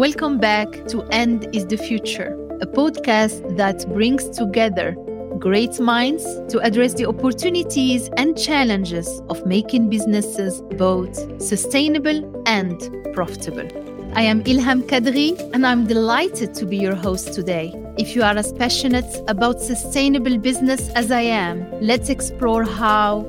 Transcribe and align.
Welcome 0.00 0.38
back 0.38 0.86
to 0.86 1.02
And 1.12 1.46
is 1.54 1.66
the 1.66 1.76
Future, 1.76 2.32
a 2.62 2.66
podcast 2.66 3.58
that 3.58 3.86
brings 3.92 4.30
together 4.30 4.92
great 5.38 5.78
minds 5.78 6.24
to 6.48 6.58
address 6.60 6.94
the 6.94 7.04
opportunities 7.04 8.08
and 8.16 8.34
challenges 8.34 9.20
of 9.28 9.44
making 9.44 9.90
businesses 9.90 10.62
both 10.78 11.14
sustainable 11.42 12.42
and 12.46 12.80
profitable. 13.12 13.68
I 14.14 14.22
am 14.22 14.42
Ilham 14.44 14.84
Kadri, 14.84 15.38
and 15.52 15.66
I'm 15.66 15.86
delighted 15.86 16.54
to 16.54 16.64
be 16.64 16.78
your 16.78 16.94
host 16.94 17.34
today. 17.34 17.70
If 17.98 18.16
you 18.16 18.22
are 18.22 18.38
as 18.38 18.54
passionate 18.54 19.14
about 19.28 19.60
sustainable 19.60 20.38
business 20.38 20.88
as 20.94 21.10
I 21.10 21.20
am, 21.20 21.70
let's 21.78 22.08
explore 22.08 22.64
how 22.64 23.26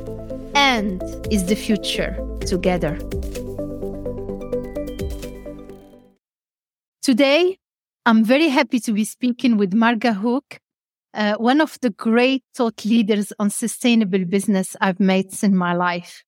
and 0.55 1.03
is 1.29 1.47
the 1.47 1.55
future 1.55 2.15
together. 2.45 2.97
Today, 7.01 7.57
I'm 8.05 8.23
very 8.23 8.49
happy 8.49 8.79
to 8.81 8.93
be 8.93 9.05
speaking 9.05 9.57
with 9.57 9.71
Marga 9.71 10.13
Hoek, 10.13 10.59
uh, 11.15 11.33
one 11.37 11.59
of 11.59 11.79
the 11.81 11.89
great 11.89 12.43
thought 12.53 12.85
leaders 12.85 13.33
on 13.39 13.49
sustainable 13.49 14.23
business 14.23 14.75
I've 14.79 14.99
met 14.99 15.43
in 15.43 15.57
my 15.57 15.73
life. 15.73 16.23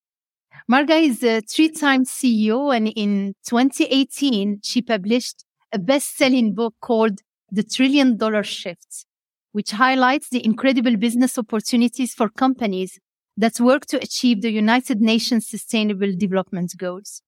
Marga 0.67 0.99
is 0.99 1.23
a 1.23 1.41
three-time 1.41 2.05
CEO, 2.05 2.75
and 2.75 2.87
in 2.87 3.35
2018, 3.45 4.61
she 4.63 4.81
published 4.81 5.43
a 5.71 5.77
best-selling 5.77 6.55
book 6.55 6.73
called 6.81 7.19
The 7.51 7.61
Trillion 7.61 8.17
Dollar 8.17 8.41
Shift, 8.41 9.05
which 9.51 9.73
highlights 9.73 10.29
the 10.29 10.43
incredible 10.43 10.97
business 10.97 11.37
opportunities 11.37 12.15
for 12.15 12.29
companies 12.29 12.97
that 13.37 13.59
work 13.59 13.85
to 13.87 13.97
achieve 13.97 14.41
the 14.41 14.51
United 14.51 15.01
Nations 15.01 15.47
Sustainable 15.47 16.13
Development 16.17 16.73
Goals. 16.75 17.21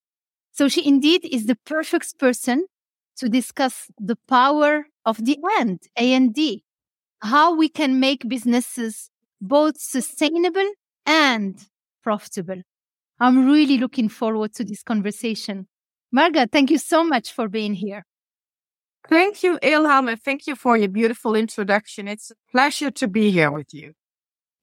So 0.52 0.68
she 0.68 0.88
indeed 0.88 1.28
is 1.32 1.46
the 1.46 1.58
perfect 1.64 2.18
person 2.18 2.66
to 3.18 3.30
discuss 3.30 3.88
the 4.00 4.18
power 4.28 4.86
of 5.06 5.24
the 5.24 5.38
end, 5.60 5.84
A&D, 5.98 6.64
how 7.22 7.56
we 7.56 7.70
can 7.70 8.00
make 8.00 8.28
businesses 8.28 9.10
both 9.42 9.80
sustainable 9.80 10.70
and 11.06 11.66
profitable. 12.04 12.62
I'm 13.20 13.46
really 13.46 13.78
looking 13.78 14.10
forward 14.10 14.54
to 14.56 14.64
this 14.64 14.84
conversation. 14.84 15.68
Marga, 16.16 16.52
thank 16.52 16.70
you 16.70 16.78
so 16.78 17.04
much 17.04 17.32
for 17.32 17.48
being 17.48 17.74
here. 17.74 18.06
Thank 19.08 19.44
you, 19.44 19.60
Ilham, 19.60 20.10
and 20.10 20.22
thank 20.22 20.48
you 20.48 20.56
for 20.56 20.76
your 20.78 20.90
beautiful 20.90 21.36
introduction. 21.36 22.08
It's 22.08 22.32
a 22.32 22.36
pleasure 22.52 22.92
to 22.92 23.08
be 23.08 23.32
here 23.32 23.52
with 23.52 23.74
you. 23.74 23.94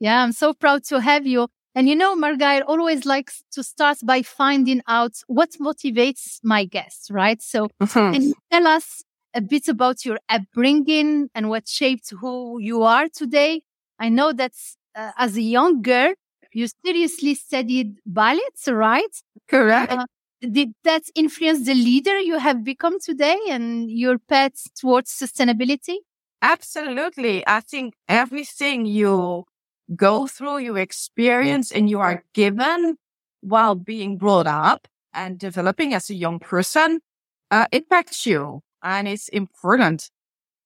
Yeah, 0.00 0.22
I'm 0.22 0.32
so 0.32 0.52
proud 0.52 0.84
to 0.84 1.00
have 1.00 1.26
you. 1.26 1.48
And 1.74 1.88
you 1.88 1.96
know, 1.96 2.14
Marga 2.16 2.62
always 2.66 3.06
likes 3.06 3.42
to 3.52 3.62
start 3.62 3.98
by 4.04 4.22
finding 4.22 4.82
out 4.86 5.12
what 5.26 5.50
motivates 5.60 6.38
my 6.42 6.64
guests, 6.64 7.10
right? 7.10 7.40
So 7.42 7.68
Mhm. 7.80 8.12
can 8.12 8.22
you 8.22 8.34
tell 8.50 8.66
us 8.66 9.02
a 9.34 9.40
bit 9.40 9.68
about 9.68 10.04
your 10.04 10.18
upbringing 10.28 11.30
and 11.34 11.48
what 11.48 11.66
shaped 11.68 12.10
who 12.20 12.58
you 12.60 12.82
are 12.82 13.08
today? 13.08 13.62
I 13.98 14.08
know 14.10 14.32
that 14.32 14.52
uh, 14.94 15.12
as 15.16 15.36
a 15.36 15.42
young 15.42 15.80
girl, 15.82 16.12
you 16.52 16.66
seriously 16.84 17.34
studied 17.34 17.98
ballet, 18.04 18.40
right? 18.68 19.14
Correct. 19.48 19.92
Uh, 19.92 20.06
did 20.40 20.74
that 20.84 21.04
influence 21.14 21.64
the 21.66 21.74
leader 21.74 22.18
you 22.18 22.38
have 22.38 22.64
become 22.64 22.98
today 23.00 23.38
and 23.48 23.90
your 23.90 24.18
path 24.18 24.54
towards 24.74 25.10
sustainability? 25.10 25.96
Absolutely. 26.42 27.44
I 27.46 27.60
think 27.60 27.94
everything 28.08 28.84
you 28.84 29.44
go 29.94 30.26
through, 30.26 30.58
you 30.58 30.76
experience, 30.76 31.70
and 31.72 31.88
you 31.90 32.00
are 32.00 32.24
given 32.34 32.96
while 33.40 33.74
being 33.74 34.16
brought 34.16 34.46
up 34.46 34.88
and 35.12 35.38
developing 35.38 35.94
as 35.94 36.08
a 36.10 36.14
young 36.14 36.38
person 36.38 37.00
uh, 37.50 37.66
impacts 37.72 38.26
you, 38.26 38.62
and 38.82 39.08
it's 39.08 39.28
important. 39.28 40.10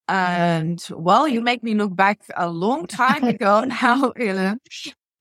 And 0.08 0.82
well, 0.90 1.26
you 1.26 1.40
make 1.40 1.62
me 1.62 1.74
look 1.74 1.96
back 1.96 2.20
a 2.36 2.48
long 2.48 2.86
time 2.86 3.24
ago 3.34 3.64
now, 3.64 4.12
Ilham. 4.16 4.58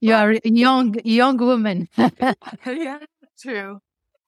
You 0.01 0.13
are 0.13 0.31
a 0.31 0.41
young, 0.43 0.95
young 1.03 1.37
woman. 1.37 1.89
yeah, 2.65 2.99
true. 3.39 3.79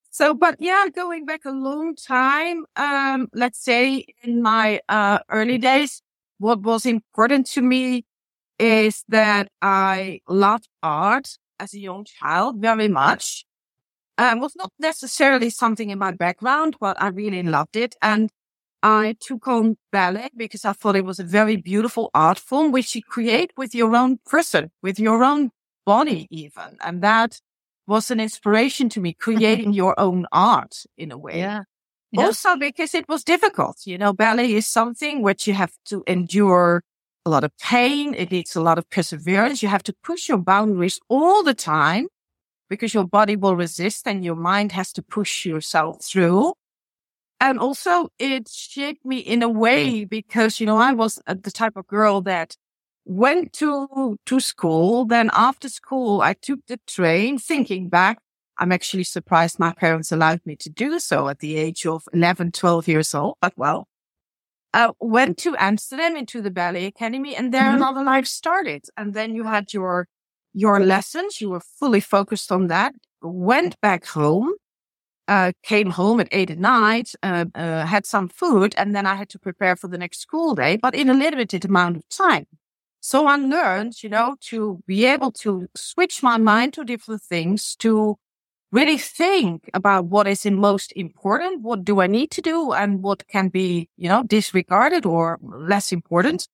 So, 0.09 0.33
but 0.33 0.56
yeah, 0.59 0.88
going 0.95 1.25
back 1.25 1.45
a 1.45 1.51
long 1.51 1.95
time, 1.95 2.66
um, 2.75 3.27
let's 3.33 3.63
say 3.63 4.06
in 4.23 4.41
my 4.41 4.81
uh, 4.89 5.19
early 5.29 5.59
days, 5.59 6.01
what 6.39 6.61
was 6.61 6.88
important 6.88 7.45
to 7.51 7.61
me 7.61 8.06
is 8.59 9.03
that 9.09 9.50
I 9.62 10.22
loved 10.28 10.68
art 10.81 11.38
as 11.59 11.73
a 11.73 11.79
young 11.79 12.06
child 12.06 12.62
very 12.62 12.88
much. 12.88 13.45
Um, 14.19 14.40
was 14.40 14.56
not 14.56 14.72
necessarily 14.79 15.51
something 15.51 15.91
in 15.91 16.00
my 16.00 16.12
background, 16.12 16.75
but 16.79 17.00
I 17.00 17.09
really 17.09 17.44
loved 17.44 17.75
it. 17.75 17.95
And 18.01 18.31
I 18.81 19.16
took 19.19 19.47
on 19.47 19.78
ballet 19.91 20.29
because 20.35 20.66
I 20.66 20.73
thought 20.73 20.95
it 20.95 21.06
was 21.06 21.19
a 21.19 21.23
very 21.23 21.56
beautiful 21.56 22.09
art 22.16 22.40
form, 22.40 22.72
which 22.72 22.95
you 22.95 23.03
create 23.03 23.51
with 23.57 23.75
your 23.75 23.95
own 23.95 24.18
person, 24.25 24.72
with 24.81 25.00
your 25.00 25.24
own 25.24 25.51
body 25.85 26.28
even. 26.31 26.78
And 26.81 27.03
that 27.03 27.39
was 27.85 28.09
an 28.09 28.19
inspiration 28.19 28.89
to 28.89 29.00
me, 29.00 29.13
creating 29.13 29.74
your 29.81 30.00
own 30.00 30.25
art 30.31 30.84
in 30.97 31.12
a 31.12 31.18
way. 31.18 31.38
Yeah. 31.39 31.63
Yeah. 32.12 32.25
Also 32.25 32.56
because 32.56 32.95
it 32.95 33.07
was 33.09 33.24
difficult. 33.24 33.81
You 33.85 33.97
know, 33.97 34.13
ballet 34.13 34.53
is 34.53 34.68
something 34.68 35.22
which 35.22 35.45
you 35.45 35.53
have 35.53 35.74
to 35.85 36.03
endure 36.07 36.84
a 37.27 37.29
lot 37.29 37.43
of 37.43 37.51
pain. 37.59 38.13
It 38.13 38.31
needs 38.31 38.55
a 38.55 38.61
lot 38.61 38.77
of 38.77 38.89
perseverance. 38.89 39.61
You 39.61 39.67
have 39.69 39.83
to 39.83 39.93
push 40.01 40.29
your 40.29 40.38
boundaries 40.38 40.99
all 41.09 41.43
the 41.43 41.53
time 41.53 42.07
because 42.69 42.93
your 42.93 43.05
body 43.05 43.35
will 43.35 43.55
resist 43.55 44.07
and 44.07 44.23
your 44.23 44.35
mind 44.35 44.71
has 44.71 44.91
to 44.93 45.03
push 45.03 45.45
yourself 45.45 46.03
through. 46.03 46.53
And 47.39 47.59
also 47.59 48.09
it 48.17 48.49
shaped 48.49 49.05
me 49.05 49.17
in 49.17 49.43
a 49.43 49.49
way 49.49 50.05
because, 50.05 50.59
you 50.59 50.65
know, 50.65 50.77
I 50.77 50.93
was 50.93 51.19
uh, 51.27 51.35
the 51.39 51.51
type 51.51 51.75
of 51.75 51.85
girl 51.85 52.21
that 52.21 52.55
went 53.05 53.53
to, 53.53 54.17
to 54.25 54.39
school. 54.39 55.05
Then 55.05 55.29
after 55.33 55.69
school, 55.69 56.21
I 56.21 56.33
took 56.33 56.65
the 56.67 56.79
train 56.88 57.38
thinking 57.38 57.89
back. 57.89 58.19
I'm 58.57 58.71
actually 58.71 59.03
surprised 59.03 59.59
my 59.59 59.73
parents 59.73 60.11
allowed 60.11 60.41
me 60.45 60.55
to 60.55 60.69
do 60.69 60.97
so 60.99 61.27
at 61.27 61.39
the 61.39 61.57
age 61.57 61.85
of 61.85 62.03
11, 62.13 62.53
12 62.53 62.88
years 62.88 63.13
old, 63.13 63.35
but 63.39 63.53
well, 63.55 63.88
uh, 64.73 64.91
went 65.00 65.38
to 65.39 65.55
Amsterdam 65.57 66.16
into 66.16 66.41
the 66.41 66.51
ballet 66.51 66.85
academy 66.85 67.35
and 67.35 67.53
there 67.53 67.69
Mhm. 67.72 67.75
another 67.75 68.03
life 68.03 68.28
started. 68.28 68.85
And 68.97 69.13
then 69.13 69.35
you 69.35 69.44
had 69.45 69.73
your, 69.73 70.07
your 70.53 70.79
lessons. 70.79 71.41
You 71.41 71.50
were 71.51 71.61
fully 71.79 72.00
focused 72.01 72.51
on 72.51 72.67
that, 72.67 72.95
went 73.22 73.79
back 73.81 74.06
home, 74.06 74.53
uh, 75.27 75.51
came 75.63 75.91
home 75.91 76.19
at 76.22 76.27
eight 76.31 76.50
at 76.51 76.57
night, 76.59 77.13
uh, 77.23 77.45
uh, 77.56 77.85
had 77.85 78.06
some 78.06 78.29
food, 78.29 78.73
and 78.77 78.95
then 78.95 79.06
I 79.06 79.16
had 79.16 79.29
to 79.29 79.39
prepare 79.39 79.75
for 79.75 79.88
the 79.89 79.97
next 79.97 80.19
school 80.22 80.56
day, 80.56 80.77
but 80.77 80.95
in 80.95 81.09
a 81.09 81.13
limited 81.13 81.66
amount 81.66 81.97
of 81.97 82.07
time. 82.09 82.45
So 83.01 83.27
I 83.27 83.35
learned, 83.38 84.03
you 84.03 84.09
know, 84.09 84.35
to 84.50 84.81
be 84.88 85.06
able 85.06 85.31
to 85.44 85.67
switch 85.75 86.23
my 86.23 86.38
mind 86.38 86.73
to 86.73 86.83
different 86.83 87.22
things, 87.23 87.75
to 87.77 88.17
really 88.72 88.97
think 88.97 89.69
about 89.73 90.05
what 90.05 90.28
is 90.28 90.45
in 90.45 90.55
most 90.55 90.91
important. 90.95 91.61
What 91.61 91.85
do 91.85 92.01
I 92.01 92.07
need 92.07 92.31
to 92.31 92.41
do 92.41 92.73
and 92.73 93.01
what 93.01 93.28
can 93.28 93.47
be, 93.50 93.89
you 93.97 94.09
know, 94.09 94.23
disregarded 94.23 95.05
or 95.05 95.39
less 95.41 95.91
important? 95.91 96.47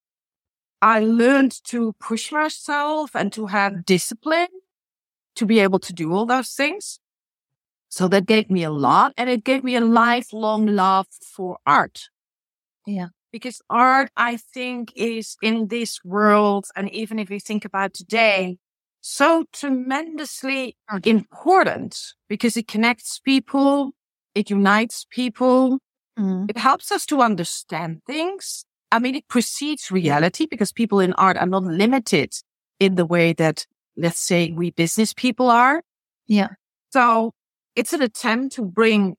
I 0.81 0.99
learned 0.99 1.63
to 1.65 1.93
push 1.93 2.31
myself 2.31 3.11
and 3.15 3.31
to 3.33 3.47
have 3.47 3.85
discipline 3.85 4.49
to 5.35 5.45
be 5.45 5.59
able 5.59 5.79
to 5.79 5.93
do 5.93 6.13
all 6.13 6.25
those 6.25 6.51
things. 6.51 6.99
So 7.89 8.07
that 8.09 8.25
gave 8.25 8.49
me 8.49 8.63
a 8.63 8.71
lot 8.71 9.13
and 9.17 9.29
it 9.29 9.43
gave 9.43 9.63
me 9.63 9.75
a 9.75 9.81
lifelong 9.81 10.65
love 10.65 11.07
for 11.21 11.57
art. 11.65 12.09
Yeah. 12.85 13.07
Because 13.31 13.61
art, 13.69 14.11
I 14.15 14.37
think, 14.37 14.91
is 14.95 15.37
in 15.41 15.67
this 15.67 16.03
world, 16.03 16.67
and 16.75 16.91
even 16.91 17.17
if 17.17 17.31
you 17.31 17.39
think 17.39 17.65
about 17.65 17.93
today, 17.93 18.57
so 19.05 19.43
tremendously 19.51 20.77
important 21.03 21.99
because 22.29 22.55
it 22.55 22.69
connects 22.69 23.19
people, 23.19 23.91
it 24.33 24.49
unites 24.49 25.05
people, 25.11 25.79
Mm. 26.17 26.47
it 26.47 26.57
helps 26.57 26.91
us 26.91 27.07
to 27.07 27.21
understand 27.21 28.01
things. 28.05 28.65
I 28.91 28.99
mean, 28.99 29.15
it 29.15 29.27
precedes 29.27 29.89
reality 29.89 30.45
because 30.45 30.71
people 30.71 30.99
in 30.99 31.11
art 31.13 31.37
are 31.37 31.47
not 31.47 31.63
limited 31.63 32.31
in 32.79 32.93
the 32.95 33.05
way 33.05 33.33
that, 33.33 33.65
let's 33.97 34.19
say, 34.19 34.51
we 34.51 34.69
business 34.69 35.11
people 35.11 35.49
are. 35.49 35.81
Yeah. 36.27 36.49
So 36.91 37.33
it's 37.75 37.93
an 37.93 38.03
attempt 38.03 38.55
to 38.55 38.63
bring, 38.63 39.15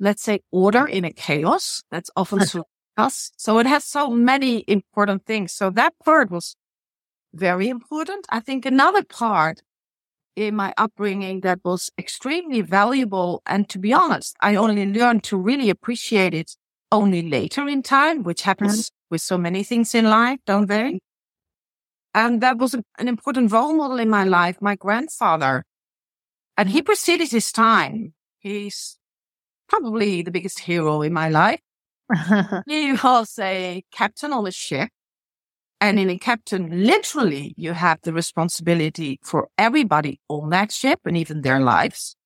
let's 0.00 0.22
say, 0.22 0.40
order 0.50 0.86
in 0.86 1.04
a 1.04 1.12
chaos 1.12 1.82
that's 1.90 2.10
often 2.16 2.46
so 2.46 2.64
us. 2.96 3.30
So 3.36 3.58
it 3.58 3.66
has 3.66 3.84
so 3.84 4.08
many 4.08 4.64
important 4.66 5.26
things. 5.26 5.52
So 5.52 5.68
that 5.68 5.92
part 6.02 6.30
was 6.30 6.56
very 7.36 7.68
important. 7.68 8.26
I 8.30 8.40
think 8.40 8.66
another 8.66 9.02
part 9.02 9.62
in 10.36 10.54
my 10.54 10.72
upbringing 10.76 11.40
that 11.40 11.60
was 11.64 11.90
extremely 11.98 12.60
valuable. 12.60 13.42
And 13.46 13.68
to 13.70 13.78
be 13.78 13.92
honest, 13.92 14.36
I 14.40 14.56
only 14.56 14.86
learned 14.86 15.24
to 15.24 15.36
really 15.36 15.70
appreciate 15.70 16.34
it 16.34 16.56
only 16.92 17.22
later 17.22 17.68
in 17.68 17.82
time, 17.82 18.22
which 18.22 18.42
happens 18.42 18.86
mm-hmm. 18.86 19.06
with 19.10 19.22
so 19.22 19.38
many 19.38 19.64
things 19.64 19.94
in 19.94 20.04
life, 20.04 20.38
don't 20.46 20.68
they? 20.68 21.00
And 22.14 22.40
that 22.40 22.58
was 22.58 22.74
an 22.74 23.08
important 23.08 23.52
role 23.52 23.74
model 23.74 23.98
in 23.98 24.08
my 24.08 24.24
life, 24.24 24.56
my 24.60 24.76
grandfather. 24.76 25.64
And 26.56 26.70
he 26.70 26.80
preceded 26.80 27.30
his 27.30 27.52
time. 27.52 28.14
He's 28.38 28.98
probably 29.68 30.22
the 30.22 30.30
biggest 30.30 30.60
hero 30.60 31.02
in 31.02 31.12
my 31.12 31.28
life. 31.28 31.60
he 32.66 32.92
was 32.92 33.38
a 33.38 33.82
captain 33.92 34.32
on 34.32 34.46
a 34.46 34.52
ship. 34.52 34.88
And 35.80 35.98
in 35.98 36.08
a 36.08 36.18
captain, 36.18 36.86
literally, 36.86 37.54
you 37.56 37.72
have 37.72 38.00
the 38.02 38.12
responsibility 38.12 39.20
for 39.22 39.48
everybody 39.58 40.20
on 40.28 40.50
that 40.50 40.72
ship 40.72 41.00
and 41.04 41.16
even 41.16 41.42
their 41.42 41.60
lives. 41.60 42.16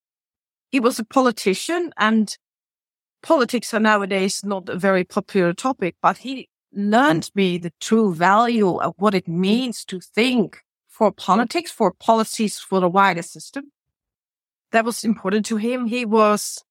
He 0.70 0.78
was 0.78 0.98
a 0.98 1.04
politician 1.04 1.92
and 1.96 2.36
politics 3.22 3.74
are 3.74 3.80
nowadays 3.80 4.42
not 4.44 4.68
a 4.68 4.78
very 4.78 5.04
popular 5.04 5.52
topic, 5.52 5.96
but 6.00 6.18
he 6.18 6.48
learned 6.72 7.30
me 7.34 7.58
the 7.58 7.72
true 7.80 8.14
value 8.14 8.76
of 8.76 8.94
what 8.98 9.14
it 9.14 9.26
means 9.26 9.84
to 9.86 10.00
think 10.00 10.58
for 10.88 11.10
politics, 11.10 11.70
for 11.70 11.92
policies 11.92 12.58
for 12.58 12.78
the 12.80 12.88
wider 12.88 13.22
system. 13.22 13.72
That 14.70 14.84
was 14.84 15.04
important 15.04 15.46
to 15.46 15.56
him. 15.56 15.86
He 15.86 16.04
was 16.04 16.62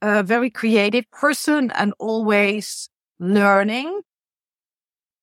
a 0.00 0.22
very 0.22 0.48
creative 0.48 1.04
person 1.10 1.70
and 1.72 1.92
always 1.98 2.88
learning. 3.18 4.00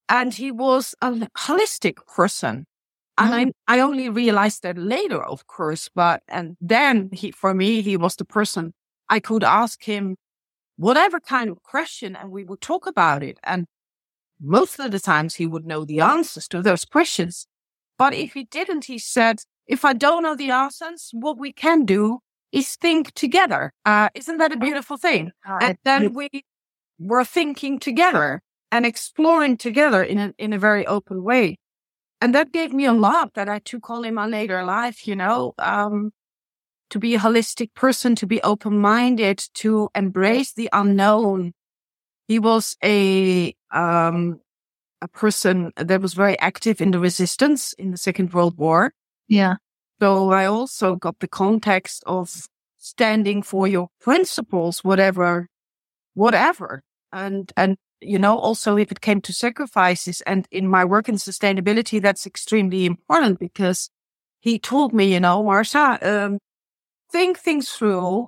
And 0.10 0.34
he 0.34 0.52
was 0.52 0.96
a 1.02 1.12
holistic 1.38 1.98
person. 2.08 2.66
And 3.18 3.32
mm. 3.32 3.54
I, 3.68 3.78
I 3.78 3.80
only 3.80 4.10
realized 4.10 4.64
that 4.64 4.78
later, 4.78 5.24
of 5.24 5.48
course, 5.48 5.90
but, 5.94 6.24
and 6.28 6.58
then 6.60 7.10
he, 7.12 7.32
for 7.32 7.54
me, 7.54 7.82
he 7.82 7.96
was 7.98 8.16
the 8.16 8.26
person 8.26 8.74
I 9.10 9.20
could 9.20 9.44
ask 9.44 9.84
him 9.84 10.16
whatever 10.78 11.20
kind 11.20 11.50
of 11.50 11.62
question 11.64 12.16
and 12.16 12.32
we 12.32 12.44
would 12.44 12.62
talk 12.62 12.88
about 12.88 13.24
it. 13.24 13.40
And 13.44 13.66
most 14.42 14.80
of 14.80 14.92
the 14.92 15.00
times 15.00 15.36
he 15.36 15.46
would 15.46 15.66
know 15.66 15.86
the 15.86 16.00
answers 16.00 16.48
to 16.50 16.62
those 16.62 16.86
questions. 16.86 17.48
But 17.98 18.14
if 18.14 18.34
he 18.34 18.46
didn't, 18.46 18.86
he 18.86 18.98
said, 18.98 19.42
if 19.68 19.86
I 19.86 19.94
don't 19.94 20.24
know 20.24 20.36
the 20.36 20.52
answers, 20.52 21.10
what 21.14 21.38
we 21.38 21.54
can 21.54 21.86
do 21.86 22.20
is 22.52 22.76
think 22.76 23.14
together. 23.14 23.72
Uh, 23.86 24.10
isn't 24.14 24.38
that 24.38 24.52
a 24.52 24.58
beautiful 24.58 24.98
thing? 24.98 25.32
Uh, 25.48 25.60
and 25.62 25.78
then 25.86 26.14
we 26.14 26.30
were 27.00 27.24
thinking 27.24 27.80
together 27.80 28.42
and 28.74 28.88
exploring 28.88 29.56
together 29.56 30.02
in 30.02 30.18
a, 30.18 30.34
in 30.40 30.52
a 30.52 30.58
very 30.58 30.86
open 30.88 31.24
way. 31.24 31.60
And 32.20 32.34
that 32.34 32.52
gave 32.52 32.74
me 32.74 32.86
a 32.86 32.92
lot 32.92 33.36
that 33.36 33.48
I 33.48 33.60
took 33.60 33.88
on 33.92 34.04
in 34.04 34.16
my 34.16 34.26
later 34.26 34.64
life, 34.66 35.08
you 35.08 35.16
know, 35.16 35.54
um, 35.60 36.12
to 36.90 36.98
be 36.98 37.14
a 37.14 37.20
holistic 37.20 37.76
person, 37.76 38.16
to 38.16 38.26
be 38.26 38.42
open 38.42 38.80
minded, 38.80 39.46
to 39.62 39.90
embrace 39.94 40.54
the 40.54 40.70
unknown. 40.74 41.54
He 42.28 42.40
was 42.40 42.76
a, 42.84 43.54
um, 43.70 44.40
a 45.04 45.08
person 45.08 45.72
that 45.78 46.02
was 46.02 46.16
very 46.16 46.40
active 46.40 46.82
in 46.82 46.90
the 46.90 47.00
resistance 47.00 47.74
in 47.74 47.92
the 47.92 47.98
Second 47.98 48.34
World 48.34 48.58
War. 48.58 48.92
Yeah. 49.28 49.58
So 50.02 50.32
I 50.32 50.46
also 50.46 50.96
got 50.96 51.20
the 51.20 51.28
context 51.28 52.04
of 52.08 52.48
standing 52.80 53.44
for 53.44 53.68
your 53.68 53.90
principles, 54.02 54.84
whatever, 54.84 55.48
whatever. 56.16 56.82
And, 57.12 57.54
and, 57.56 57.78
you 58.06 58.20
know, 58.20 58.38
also 58.38 58.78
if 58.78 58.92
it 58.92 59.02
came 59.02 59.22
to 59.22 59.34
sacrifices 59.34 60.22
and 60.22 60.48
in 60.52 60.68
my 60.68 60.86
work 60.86 61.10
in 61.10 61.16
sustainability, 61.16 62.02
that's 62.02 62.26
extremely 62.26 62.86
important 62.86 63.40
because 63.40 63.90
he 64.40 64.60
told 64.60 64.94
me, 64.94 65.14
you 65.14 65.20
know, 65.20 65.44
Marga, 65.44 66.04
um, 66.06 66.40
think 67.12 67.40
things 67.40 67.70
through, 67.70 68.28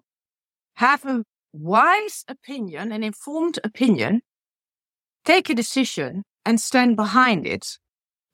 have 0.75 1.05
a 1.05 1.23
wise 1.53 2.23
opinion, 2.27 2.91
an 2.91 3.03
informed 3.03 3.59
opinion, 3.63 4.21
take 5.25 5.49
a 5.49 5.55
decision 5.55 6.23
and 6.45 6.61
stand 6.61 6.95
behind 6.95 7.45
it 7.45 7.77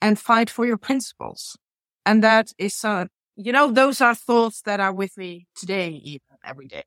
and 0.01 0.19
fight 0.19 0.49
for 0.49 0.65
your 0.65 0.77
principles. 0.77 1.57
And 2.05 2.23
that 2.23 2.53
is, 2.57 2.83
uh, 2.83 3.05
you 3.35 3.51
know, 3.51 3.71
those 3.71 4.01
are 4.01 4.15
thoughts 4.15 4.61
that 4.63 4.79
are 4.79 4.93
with 4.93 5.17
me 5.17 5.47
today, 5.55 5.89
even 5.89 6.37
every 6.43 6.67
day. 6.67 6.83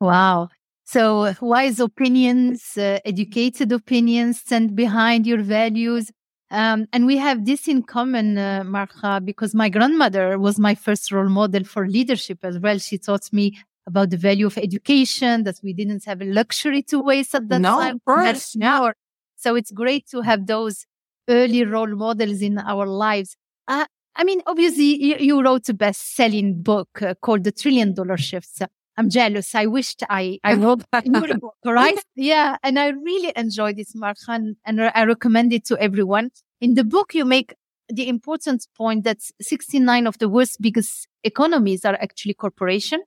Wow. 0.00 0.48
So 0.92 1.36
wise 1.40 1.78
opinions, 1.78 2.76
uh, 2.76 2.98
educated 3.04 3.70
opinions, 3.70 4.40
stand 4.40 4.74
behind 4.74 5.24
your 5.24 5.40
values. 5.40 6.10
Um, 6.50 6.88
and 6.92 7.06
we 7.06 7.16
have 7.16 7.46
this 7.46 7.68
in 7.68 7.84
common, 7.84 8.36
uh, 8.36 9.20
because 9.22 9.54
my 9.54 9.68
grandmother 9.68 10.36
was 10.36 10.58
my 10.58 10.74
first 10.74 11.12
role 11.12 11.28
model 11.28 11.62
for 11.62 11.86
leadership 11.86 12.40
as 12.42 12.58
well. 12.58 12.78
She 12.78 12.98
taught 12.98 13.32
me 13.32 13.56
about 13.86 14.10
the 14.10 14.16
value 14.16 14.46
of 14.46 14.58
education, 14.58 15.44
that 15.44 15.60
we 15.62 15.72
didn't 15.72 16.06
have 16.06 16.20
a 16.22 16.24
luxury 16.24 16.82
to 16.90 16.98
waste 16.98 17.36
at 17.36 17.48
that 17.50 17.60
no, 17.60 17.78
time. 17.78 18.00
That's 18.04 18.56
now. 18.56 18.92
So 19.36 19.54
it's 19.54 19.70
great 19.70 20.08
to 20.08 20.22
have 20.22 20.48
those 20.48 20.86
early 21.28 21.64
role 21.64 21.94
models 21.94 22.42
in 22.42 22.58
our 22.58 22.84
lives. 22.88 23.36
Uh, 23.68 23.84
I 24.16 24.24
mean, 24.24 24.42
obviously, 24.44 25.00
you, 25.00 25.16
you 25.20 25.40
wrote 25.40 25.68
a 25.68 25.74
best 25.74 26.16
selling 26.16 26.62
book 26.62 26.88
uh, 27.00 27.14
called 27.22 27.44
The 27.44 27.52
Trillion 27.52 27.94
Dollar 27.94 28.16
Shifts. 28.16 28.60
I'm 29.00 29.08
jealous. 29.08 29.54
I 29.54 29.64
wished 29.64 30.02
I, 30.10 30.38
I 30.44 30.54
wrote 30.54 30.82
that 30.92 31.06
book, 31.06 31.54
right? 31.64 31.98
yeah. 32.16 32.58
And 32.62 32.78
I 32.78 32.88
really 32.88 33.32
enjoyed 33.34 33.76
this, 33.76 33.94
Marga, 33.94 34.54
and 34.66 34.82
I 34.82 35.04
recommend 35.04 35.54
it 35.54 35.64
to 35.68 35.80
everyone. 35.80 36.28
In 36.60 36.74
the 36.74 36.84
book, 36.84 37.14
you 37.14 37.24
make 37.24 37.54
the 37.88 38.10
important 38.10 38.66
point 38.76 39.04
that 39.04 39.16
69 39.40 40.06
of 40.06 40.18
the 40.18 40.28
world's 40.28 40.58
biggest 40.58 41.08
economies 41.24 41.86
are 41.86 41.94
actually 41.94 42.34
corporation. 42.34 43.02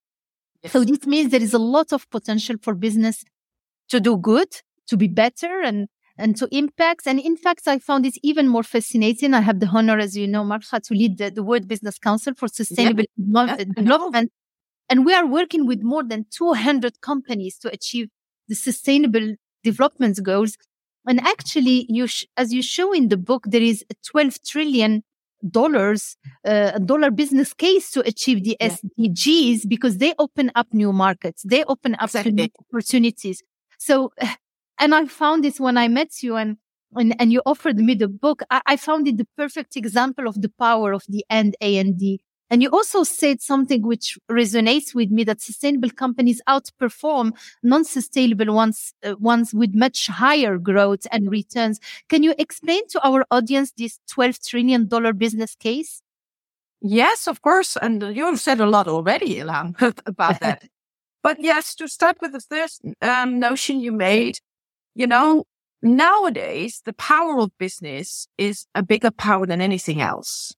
Yes. 0.64 0.72
So 0.72 0.84
this 0.84 1.06
means 1.06 1.30
there 1.30 1.44
is 1.44 1.54
a 1.54 1.60
lot 1.60 1.94
of 1.94 2.10
potential 2.10 2.56
for 2.60 2.74
business 2.74 3.24
to 3.90 4.00
do 4.00 4.18
good, 4.18 4.50
to 4.88 4.98
be 4.98 5.08
better 5.08 5.62
and 5.62 5.90
and 6.18 6.36
to 6.38 6.48
impact. 6.52 7.06
And 7.06 7.20
in 7.20 7.38
fact, 7.38 7.68
I 7.68 7.78
found 7.78 8.08
it 8.08 8.16
even 8.24 8.48
more 8.48 8.64
fascinating. 8.64 9.36
I 9.36 9.42
have 9.42 9.60
the 9.60 9.68
honor, 9.68 10.00
as 10.00 10.18
you 10.18 10.28
know, 10.28 10.44
Marga, 10.44 10.82
to 10.82 10.94
lead 10.96 11.20
the, 11.20 11.30
the 11.30 11.44
World 11.44 11.68
Business 11.68 12.00
Council 12.00 12.34
for 12.36 12.48
Sustainable 12.48 13.06
yeah. 13.16 13.58
Development. 13.66 14.32
And 14.94 15.08
we 15.08 15.16
are 15.16 15.26
working 15.26 15.66
with 15.66 15.82
more 15.82 16.04
than 16.04 16.28
200 16.30 17.02
companies 17.02 17.58
to 17.58 17.74
achieve 17.74 18.10
the 18.48 18.54
sustainable 18.54 19.34
development 19.64 20.22
goals. 20.22 20.56
And 21.08 21.20
actually, 21.22 21.88
you 21.90 22.06
sh- 22.06 22.26
as 22.38 22.54
you 22.54 22.62
show 22.62 22.94
in 22.94 23.08
the 23.08 23.18
book, 23.18 23.46
there 23.48 23.64
is 23.64 23.84
a 23.90 23.96
12 24.06 24.44
trillion 24.46 25.04
dollars, 25.50 26.16
uh, 26.46 26.78
dollar 26.78 27.10
business 27.10 27.56
case 27.56 27.90
to 27.90 28.02
achieve 28.02 28.44
the 28.44 28.56
yeah. 28.62 28.76
SDGs 29.00 29.68
because 29.68 29.98
they 29.98 30.14
open 30.20 30.52
up 30.54 30.68
new 30.72 30.94
markets. 30.94 31.42
They 31.42 31.64
open 31.64 31.96
up 31.96 32.10
exactly. 32.10 32.32
new 32.32 32.50
opportunities. 32.60 33.42
So 33.80 34.14
and 34.80 34.94
I 34.94 35.08
found 35.08 35.44
this 35.44 35.60
when 35.60 35.76
I 35.76 35.88
met 35.88 36.22
you 36.22 36.36
and 36.36 36.58
and, 36.96 37.16
and 37.20 37.34
you 37.34 37.42
offered 37.48 37.78
me 37.80 37.96
the 37.96 38.08
book. 38.08 38.44
I, 38.52 38.62
I 38.68 38.76
found 38.78 39.08
it 39.08 39.18
the 39.18 39.28
perfect 39.36 39.76
example 39.76 40.28
of 40.28 40.40
the 40.40 40.50
power 40.60 40.94
of 40.94 41.04
the 41.10 41.26
and 41.32 41.56
A 41.62 41.80
and 41.80 41.98
D. 41.98 42.22
And 42.54 42.62
you 42.62 42.70
also 42.70 43.04
said 43.04 43.42
something 43.42 43.82
which 43.82 44.16
resonates 44.30 44.94
with 44.94 45.10
me 45.10 45.24
that 45.24 45.42
sustainable 45.42 45.90
companies 45.90 46.40
outperform 46.48 47.32
non-sustainable 47.64 48.54
ones, 48.54 48.94
uh, 49.04 49.16
ones 49.18 49.56
with 49.56 49.74
much 49.74 50.06
higher 50.06 50.60
growth 50.60 51.08
and 51.12 51.32
returns. 51.32 51.80
Can 52.10 52.22
you 52.22 52.36
explain 52.38 52.88
to 52.90 53.04
our 53.04 53.26
audience 53.32 53.72
this 53.76 53.98
$12 54.16 54.48
trillion 54.48 54.88
business 55.18 55.56
case? 55.56 56.04
Yes, 56.80 57.28
of 57.28 57.42
course. 57.42 57.76
And 57.76 58.16
you've 58.16 58.40
said 58.40 58.60
a 58.60 58.68
lot 58.68 58.88
already, 58.88 59.38
Ilham, 59.38 59.74
about 60.06 60.40
that. 60.42 60.62
but 61.24 61.38
yes, 61.40 61.74
to 61.78 61.88
start 61.88 62.18
with 62.22 62.34
the 62.34 62.40
first 62.40 62.84
um, 63.02 63.40
notion 63.40 63.80
you 63.80 63.92
made, 63.92 64.38
you 64.94 65.08
know, 65.08 65.46
nowadays 65.82 66.84
the 66.86 66.94
power 66.94 67.40
of 67.40 67.58
business 67.58 68.28
is 68.38 68.68
a 68.76 68.84
bigger 68.84 69.10
power 69.10 69.48
than 69.48 69.60
anything 69.60 70.02
else. 70.02 70.54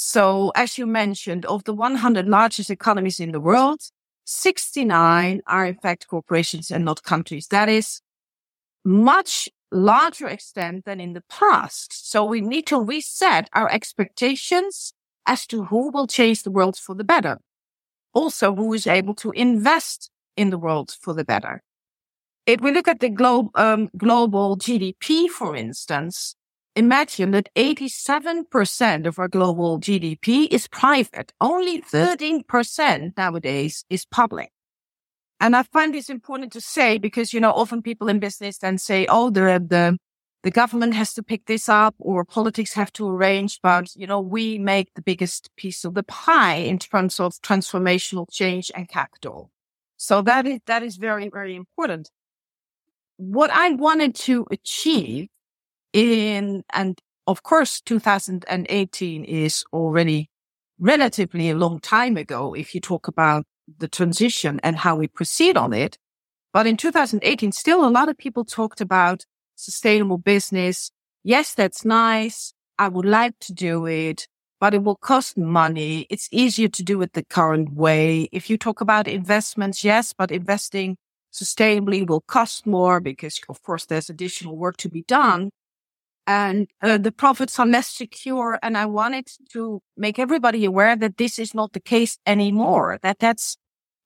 So 0.00 0.52
as 0.54 0.78
you 0.78 0.86
mentioned, 0.86 1.44
of 1.46 1.64
the 1.64 1.74
100 1.74 2.28
largest 2.28 2.70
economies 2.70 3.18
in 3.18 3.32
the 3.32 3.40
world, 3.40 3.80
69 4.26 5.42
are 5.48 5.66
in 5.66 5.74
fact 5.74 6.06
corporations 6.06 6.70
and 6.70 6.84
not 6.84 7.02
countries. 7.02 7.48
That 7.48 7.68
is 7.68 8.00
much 8.84 9.48
larger 9.72 10.28
extent 10.28 10.84
than 10.84 11.00
in 11.00 11.14
the 11.14 11.24
past. 11.28 12.08
So 12.08 12.24
we 12.24 12.40
need 12.40 12.64
to 12.68 12.80
reset 12.80 13.50
our 13.54 13.68
expectations 13.68 14.92
as 15.26 15.48
to 15.48 15.64
who 15.64 15.90
will 15.90 16.06
change 16.06 16.44
the 16.44 16.52
world 16.52 16.76
for 16.76 16.94
the 16.94 17.02
better. 17.02 17.38
Also, 18.14 18.54
who 18.54 18.72
is 18.74 18.86
able 18.86 19.14
to 19.16 19.32
invest 19.32 20.10
in 20.36 20.50
the 20.50 20.58
world 20.58 20.96
for 21.00 21.12
the 21.12 21.24
better. 21.24 21.60
If 22.46 22.60
we 22.60 22.70
look 22.70 22.86
at 22.86 23.00
the 23.00 23.10
glo- 23.10 23.50
um, 23.56 23.90
global 23.96 24.56
GDP, 24.56 25.28
for 25.28 25.56
instance, 25.56 26.36
imagine 26.76 27.32
that 27.32 27.48
87% 27.56 29.06
of 29.06 29.18
our 29.18 29.28
global 29.28 29.80
GDP 29.80 30.48
is 30.50 30.68
private. 30.68 31.32
Only 31.40 31.82
13% 31.82 33.16
nowadays 33.16 33.84
is 33.90 34.04
public. 34.04 34.50
And 35.40 35.54
I 35.54 35.62
find 35.62 35.94
this 35.94 36.10
important 36.10 36.52
to 36.52 36.60
say 36.60 36.98
because, 36.98 37.32
you 37.32 37.40
know, 37.40 37.52
often 37.52 37.82
people 37.82 38.08
in 38.08 38.18
business 38.18 38.58
then 38.58 38.78
say, 38.78 39.06
oh, 39.08 39.30
the, 39.30 39.64
the, 39.66 39.96
the 40.42 40.50
government 40.50 40.94
has 40.94 41.14
to 41.14 41.22
pick 41.22 41.46
this 41.46 41.68
up 41.68 41.94
or 41.98 42.24
politics 42.24 42.74
have 42.74 42.92
to 42.94 43.08
arrange, 43.08 43.60
but, 43.62 43.94
you 43.94 44.06
know, 44.06 44.20
we 44.20 44.58
make 44.58 44.94
the 44.94 45.02
biggest 45.02 45.50
piece 45.56 45.84
of 45.84 45.94
the 45.94 46.02
pie 46.02 46.56
in 46.56 46.78
terms 46.78 47.20
of 47.20 47.34
transformational 47.42 48.26
change 48.30 48.70
and 48.74 48.88
capital. 48.88 49.50
So 49.96 50.22
that 50.22 50.46
is, 50.46 50.60
that 50.66 50.82
is 50.82 50.96
very, 50.96 51.28
very 51.28 51.54
important 51.54 52.10
what 53.18 53.50
I 53.50 53.70
wanted 53.70 54.14
to 54.14 54.46
achieve 54.50 55.28
in, 55.92 56.64
and 56.72 56.98
of 57.26 57.42
course, 57.42 57.80
2018 57.80 59.24
is 59.24 59.64
already 59.72 60.30
relatively 60.78 61.50
a 61.50 61.56
long 61.56 61.80
time 61.80 62.16
ago 62.16 62.54
if 62.54 62.74
you 62.74 62.80
talk 62.80 63.08
about 63.08 63.44
the 63.78 63.88
transition 63.88 64.60
and 64.62 64.76
how 64.78 64.96
we 64.96 65.08
proceed 65.08 65.56
on 65.56 65.72
it. 65.72 65.98
But 66.52 66.66
in 66.66 66.76
2018, 66.76 67.52
still 67.52 67.86
a 67.86 67.90
lot 67.90 68.08
of 68.08 68.16
people 68.16 68.44
talked 68.44 68.80
about 68.80 69.24
sustainable 69.56 70.18
business. 70.18 70.90
Yes, 71.24 71.54
that's 71.54 71.84
nice. 71.84 72.54
I 72.78 72.88
would 72.88 73.04
like 73.04 73.38
to 73.40 73.52
do 73.52 73.86
it, 73.86 74.26
but 74.60 74.72
it 74.72 74.82
will 74.82 74.96
cost 74.96 75.36
money. 75.36 76.06
It's 76.08 76.28
easier 76.32 76.68
to 76.68 76.82
do 76.82 77.02
it 77.02 77.12
the 77.12 77.24
current 77.24 77.74
way. 77.74 78.28
If 78.32 78.48
you 78.48 78.56
talk 78.56 78.80
about 78.80 79.08
investments, 79.08 79.84
yes, 79.84 80.14
but 80.16 80.30
investing 80.30 80.96
sustainably 81.32 82.06
will 82.06 82.22
cost 82.22 82.66
more 82.66 83.00
because 83.00 83.38
of 83.48 83.62
course 83.62 83.84
there's 83.84 84.08
additional 84.08 84.56
work 84.56 84.78
to 84.78 84.88
be 84.88 85.02
done 85.02 85.50
and 86.28 86.68
uh, 86.82 86.98
the 86.98 87.10
profits 87.10 87.58
are 87.58 87.66
less 87.66 87.88
secure. 87.88 88.58
And 88.62 88.76
I 88.76 88.84
wanted 88.84 89.28
to 89.52 89.80
make 89.96 90.18
everybody 90.18 90.66
aware 90.66 90.94
that 90.94 91.16
this 91.16 91.38
is 91.38 91.54
not 91.54 91.72
the 91.72 91.80
case 91.80 92.18
anymore, 92.26 92.98
that 93.02 93.18
that's, 93.18 93.56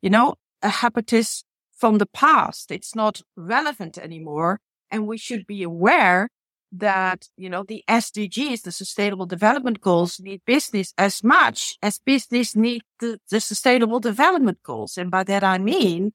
you 0.03 0.09
know, 0.09 0.37
a 0.63 0.69
habitus 0.69 1.43
from 1.77 1.99
the 1.99 2.07
past. 2.07 2.71
It's 2.71 2.95
not 2.95 3.23
relevant 3.37 3.99
anymore. 3.99 4.61
And 4.89 5.09
we 5.09 5.19
should 5.19 5.49
be 5.49 5.65
aware 5.65 6.29
that, 6.71 7.29
you 7.37 7.51
know, 7.51 7.65
the 7.65 7.83
SDGs, 7.89 8.63
the 8.63 8.71
sustainable 8.71 9.27
development 9.27 9.81
goals 9.81 10.21
need 10.21 10.43
business 10.47 10.95
as 10.97 11.25
much 11.25 11.77
as 11.83 11.99
business 11.99 12.55
need 12.55 12.83
the, 13.01 13.19
the 13.31 13.41
sustainable 13.41 13.99
development 13.99 14.63
goals. 14.63 14.97
And 14.97 15.11
by 15.11 15.25
that, 15.25 15.43
I 15.43 15.59
mean 15.59 16.13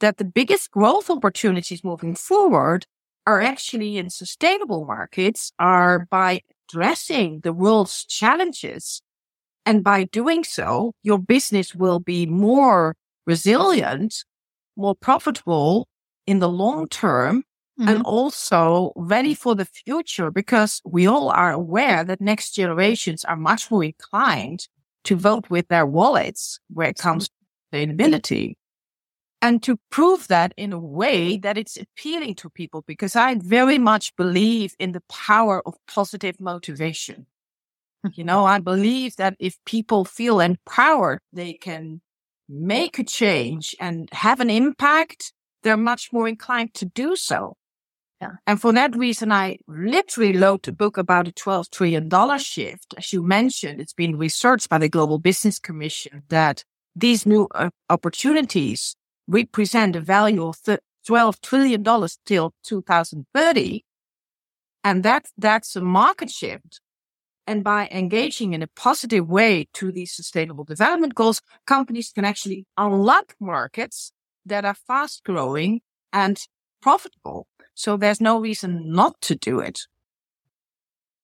that 0.00 0.16
the 0.16 0.24
biggest 0.24 0.70
growth 0.70 1.10
opportunities 1.10 1.84
moving 1.84 2.14
forward 2.14 2.86
are 3.30 3.40
actually 3.40 3.96
in 3.96 4.10
sustainable 4.10 4.84
markets 4.84 5.52
are 5.58 6.06
by 6.10 6.40
addressing 6.68 7.40
the 7.40 7.52
world's 7.52 8.04
challenges. 8.06 9.02
And 9.64 9.84
by 9.84 10.04
doing 10.04 10.42
so, 10.42 10.94
your 11.02 11.18
business 11.18 11.74
will 11.74 12.00
be 12.00 12.26
more 12.26 12.96
resilient, 13.26 14.24
more 14.76 14.94
profitable 14.94 15.86
in 16.26 16.40
the 16.40 16.48
long 16.48 16.88
term, 16.88 17.44
mm-hmm. 17.78 17.88
and 17.88 18.02
also 18.02 18.92
ready 18.96 19.34
for 19.34 19.54
the 19.54 19.64
future 19.64 20.30
because 20.30 20.80
we 20.84 21.06
all 21.06 21.28
are 21.30 21.52
aware 21.52 22.02
that 22.04 22.20
next 22.20 22.52
generations 22.52 23.24
are 23.24 23.36
much 23.36 23.70
more 23.70 23.84
inclined 23.84 24.66
to 25.04 25.14
vote 25.14 25.48
with 25.50 25.68
their 25.68 25.86
wallets 25.86 26.58
where 26.68 26.88
it 26.88 26.98
comes 26.98 27.28
to 27.28 27.34
sustainability 27.72 28.56
and 29.42 29.62
to 29.62 29.78
prove 29.90 30.28
that 30.28 30.52
in 30.56 30.72
a 30.72 30.78
way 30.78 31.38
that 31.38 31.56
it's 31.56 31.76
appealing 31.76 32.34
to 32.36 32.50
people 32.50 32.82
because 32.86 33.16
I 33.16 33.36
very 33.36 33.78
much 33.78 34.14
believe 34.16 34.74
in 34.78 34.92
the 34.92 35.02
power 35.08 35.66
of 35.66 35.74
positive 35.86 36.40
motivation. 36.40 37.26
you 38.14 38.24
know, 38.24 38.44
I 38.44 38.58
believe 38.60 39.16
that 39.16 39.36
if 39.38 39.56
people 39.64 40.04
feel 40.04 40.40
empowered, 40.40 41.20
they 41.32 41.54
can 41.54 42.00
make 42.48 42.98
a 42.98 43.04
change 43.04 43.74
and 43.80 44.08
have 44.12 44.40
an 44.40 44.50
impact. 44.50 45.32
They're 45.62 45.76
much 45.76 46.12
more 46.12 46.28
inclined 46.28 46.74
to 46.74 46.84
do 46.84 47.16
so. 47.16 47.56
Yeah. 48.20 48.32
And 48.46 48.60
for 48.60 48.72
that 48.74 48.94
reason, 48.94 49.32
I 49.32 49.58
literally 49.66 50.36
wrote 50.36 50.68
a 50.68 50.72
book 50.72 50.98
about 50.98 51.28
a 51.28 51.32
$12 51.32 51.70
trillion 51.70 52.38
shift. 52.38 52.94
As 52.98 53.12
you 53.14 53.22
mentioned, 53.22 53.80
it's 53.80 53.94
been 53.94 54.18
researched 54.18 54.68
by 54.68 54.76
the 54.76 54.90
Global 54.90 55.18
Business 55.18 55.58
Commission 55.58 56.24
that 56.28 56.64
these 56.94 57.24
new 57.24 57.48
uh, 57.54 57.70
opportunities 57.88 58.94
represent 59.30 59.96
a 59.96 60.00
value 60.00 60.46
of 60.46 60.58
$12 61.08 61.40
trillion 61.40 61.84
till 62.26 62.54
2030. 62.64 63.84
And 64.82 65.02
that, 65.02 65.26
that's 65.38 65.76
a 65.76 65.80
market 65.80 66.30
shift. 66.30 66.80
And 67.46 67.64
by 67.64 67.88
engaging 67.90 68.52
in 68.52 68.62
a 68.62 68.66
positive 68.68 69.28
way 69.28 69.68
to 69.74 69.90
these 69.90 70.12
sustainable 70.12 70.64
development 70.64 71.14
goals, 71.14 71.40
companies 71.66 72.12
can 72.14 72.24
actually 72.24 72.66
unlock 72.76 73.34
markets 73.40 74.12
that 74.46 74.64
are 74.64 74.74
fast 74.74 75.24
growing 75.24 75.80
and 76.12 76.40
profitable. 76.80 77.46
So 77.74 77.96
there's 77.96 78.20
no 78.20 78.40
reason 78.40 78.92
not 78.92 79.20
to 79.22 79.34
do 79.34 79.60
it. 79.60 79.80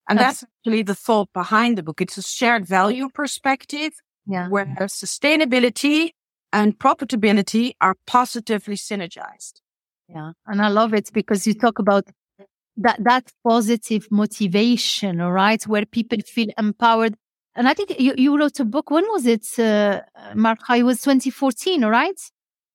And 0.08 0.18
that's, 0.18 0.40
that's 0.40 0.52
actually 0.60 0.82
the 0.82 0.94
thought 0.94 1.28
behind 1.32 1.78
the 1.78 1.82
book. 1.82 2.00
It's 2.00 2.16
a 2.16 2.22
shared 2.22 2.66
value 2.66 3.08
perspective 3.12 3.92
yeah. 4.26 4.48
where 4.48 4.66
sustainability 4.66 6.10
and 6.56 6.78
profitability 6.78 7.72
are 7.82 7.94
positively 8.06 8.76
synergized. 8.76 9.60
Yeah. 10.08 10.32
And 10.46 10.62
I 10.62 10.68
love 10.68 10.94
it 10.94 11.10
because 11.12 11.46
you 11.46 11.52
talk 11.52 11.78
about 11.78 12.04
that, 12.78 12.96
that 13.04 13.30
positive 13.44 14.08
motivation, 14.10 15.20
all 15.20 15.32
right, 15.32 15.62
where 15.64 15.84
people 15.84 16.18
feel 16.26 16.48
empowered. 16.56 17.14
And 17.54 17.68
I 17.68 17.74
think 17.74 18.00
you, 18.00 18.14
you 18.16 18.38
wrote 18.38 18.58
a 18.58 18.64
book. 18.64 18.90
When 18.90 19.04
was 19.08 19.26
it, 19.26 19.46
uh, 19.58 20.00
Marga? 20.34 20.78
It 20.78 20.84
was 20.84 21.02
2014, 21.02 21.84
all 21.84 21.90
right? 21.90 22.18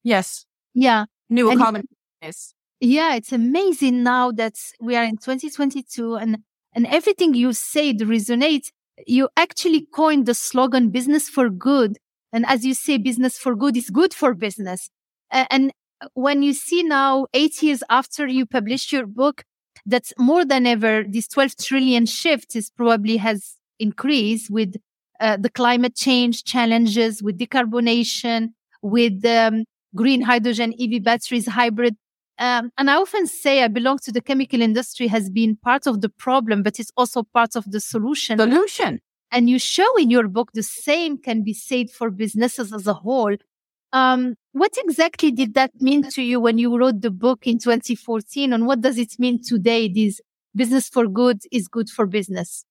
Yes. 0.03 0.45
Yeah. 0.75 1.05
New 1.31 1.49
and 1.49 1.59
economy. 1.59 1.85
Yes. 2.21 2.53
Yeah. 2.79 3.15
It's 3.15 3.31
amazing 3.31 4.03
now 4.03 4.31
that 4.33 4.57
we 4.79 4.95
are 4.95 5.03
in 5.03 5.17
2022 5.17 6.17
and, 6.17 6.37
and 6.73 6.85
everything 6.85 7.33
you 7.33 7.53
said 7.53 7.97
resonates. 8.01 8.69
You 9.07 9.29
actually 9.35 9.87
coined 9.91 10.27
the 10.27 10.35
slogan 10.35 10.89
business 10.89 11.29
for 11.29 11.49
good 11.49 11.97
and 12.33 12.45
as 12.47 12.65
you 12.65 12.73
say, 12.73 12.97
business 12.97 13.37
for 13.37 13.55
good 13.55 13.75
is 13.77 13.89
good 13.89 14.13
for 14.13 14.33
business. 14.33 14.89
And 15.31 15.71
when 16.13 16.43
you 16.43 16.53
see 16.53 16.83
now, 16.83 17.27
eight 17.33 17.61
years 17.61 17.83
after 17.89 18.27
you 18.27 18.45
published 18.45 18.91
your 18.91 19.05
book, 19.05 19.43
that's 19.85 20.13
more 20.17 20.45
than 20.45 20.65
ever, 20.65 21.03
this 21.07 21.27
12 21.27 21.57
trillion 21.57 22.05
shift 22.05 22.55
is 22.55 22.69
probably 22.69 23.17
has 23.17 23.55
increased 23.79 24.49
with 24.49 24.75
uh, 25.19 25.37
the 25.37 25.49
climate 25.49 25.95
change 25.95 26.43
challenges, 26.43 27.21
with 27.21 27.37
decarbonation, 27.37 28.49
with 28.81 29.23
um, 29.25 29.65
green 29.95 30.21
hydrogen, 30.21 30.73
EV 30.79 31.03
batteries, 31.03 31.47
hybrid. 31.47 31.95
Um, 32.39 32.71
and 32.77 32.89
I 32.89 32.95
often 32.95 33.27
say 33.27 33.63
I 33.63 33.67
belong 33.67 33.99
to 34.03 34.11
the 34.11 34.21
chemical 34.21 34.61
industry 34.61 35.07
has 35.07 35.29
been 35.29 35.57
part 35.57 35.85
of 35.85 36.01
the 36.01 36.09
problem, 36.09 36.63
but 36.63 36.79
it's 36.79 36.91
also 36.97 37.23
part 37.23 37.55
of 37.55 37.69
the 37.69 37.79
solution. 37.79 38.39
Solution. 38.39 38.99
And 39.31 39.49
you 39.49 39.59
show 39.59 39.97
in 39.97 40.09
your 40.09 40.27
book 40.27 40.51
the 40.53 40.63
same 40.63 41.17
can 41.17 41.43
be 41.43 41.53
said 41.53 41.89
for 41.89 42.09
businesses 42.09 42.73
as 42.73 42.85
a 42.85 42.93
whole. 42.93 43.35
Um, 43.93 44.35
what 44.51 44.73
exactly 44.77 45.31
did 45.31 45.53
that 45.53 45.71
mean 45.79 46.03
to 46.11 46.21
you 46.21 46.39
when 46.39 46.57
you 46.57 46.77
wrote 46.77 47.01
the 47.01 47.11
book 47.11 47.47
in 47.47 47.57
2014? 47.57 48.53
And 48.53 48.67
what 48.67 48.81
does 48.81 48.97
it 48.97 49.19
mean 49.19 49.41
today? 49.41 49.87
This 49.87 50.19
business 50.55 50.89
for 50.89 51.07
good 51.07 51.41
is 51.51 51.67
good 51.67 51.89
for 51.89 52.05
business. 52.05 52.65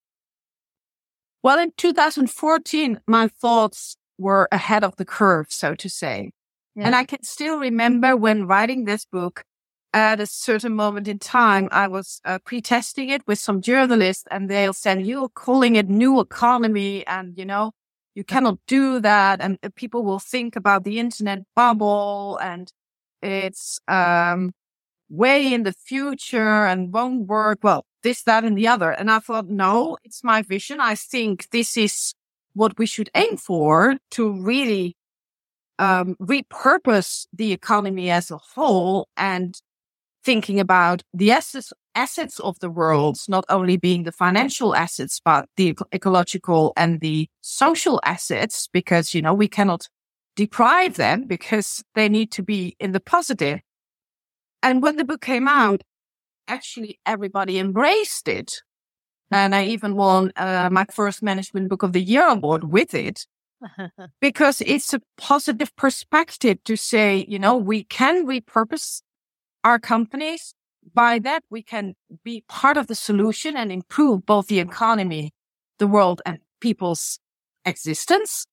Well, 1.42 1.58
in 1.58 1.72
2014, 1.76 3.00
my 3.06 3.28
thoughts 3.28 3.96
were 4.18 4.48
ahead 4.52 4.84
of 4.84 4.96
the 4.96 5.06
curve, 5.06 5.46
so 5.48 5.74
to 5.74 5.88
say. 5.88 6.32
Yeah. 6.74 6.86
And 6.86 6.94
I 6.94 7.04
can 7.04 7.22
still 7.22 7.58
remember 7.58 8.16
when 8.16 8.46
writing 8.46 8.84
this 8.84 9.06
book, 9.06 9.44
at 9.92 10.20
a 10.20 10.26
certain 10.26 10.74
moment 10.74 11.08
in 11.08 11.18
time, 11.18 11.68
I 11.72 11.88
was 11.88 12.20
uh, 12.24 12.38
pre-testing 12.44 13.08
it 13.08 13.26
with 13.26 13.38
some 13.38 13.60
journalists 13.60 14.24
and 14.30 14.48
they'll 14.48 14.72
say, 14.72 15.00
you're 15.00 15.28
calling 15.28 15.76
it 15.76 15.88
new 15.88 16.20
economy. 16.20 17.06
And, 17.06 17.36
you 17.36 17.44
know, 17.44 17.72
you 18.14 18.24
cannot 18.24 18.58
do 18.66 19.00
that. 19.00 19.40
And 19.40 19.58
uh, 19.62 19.70
people 19.74 20.04
will 20.04 20.20
think 20.20 20.56
about 20.56 20.84
the 20.84 20.98
internet 20.98 21.40
bubble 21.56 22.38
and 22.42 22.72
it's, 23.22 23.80
um, 23.88 24.52
way 25.08 25.52
in 25.52 25.64
the 25.64 25.72
future 25.72 26.66
and 26.66 26.92
won't 26.92 27.26
work. 27.26 27.58
Well, 27.62 27.84
this, 28.02 28.22
that, 28.22 28.44
and 28.44 28.56
the 28.56 28.68
other. 28.68 28.92
And 28.92 29.10
I 29.10 29.18
thought, 29.18 29.48
no, 29.48 29.98
it's 30.04 30.22
my 30.22 30.42
vision. 30.42 30.80
I 30.80 30.94
think 30.94 31.50
this 31.50 31.76
is 31.76 32.14
what 32.54 32.78
we 32.78 32.86
should 32.86 33.10
aim 33.14 33.36
for 33.36 33.96
to 34.12 34.32
really 34.32 34.96
um, 35.78 36.14
repurpose 36.20 37.26
the 37.32 37.52
economy 37.52 38.10
as 38.10 38.30
a 38.30 38.38
whole 38.38 39.08
and 39.16 39.60
thinking 40.24 40.60
about 40.60 41.02
the 41.14 41.32
assets, 41.32 41.72
assets 41.94 42.38
of 42.40 42.58
the 42.60 42.70
world, 42.70 43.18
not 43.28 43.44
only 43.48 43.76
being 43.76 44.04
the 44.04 44.12
financial 44.12 44.74
assets, 44.74 45.20
but 45.24 45.48
the 45.56 45.76
ecological 45.94 46.72
and 46.76 47.00
the 47.00 47.28
social 47.40 48.00
assets, 48.04 48.68
because, 48.72 49.14
you 49.14 49.22
know, 49.22 49.34
we 49.34 49.48
cannot 49.48 49.88
deprive 50.36 50.96
them 50.96 51.26
because 51.26 51.82
they 51.94 52.08
need 52.08 52.30
to 52.32 52.42
be 52.42 52.76
in 52.78 52.92
the 52.92 53.00
positive. 53.00 53.60
And 54.62 54.82
when 54.82 54.96
the 54.96 55.04
book 55.04 55.20
came 55.20 55.48
out, 55.48 55.82
actually 56.48 57.00
everybody 57.06 57.58
embraced 57.58 58.28
it. 58.28 58.62
And 59.30 59.54
I 59.54 59.64
even 59.66 59.94
won 59.94 60.32
uh, 60.36 60.68
my 60.72 60.86
first 60.92 61.22
management 61.22 61.68
book 61.68 61.82
of 61.82 61.92
the 61.92 62.02
year 62.02 62.26
award 62.26 62.64
with 62.64 62.94
it 62.94 63.26
because 64.20 64.60
it's 64.60 64.92
a 64.92 65.00
positive 65.16 65.74
perspective 65.76 66.58
to 66.64 66.76
say, 66.76 67.24
you 67.28 67.38
know, 67.38 67.56
we 67.56 67.84
can 67.84 68.26
repurpose 68.26 69.02
our 69.64 69.78
companies. 69.78 70.54
By 70.94 71.18
that, 71.20 71.42
we 71.50 71.62
can 71.62 71.94
be 72.24 72.44
part 72.48 72.76
of 72.76 72.86
the 72.86 72.94
solution 72.94 73.56
and 73.56 73.70
improve 73.70 74.24
both 74.24 74.46
the 74.46 74.60
economy, 74.60 75.32
the 75.78 75.86
world 75.86 76.22
and 76.24 76.38
people's 76.60 77.18
existence 77.64 78.46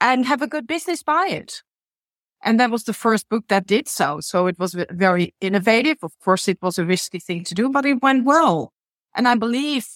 and 0.00 0.26
have 0.26 0.42
a 0.42 0.46
good 0.46 0.66
business 0.66 1.02
by 1.02 1.28
it. 1.28 1.62
And 2.42 2.60
that 2.60 2.70
was 2.70 2.84
the 2.84 2.92
first 2.92 3.28
book 3.28 3.44
that 3.48 3.66
did 3.66 3.88
so. 3.88 4.20
So 4.20 4.46
it 4.46 4.58
was 4.58 4.76
very 4.90 5.34
innovative. 5.40 5.98
Of 6.02 6.12
course, 6.22 6.48
it 6.48 6.58
was 6.60 6.78
a 6.78 6.84
risky 6.84 7.18
thing 7.18 7.44
to 7.44 7.54
do, 7.54 7.70
but 7.70 7.86
it 7.86 8.02
went 8.02 8.24
well. 8.24 8.72
And 9.14 9.26
I 9.26 9.34
believe 9.34 9.86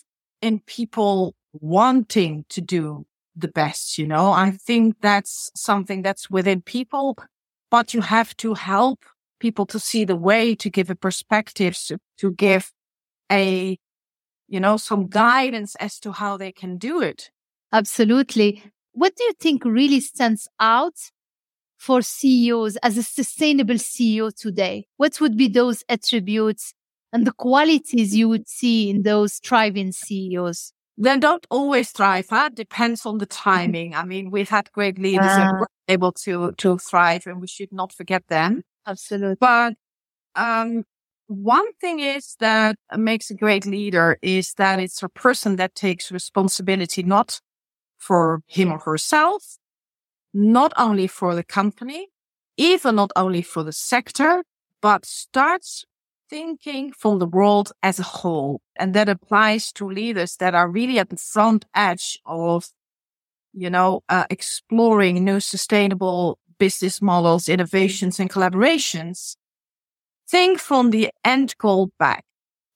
in 0.41 0.61
people 0.61 1.35
wanting 1.53 2.45
to 2.49 2.61
do 2.61 3.07
the 3.37 3.49
best. 3.49 3.99
You 3.99 4.07
know, 4.07 4.33
I 4.33 4.53
think 4.53 4.97
that's 5.01 5.51
something 5.55 6.03
that's 6.03 6.31
within 6.31 6.63
people, 6.63 7.17
but 7.71 7.93
you 7.95 8.01
have 8.01 8.37
to 8.39 8.55
help 8.55 9.05
people 9.41 9.67
to 9.67 9.79
see 9.81 10.05
the 10.05 10.17
way, 10.17 10.55
to 10.55 10.71
give 10.71 10.91
a 10.91 10.95
perspective, 10.95 11.77
to, 11.87 11.99
to 12.19 12.31
give 12.33 12.71
a, 13.33 13.79
you 14.47 14.61
know, 14.61 14.77
some 14.77 15.09
guidance 15.09 15.75
as 15.77 15.99
to 16.01 16.13
how 16.13 16.37
they 16.37 16.53
can 16.53 16.77
do 16.79 17.01
it. 17.01 17.31
Absolutely. 17.73 18.63
What 18.93 19.17
do 19.17 19.25
you 19.25 19.33
think 19.33 19.65
really 19.65 20.01
stands 20.01 20.49
out 20.61 20.95
for 21.79 22.03
CEOs 22.03 22.77
as 22.77 22.99
a 22.99 23.03
sustainable 23.03 23.77
CEO 23.77 24.35
today? 24.35 24.87
What 24.99 25.21
would 25.21 25.37
be 25.37 25.49
those 25.49 25.83
attributes 25.89 26.75
and 27.13 27.27
the 27.27 27.33
qualities 27.33 28.15
you 28.15 28.29
would 28.29 28.49
see 28.49 28.91
in 28.91 29.03
those 29.03 29.39
thriving 29.39 29.93
CEOs? 29.93 30.73
They 30.99 31.19
don't 31.19 31.47
always 31.51 31.91
thrive. 31.93 32.27
Huh? 32.29 32.51
Depends 32.53 33.07
on 33.07 33.19
the 33.19 33.27
timing. 33.47 33.95
I 33.95 34.05
mean, 34.05 34.31
we've 34.31 34.51
had 34.51 34.71
great 34.73 34.99
leaders 34.99 35.25
uh, 35.25 35.37
that 35.37 35.55
were 35.61 35.69
able 35.89 36.13
to 36.13 36.53
to 36.59 36.79
thrive, 36.79 37.27
and 37.27 37.41
we 37.41 37.47
should 37.47 37.73
not 37.73 37.93
forget 37.93 38.27
them. 38.29 38.63
Absolutely. 38.87 39.37
But 39.41 39.75
um, 40.37 40.85
one 41.29 41.73
thing 41.81 42.01
is 42.01 42.37
that 42.41 42.77
makes 42.97 43.31
a 43.31 43.35
great 43.35 43.67
leader 43.67 44.19
is 44.23 44.55
that 44.55 44.81
it's 44.81 45.03
a 45.03 45.09
person 45.09 45.57
that 45.57 45.75
takes 45.75 46.13
responsibility 46.13 47.03
not 47.03 47.41
for 47.99 48.43
him 48.47 48.73
or 48.73 48.79
herself, 48.79 49.59
not 50.35 50.73
only 50.77 51.07
for 51.07 51.35
the 51.35 51.45
company, 51.45 52.09
even 52.57 52.97
not 52.97 53.13
only 53.17 53.43
for 53.43 53.63
the 53.65 53.73
sector, 53.73 54.45
but 54.83 55.05
starts 55.07 55.85
thinking 56.31 56.93
from 56.93 57.19
the 57.19 57.27
world 57.27 57.73
as 57.83 57.99
a 58.01 58.05
whole. 58.05 58.61
And 58.77 58.95
that 58.95 59.09
applies 59.09 59.73
to 59.75 59.89
leaders 59.91 60.37
that 60.39 60.55
are 60.55 60.69
really 60.71 60.99
at 60.99 61.11
the 61.11 61.17
front 61.17 61.67
edge 61.75 62.21
of, 62.27 62.69
you 63.53 63.71
know, 63.71 64.03
uh, 64.09 64.25
exploring 64.31 65.25
new 65.25 65.41
sustainable 65.41 66.39
business 66.61 67.03
models, 67.03 67.49
innovations 67.49 68.21
and 68.21 68.31
collaborations. 68.31 69.35
Think 70.29 70.61
from 70.61 70.91
the 70.91 71.11
end 71.25 71.57
goal 71.59 71.91
back. 71.99 72.25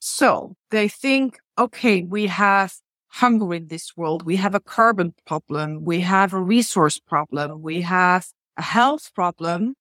So 0.01 0.57
they 0.73 0.89
think, 0.89 1.39
okay, 1.57 2.03
we 2.03 2.27
have 2.27 2.75
hunger 3.07 3.55
in 3.55 3.69
this 3.69 3.97
world. 3.97 4.27
We 4.27 4.37
have 4.37 4.55
a 4.57 4.61
carbon 4.77 5.15
problem. 5.25 5.85
We 5.85 6.01
have 6.01 6.33
a 6.33 6.41
resource 6.41 6.99
problem. 6.99 7.63
We 7.63 7.83
have 7.83 8.27
a 8.57 8.63
health 8.63 9.13
problem. 9.15 9.75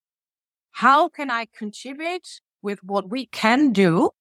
How 0.71 1.09
can 1.09 1.31
I 1.31 1.47
contribute 1.61 2.41
with 2.61 2.83
what 2.83 3.09
we 3.09 3.25
can 3.25 3.71
do? 3.71 4.11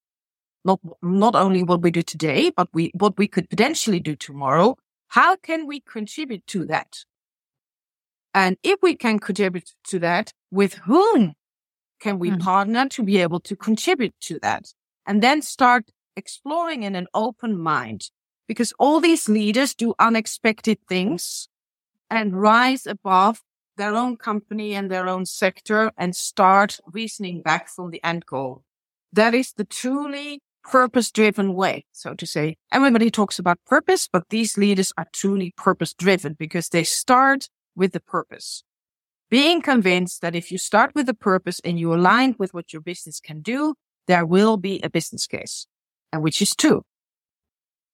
Not, 0.65 0.81
not 1.03 1.35
only 1.35 1.63
what 1.63 1.83
we 1.83 1.91
do 1.91 2.03
today, 2.03 2.51
but 2.57 2.69
we, 2.73 2.93
what 2.95 3.19
we 3.19 3.27
could 3.27 3.51
potentially 3.51 4.01
do 4.01 4.15
tomorrow. 4.17 4.77
How 5.09 5.37
can 5.37 5.67
we 5.67 5.81
contribute 5.81 6.47
to 6.49 6.65
that? 6.67 7.05
And 8.35 8.57
if 8.63 8.81
we 8.83 8.97
can 8.97 9.19
contribute 9.19 9.71
to 9.89 9.99
that, 10.01 10.33
with 10.51 10.75
whom 10.85 11.35
can 12.01 12.19
we 12.19 12.31
mm. 12.31 12.41
partner 12.41 12.89
to 12.89 13.03
be 13.03 13.19
able 13.19 13.41
to 13.41 13.57
contribute 13.57 14.15
to 14.23 14.39
that? 14.41 14.73
And 15.07 15.23
then 15.23 15.43
start 15.43 15.91
exploring 16.17 16.83
in 16.83 16.95
an 16.95 17.07
open 17.15 17.59
mind 17.59 18.11
because 18.49 18.73
all 18.79 19.01
these 19.01 19.29
leaders 19.29 19.75
do 19.75 19.95
unexpected 19.99 20.79
things 20.89 21.49
and 22.11 22.41
rise 22.41 22.87
above 22.87 23.43
their 23.77 23.95
own 23.95 24.17
company 24.17 24.75
and 24.75 24.91
their 24.91 25.09
own 25.09 25.25
sector 25.25 25.91
and 25.97 26.15
start 26.15 26.79
reasoning 26.93 27.41
back 27.41 27.69
from 27.69 27.91
the 27.91 28.03
end 28.05 28.27
goal. 28.27 28.63
That 29.13 29.35
is 29.35 29.53
the 29.53 29.65
truly 29.65 30.41
purpose 30.63 31.11
driven 31.11 31.55
way, 31.55 31.85
so 31.93 32.15
to 32.15 32.27
say. 32.27 32.57
Everybody 32.71 33.11
talks 33.11 33.39
about 33.39 33.59
purpose, 33.67 34.09
but 34.13 34.29
these 34.29 34.57
leaders 34.57 34.93
are 34.97 35.07
truly 35.13 35.53
purpose 35.57 35.95
driven 35.95 36.35
because 36.39 36.69
they 36.69 36.85
start 36.85 37.49
with 37.75 37.93
the 37.93 38.01
purpose. 38.01 38.65
Being 39.31 39.63
convinced 39.63 40.21
that 40.21 40.35
if 40.35 40.53
you 40.53 40.59
start 40.59 40.95
with 40.95 41.07
the 41.07 41.15
purpose 41.15 41.61
and 41.65 41.79
you 41.79 41.95
align 41.95 42.35
with 42.39 42.53
what 42.53 42.73
your 42.73 42.83
business 42.83 43.19
can 43.21 43.41
do, 43.41 43.75
there 44.07 44.27
will 44.27 44.57
be 44.57 44.81
a 44.83 44.91
business 44.91 45.27
case, 45.27 45.67
and 46.13 46.23
which 46.23 46.43
is 46.43 46.55
true. 46.55 46.85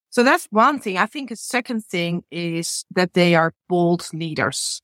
So 0.09 0.23
that's 0.23 0.47
one 0.49 0.79
thing. 0.79 0.97
I 0.97 1.05
think 1.05 1.31
a 1.31 1.35
second 1.35 1.85
thing 1.85 2.23
is 2.31 2.83
that 2.91 3.13
they 3.13 3.35
are 3.35 3.53
bold 3.67 4.09
leaders. 4.11 4.81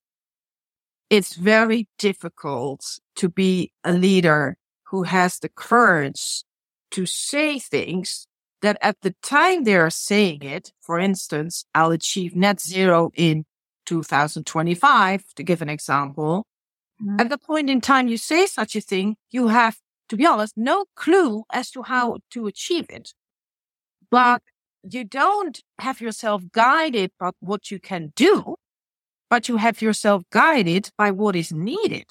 It's 1.10 1.36
very 1.36 1.88
difficult 1.98 3.00
to 3.18 3.30
be 3.30 3.72
a 3.84 3.94
leader 3.94 4.58
who 4.84 5.04
has 5.04 5.40
the 5.40 5.50
courage 5.50 6.44
to 6.92 7.06
say 7.06 7.60
things 7.60 8.28
that 8.62 8.78
at 8.82 8.98
the 9.02 9.14
time 9.22 9.64
they 9.64 9.76
are 9.76 9.90
saying 9.90 10.42
it, 10.44 10.72
for 10.82 11.00
instance, 11.00 11.66
I'll 11.76 11.92
achieve 11.92 12.36
net 12.36 12.62
zero 12.62 13.12
in 13.16 13.46
2025, 13.86 15.24
to 15.36 15.44
give 15.44 15.62
an 15.62 15.70
example. 15.70 16.46
Mm-hmm. 17.02 17.20
At 17.20 17.30
the 17.30 17.38
point 17.38 17.70
in 17.70 17.82
time 17.82 18.08
you 18.08 18.18
say 18.18 18.46
such 18.46 18.76
a 18.76 18.82
thing, 18.82 19.18
you 19.32 19.48
have, 19.48 19.78
to 20.10 20.18
be 20.18 20.26
honest, 20.26 20.54
no 20.56 20.86
clue 20.96 21.44
as 21.52 21.72
to 21.72 21.84
how 21.84 22.18
to 22.32 22.48
achieve 22.48 22.86
it. 22.90 23.14
But 24.10 24.42
you 24.90 25.04
don't 25.04 25.62
have 25.80 26.02
yourself 26.02 26.44
guided 26.52 27.12
by 27.20 27.32
what 27.40 27.72
you 27.72 27.80
can 27.80 28.14
do, 28.16 28.56
but 29.30 29.50
you 29.50 29.58
have 29.58 29.82
yourself 29.82 30.24
guided 30.32 30.92
by 30.98 31.12
what 31.12 31.36
is 31.36 31.52
needed. 31.52 32.08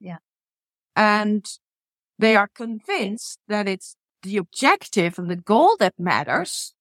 Yeah. 0.00 0.18
And 0.96 1.46
they 2.18 2.36
are 2.36 2.48
convinced 2.48 3.38
that 3.48 3.68
it's 3.68 3.96
the 4.22 4.36
objective 4.36 5.18
and 5.18 5.30
the 5.30 5.36
goal 5.36 5.76
that 5.78 5.94
matters 5.98 6.74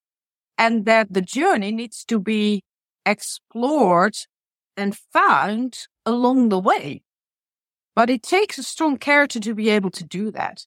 and 0.57 0.85
that 0.85 1.13
the 1.13 1.21
journey 1.21 1.71
needs 1.71 2.03
to 2.05 2.19
be 2.19 2.63
explored 3.05 4.15
and 4.77 4.95
found 4.95 5.87
along 6.05 6.49
the 6.49 6.59
way. 6.59 7.03
But 7.95 8.09
it 8.09 8.23
takes 8.23 8.57
a 8.57 8.63
strong 8.63 8.97
character 8.97 9.39
to 9.39 9.53
be 9.53 9.69
able 9.69 9.91
to 9.91 10.03
do 10.03 10.31
that 10.31 10.65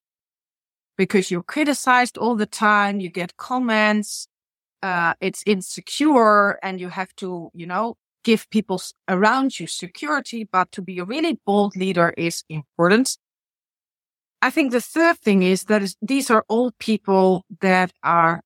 because 0.98 1.30
you're 1.30 1.42
criticized 1.42 2.18
all 2.18 2.36
the 2.36 2.46
time. 2.46 3.00
You 3.00 3.08
get 3.08 3.36
comments 3.36 4.28
uh, 4.82 5.14
it's 5.20 5.42
insecure 5.46 6.58
and 6.62 6.80
you 6.80 6.88
have 6.88 7.14
to, 7.16 7.50
you 7.54 7.66
know, 7.66 7.96
give 8.24 8.48
people 8.50 8.82
around 9.08 9.58
you 9.58 9.66
security. 9.66 10.48
But 10.50 10.72
to 10.72 10.82
be 10.82 10.98
a 10.98 11.04
really 11.04 11.38
bold 11.46 11.76
leader 11.76 12.12
is 12.16 12.42
important. 12.48 13.16
I 14.40 14.50
think 14.50 14.72
the 14.72 14.80
third 14.80 15.18
thing 15.18 15.44
is 15.44 15.64
that 15.64 15.82
is, 15.82 15.96
these 16.02 16.30
are 16.30 16.44
all 16.48 16.72
people 16.78 17.44
that 17.60 17.92
are 18.02 18.42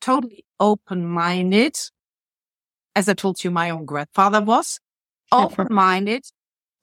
totally 0.00 0.44
open 0.60 1.06
minded. 1.06 1.78
As 2.94 3.08
I 3.08 3.14
told 3.14 3.44
you, 3.44 3.50
my 3.50 3.70
own 3.70 3.84
grandfather 3.84 4.40
was 4.40 4.80
open 5.30 5.68
minded, 5.70 6.24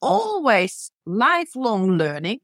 oh. 0.02 0.08
always 0.08 0.92
lifelong 1.06 1.98
learning, 1.98 2.40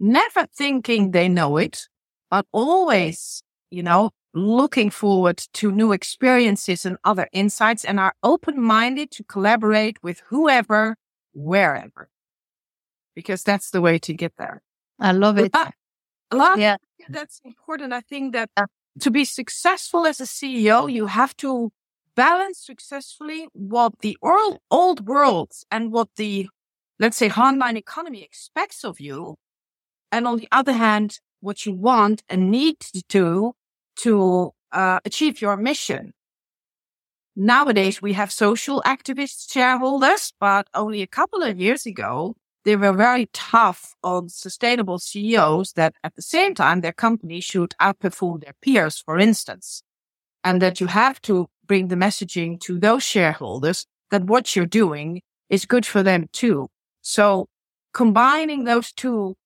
never 0.00 0.46
thinking 0.56 1.10
they 1.10 1.28
know 1.28 1.56
it, 1.56 1.88
but 2.30 2.46
always, 2.52 3.42
you 3.70 3.82
know, 3.82 4.10
looking 4.34 4.90
forward 4.90 5.38
to 5.54 5.72
new 5.72 5.92
experiences 5.92 6.84
and 6.84 6.96
other 7.04 7.28
insights 7.32 7.84
and 7.84 7.98
are 7.98 8.14
open 8.22 8.60
minded 8.60 9.10
to 9.10 9.24
collaborate 9.24 10.02
with 10.02 10.22
whoever, 10.28 10.96
wherever. 11.34 12.08
Because 13.14 13.42
that's 13.42 13.70
the 13.70 13.80
way 13.80 13.98
to 13.98 14.14
get 14.14 14.32
there. 14.38 14.62
I 15.00 15.12
love 15.12 15.38
it. 15.38 15.50
a 15.54 16.36
lot. 16.36 16.58
Yeah. 16.58 16.76
That's 17.08 17.40
important. 17.44 17.92
I 17.92 18.00
think 18.00 18.32
that 18.34 18.50
to 19.00 19.10
be 19.10 19.24
successful 19.24 20.06
as 20.06 20.20
a 20.20 20.24
CEO, 20.24 20.92
you 20.92 21.06
have 21.06 21.36
to 21.38 21.70
balance 22.18 22.58
successfully 22.58 23.46
what 23.52 24.00
the 24.00 24.18
old, 24.20 24.58
old 24.72 25.06
world 25.06 25.52
and 25.70 25.92
what 25.92 26.08
the, 26.16 26.48
let's 26.98 27.16
say, 27.16 27.30
online 27.30 27.76
economy 27.76 28.24
expects 28.24 28.84
of 28.84 28.98
you. 28.98 29.36
And 30.10 30.26
on 30.26 30.38
the 30.38 30.48
other 30.50 30.72
hand, 30.72 31.20
what 31.40 31.64
you 31.64 31.72
want 31.72 32.24
and 32.28 32.50
need 32.50 32.80
to 32.80 33.02
do 33.08 33.52
to 34.00 34.50
uh, 34.72 34.98
achieve 35.04 35.40
your 35.40 35.56
mission. 35.56 36.12
Nowadays, 37.36 38.02
we 38.02 38.14
have 38.14 38.32
social 38.32 38.82
activist 38.84 39.52
shareholders, 39.52 40.32
but 40.40 40.66
only 40.74 41.02
a 41.02 41.06
couple 41.06 41.44
of 41.44 41.60
years 41.60 41.86
ago, 41.86 42.34
they 42.64 42.74
were 42.74 42.92
very 42.92 43.26
tough 43.32 43.94
on 44.02 44.28
sustainable 44.28 44.98
CEOs 44.98 45.74
that 45.74 45.94
at 46.02 46.16
the 46.16 46.22
same 46.22 46.52
time, 46.52 46.80
their 46.80 46.92
company 46.92 47.40
should 47.40 47.74
outperform 47.80 48.42
their 48.42 48.56
peers, 48.60 48.98
for 48.98 49.20
instance. 49.20 49.84
And 50.42 50.60
that 50.62 50.80
you 50.80 50.88
have 50.88 51.20
to 51.22 51.48
bring 51.68 51.88
the 51.88 51.96
messaging 51.96 52.60
to 52.60 52.78
those 52.78 53.04
shareholders 53.04 53.86
that 54.10 54.24
what 54.24 54.56
you're 54.56 54.66
doing 54.66 55.20
is 55.48 55.66
good 55.66 55.86
for 55.86 56.02
them 56.02 56.28
too. 56.32 56.68
So 57.02 57.46
combining 57.92 58.64
those 58.64 58.92
two 58.92 59.36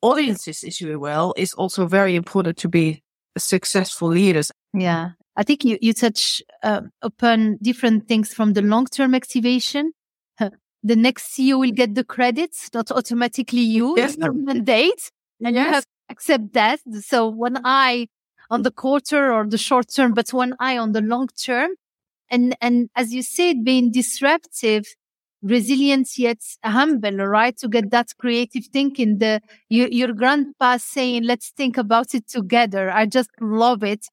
audiences, 0.00 0.62
if 0.62 0.80
you 0.80 0.98
will, 0.98 1.34
is 1.36 1.52
also 1.54 1.86
very 1.86 2.14
important 2.14 2.56
to 2.58 2.68
be 2.68 3.02
successful 3.36 4.08
leaders. 4.08 4.50
Yeah. 4.72 5.10
I 5.36 5.42
think 5.42 5.64
you, 5.64 5.78
you 5.80 5.92
touch 5.92 6.42
uh, 6.62 6.82
upon 7.02 7.58
different 7.60 8.06
things 8.06 8.32
from 8.32 8.52
the 8.52 8.62
long 8.62 8.86
term 8.86 9.14
activation. 9.14 9.92
the 10.38 10.96
next 10.96 11.32
CEO 11.32 11.58
will 11.58 11.70
get 11.72 11.94
the 11.94 12.04
credits, 12.04 12.68
not 12.74 12.90
automatically 12.90 13.62
you. 13.62 13.96
Yes. 13.96 14.16
mandate. 14.18 15.10
And 15.42 15.56
yes. 15.56 15.66
you 15.66 15.72
have 15.72 15.84
to 15.84 15.90
accept 16.10 16.52
that. 16.52 16.80
So 17.00 17.28
when 17.28 17.58
eye 17.64 18.08
on 18.54 18.62
the 18.62 18.70
quarter 18.70 19.32
or 19.32 19.46
the 19.46 19.58
short 19.58 19.86
term, 19.94 20.14
but 20.14 20.30
one 20.32 20.54
eye 20.60 20.78
on 20.78 20.92
the 20.92 21.02
long 21.02 21.28
term. 21.50 21.70
And, 22.30 22.56
and 22.60 22.90
as 22.96 23.12
you 23.14 23.22
said, 23.22 23.64
being 23.64 23.92
disruptive, 23.92 24.84
resilient 25.42 26.08
yet 26.18 26.38
humble, 26.64 27.16
right? 27.38 27.56
To 27.58 27.68
get 27.68 27.90
that 27.90 28.08
creative 28.18 28.66
thinking. 28.66 29.18
The 29.18 29.40
your, 29.68 29.88
your 29.88 30.12
grandpa 30.14 30.78
saying, 30.78 31.24
"Let's 31.24 31.50
think 31.50 31.76
about 31.78 32.14
it 32.14 32.28
together." 32.28 32.90
I 32.90 33.06
just 33.06 33.30
love 33.40 33.84
it. 33.84 34.06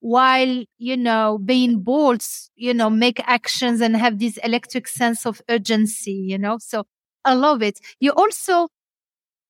While 0.00 0.64
you 0.78 0.96
know 0.96 1.38
being 1.44 1.80
bold, 1.82 2.22
you 2.56 2.74
know, 2.74 2.90
make 2.90 3.20
actions 3.26 3.80
and 3.80 3.96
have 3.96 4.18
this 4.18 4.36
electric 4.38 4.88
sense 4.88 5.26
of 5.26 5.40
urgency. 5.48 6.12
You 6.12 6.38
know, 6.38 6.58
so 6.60 6.84
I 7.24 7.34
love 7.34 7.62
it. 7.62 7.78
You 8.00 8.12
also 8.12 8.68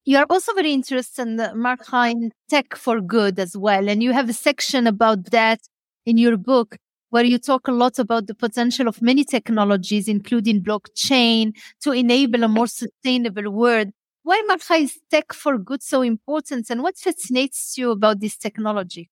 you 0.05 0.19
are 0.19 0.27
also 0.29 0.53
very 0.55 0.73
interested 0.73 1.29
in 1.29 1.37
Marga 1.37 2.11
in 2.11 2.33
tech 2.49 2.75
for 2.75 3.01
good 3.01 3.39
as 3.39 3.57
well, 3.57 3.89
and 3.89 4.03
you 4.03 4.13
have 4.13 4.29
a 4.29 4.33
section 4.33 4.87
about 4.87 5.31
that 5.31 5.61
in 6.07 6.19
your 6.19 6.37
book 6.37 6.77
where 7.11 7.25
you 7.25 7.39
talk 7.39 7.69
a 7.69 7.73
lot 7.73 7.99
about 7.99 8.27
the 8.27 8.35
potential 8.35 8.89
of 8.89 9.03
many 9.03 9.23
technologies, 9.23 10.09
including 10.09 10.63
blockchain, 10.63 11.53
to 11.83 11.93
enable 11.93 12.43
a 12.43 12.49
more 12.49 12.67
sustainable 12.67 13.51
world. 13.51 13.89
Why, 14.23 14.43
Marga 14.49 14.81
is 14.81 14.99
tech 15.11 15.33
for 15.33 15.59
good 15.59 15.83
so 15.83 16.01
important? 16.03 16.71
And 16.71 16.83
what 16.83 16.97
fascinates 16.97 17.77
you 17.77 17.91
about 17.91 18.21
this 18.21 18.37
technology? 18.37 19.11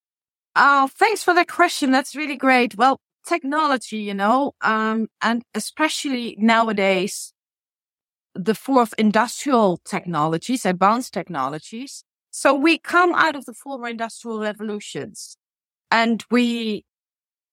Oh, 0.57 0.88
thanks 0.94 1.22
for 1.22 1.35
that 1.35 1.48
question. 1.48 1.90
That's 1.90 2.16
really 2.16 2.37
great. 2.37 2.76
Well, 2.76 2.98
technology, 3.26 3.98
you 3.98 4.14
know, 4.14 4.53
um, 4.62 5.09
and 5.20 5.42
especially 5.55 6.37
nowadays, 6.38 7.33
the 8.34 8.54
fourth 8.54 8.94
industrial 8.98 9.78
technologies, 9.84 10.64
advanced 10.64 11.12
technologies. 11.12 12.04
So 12.30 12.54
we 12.54 12.78
come 12.78 13.12
out 13.14 13.36
of 13.36 13.44
the 13.44 13.54
former 13.54 13.88
industrial 13.88 14.40
revolutions 14.40 15.36
and 15.90 16.24
we 16.30 16.84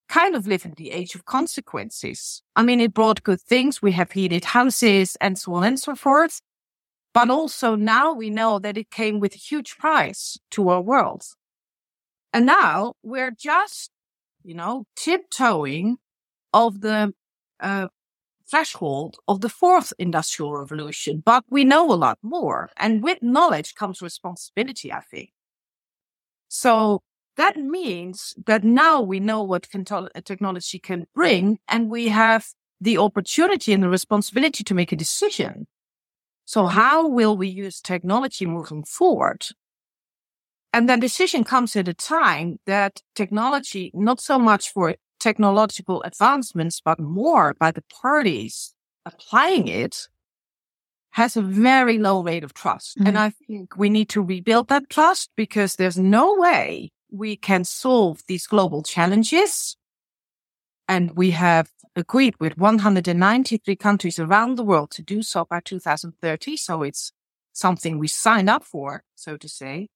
kind 0.07 0.35
of 0.35 0.47
live 0.47 0.65
in 0.65 0.73
the 0.77 0.91
age 0.91 1.15
of 1.15 1.25
consequences. 1.25 2.41
I 2.55 2.63
mean, 2.63 2.79
it 2.79 2.93
brought 2.93 3.23
good 3.23 3.41
things. 3.41 3.81
We 3.81 3.91
have 3.93 4.11
heated 4.11 4.45
houses 4.45 5.17
and 5.19 5.37
so 5.37 5.53
on 5.55 5.63
and 5.63 5.79
so 5.79 5.95
forth. 5.95 6.41
But 7.13 7.29
also 7.29 7.75
now 7.75 8.13
we 8.13 8.29
know 8.29 8.59
that 8.59 8.77
it 8.77 8.91
came 8.91 9.19
with 9.19 9.33
a 9.33 9.39
huge 9.39 9.77
price 9.77 10.37
to 10.51 10.69
our 10.69 10.81
world. 10.81 11.23
And 12.31 12.45
now 12.45 12.93
we're 13.01 13.31
just, 13.31 13.89
you 14.43 14.53
know, 14.53 14.85
tiptoeing 14.95 15.97
of 16.53 16.81
the 16.81 17.13
uh, 17.59 17.87
threshold 18.49 19.17
of 19.27 19.41
the 19.41 19.49
fourth 19.49 19.93
industrial 19.99 20.55
revolution, 20.57 21.21
but 21.25 21.43
we 21.49 21.63
know 21.63 21.91
a 21.91 21.95
lot 21.95 22.17
more. 22.21 22.69
And 22.77 23.03
with 23.03 23.21
knowledge 23.21 23.75
comes 23.75 24.01
responsibility, 24.01 24.91
I 24.91 25.01
think. 25.01 25.31
So 26.47 27.01
that 27.35 27.57
means 27.57 28.33
that 28.45 28.63
now 28.63 29.01
we 29.01 29.19
know 29.19 29.43
what 29.43 29.67
uh, 29.75 30.07
technology 30.23 30.79
can 30.79 31.05
bring 31.13 31.59
and 31.67 31.89
we 31.89 32.07
have 32.07 32.47
the 32.79 32.97
opportunity 32.97 33.73
and 33.73 33.83
the 33.83 33.89
responsibility 33.89 34.63
to 34.63 34.73
make 34.73 34.91
a 34.91 34.95
decision. 34.95 35.67
So 36.45 36.67
how 36.67 37.07
will 37.07 37.35
we 37.35 37.47
use 37.47 37.81
technology 37.81 38.45
moving 38.45 38.83
forward? 38.83 39.45
And 40.73 40.87
that 40.89 40.99
decision 40.99 41.43
comes 41.43 41.75
at 41.75 41.87
a 41.87 41.93
time 41.93 42.59
that 42.65 43.01
technology, 43.15 43.91
not 43.93 44.19
so 44.21 44.37
much 44.37 44.71
for 44.71 44.95
technological 45.19 46.01
advancements, 46.03 46.81
but 46.81 46.99
more 46.99 47.55
by 47.59 47.71
the 47.71 47.83
parties 47.83 48.73
applying 49.05 49.67
it 49.67 50.07
has 51.11 51.35
a 51.35 51.41
very 51.41 51.97
low 51.97 52.21
rate 52.21 52.43
of 52.43 52.53
trust. 52.53 52.97
Mm-hmm. 52.97 53.07
And 53.07 53.17
I 53.17 53.29
think 53.31 53.77
we 53.77 53.89
need 53.89 54.09
to 54.09 54.21
rebuild 54.21 54.67
that 54.67 54.89
trust 54.89 55.31
because 55.35 55.75
there's 55.75 55.97
no 55.97 56.35
way 56.35 56.91
we 57.09 57.35
can 57.35 57.63
solve 57.63 58.21
these 58.27 58.45
global 58.45 58.83
challenges. 58.83 59.77
And 60.87 61.11
we 61.15 61.31
have 61.31 61.69
agreed 61.95 62.35
with 62.39 62.57
193 62.57 63.75
countries 63.75 64.19
around 64.19 64.55
the 64.55 64.63
world 64.63 64.91
to 64.91 65.01
do 65.01 65.21
so 65.23 65.45
by 65.45 65.59
2030. 65.59 66.55
So 66.57 66.83
it's 66.83 67.11
something 67.51 67.97
we 67.97 68.07
signed 68.07 68.49
up 68.49 68.63
for, 68.63 69.03
so 69.15 69.37
to 69.37 69.49
say. 69.49 69.89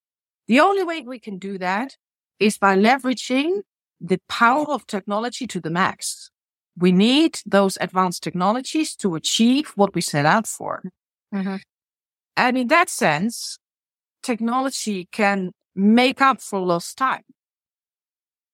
The 0.48 0.60
only 0.60 0.84
way 0.84 1.02
we 1.02 1.20
can 1.20 1.38
do 1.38 1.58
that 1.60 1.98
is 2.40 2.58
by 2.58 2.76
leveraging 2.76 3.62
the 4.02 4.20
power 4.28 4.66
of 4.70 4.88
technology 4.88 5.46
to 5.48 5.60
the 5.60 5.70
max. 5.70 6.32
We 6.78 6.92
need 6.92 7.40
those 7.46 7.78
advanced 7.80 8.24
technologies 8.24 8.96
to 8.98 9.16
achieve 9.16 9.74
what 9.76 9.94
we 9.94 10.02
set 10.02 10.26
out 10.26 10.48
for. 10.48 10.82
Mm-hmm. 11.34 11.58
And 12.36 12.58
in 12.58 12.68
that 12.68 12.90
sense, 12.90 13.60
technology 14.24 15.08
can 15.12 15.52
make 15.76 16.22
up 16.22 16.42
for 16.42 16.60
lost 16.60 16.98
time 16.98 17.24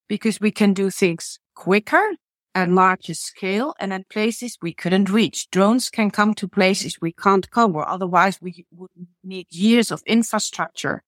because 0.08 0.40
we 0.42 0.52
can 0.52 0.74
do 0.74 0.90
things 0.90 1.40
quicker 1.56 2.16
and 2.54 2.76
larger 2.76 3.14
scale 3.14 3.76
and 3.80 3.94
at 3.94 4.10
places 4.10 4.58
we 4.62 4.74
couldn't 4.74 5.10
reach. 5.10 5.50
Drones 5.52 5.90
can 5.90 6.10
come 6.10 6.34
to 6.36 6.48
places 6.48 6.98
we 7.00 7.12
can't 7.12 7.50
cover. 7.52 7.88
Otherwise 7.88 8.40
we 8.42 8.66
would 8.72 8.90
need 9.24 9.48
years 9.52 9.92
of 9.92 10.02
infrastructure. 10.06 11.04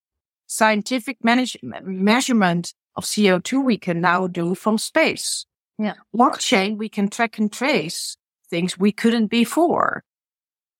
Scientific 0.45 1.17
manage- 1.23 1.57
measurement 1.61 2.73
of 2.95 3.05
CO2 3.05 3.63
we 3.63 3.77
can 3.77 4.01
now 4.01 4.27
do 4.27 4.55
from 4.55 4.77
space. 4.77 5.45
Yeah. 5.77 5.93
Blockchain, 6.15 6.77
we 6.77 6.89
can 6.89 7.09
track 7.09 7.37
and 7.37 7.51
trace 7.51 8.17
things 8.49 8.77
we 8.77 8.91
couldn't 8.91 9.27
before 9.27 10.03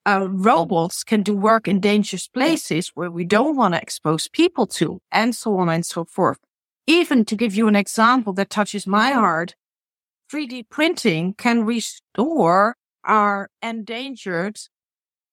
uh, 0.09 0.27
robots 0.29 1.03
can 1.03 1.21
do 1.21 1.35
work 1.35 1.67
in 1.67 1.79
dangerous 1.79 2.27
places 2.27 2.89
where 2.95 3.11
we 3.11 3.23
don't 3.23 3.55
want 3.55 3.73
to 3.73 3.81
expose 3.81 4.27
people 4.27 4.65
to, 4.65 5.01
and 5.11 5.35
so 5.35 5.57
on 5.57 5.69
and 5.69 5.85
so 5.85 6.05
forth. 6.05 6.39
Even 6.87 7.25
to 7.25 7.35
give 7.35 7.53
you 7.53 7.67
an 7.67 7.75
example 7.75 8.33
that 8.33 8.49
touches 8.49 8.87
my 8.87 9.11
heart, 9.11 9.55
3D 10.31 10.69
printing 10.69 11.33
can 11.33 11.63
restore 11.65 12.75
our 13.03 13.49
endangered 13.61 14.59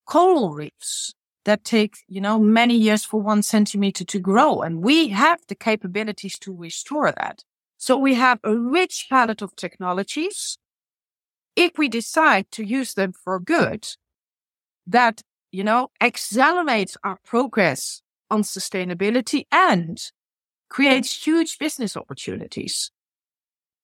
coral 0.06 0.50
reefs 0.52 1.14
that 1.46 1.64
take, 1.64 1.98
you 2.08 2.20
know, 2.20 2.38
many 2.40 2.76
years 2.76 3.04
for 3.04 3.20
one 3.20 3.40
centimeter 3.40 4.04
to 4.04 4.18
grow. 4.18 4.60
And 4.62 4.82
we 4.82 5.08
have 5.08 5.40
the 5.46 5.54
capabilities 5.54 6.38
to 6.40 6.52
restore 6.52 7.12
that. 7.12 7.44
So 7.78 7.96
we 7.96 8.14
have 8.14 8.40
a 8.42 8.54
rich 8.56 9.06
palette 9.08 9.42
of 9.42 9.54
technologies. 9.54 10.58
If 11.54 11.78
we 11.78 11.88
decide 11.88 12.50
to 12.50 12.64
use 12.64 12.94
them 12.94 13.12
for 13.12 13.38
good, 13.38 13.86
that, 14.88 15.22
you 15.52 15.62
know, 15.62 15.90
accelerates 16.00 16.96
our 17.04 17.18
progress 17.24 18.02
on 18.28 18.42
sustainability 18.42 19.46
and 19.52 20.02
creates 20.68 21.26
huge 21.26 21.58
business 21.58 21.96
opportunities. 21.96 22.90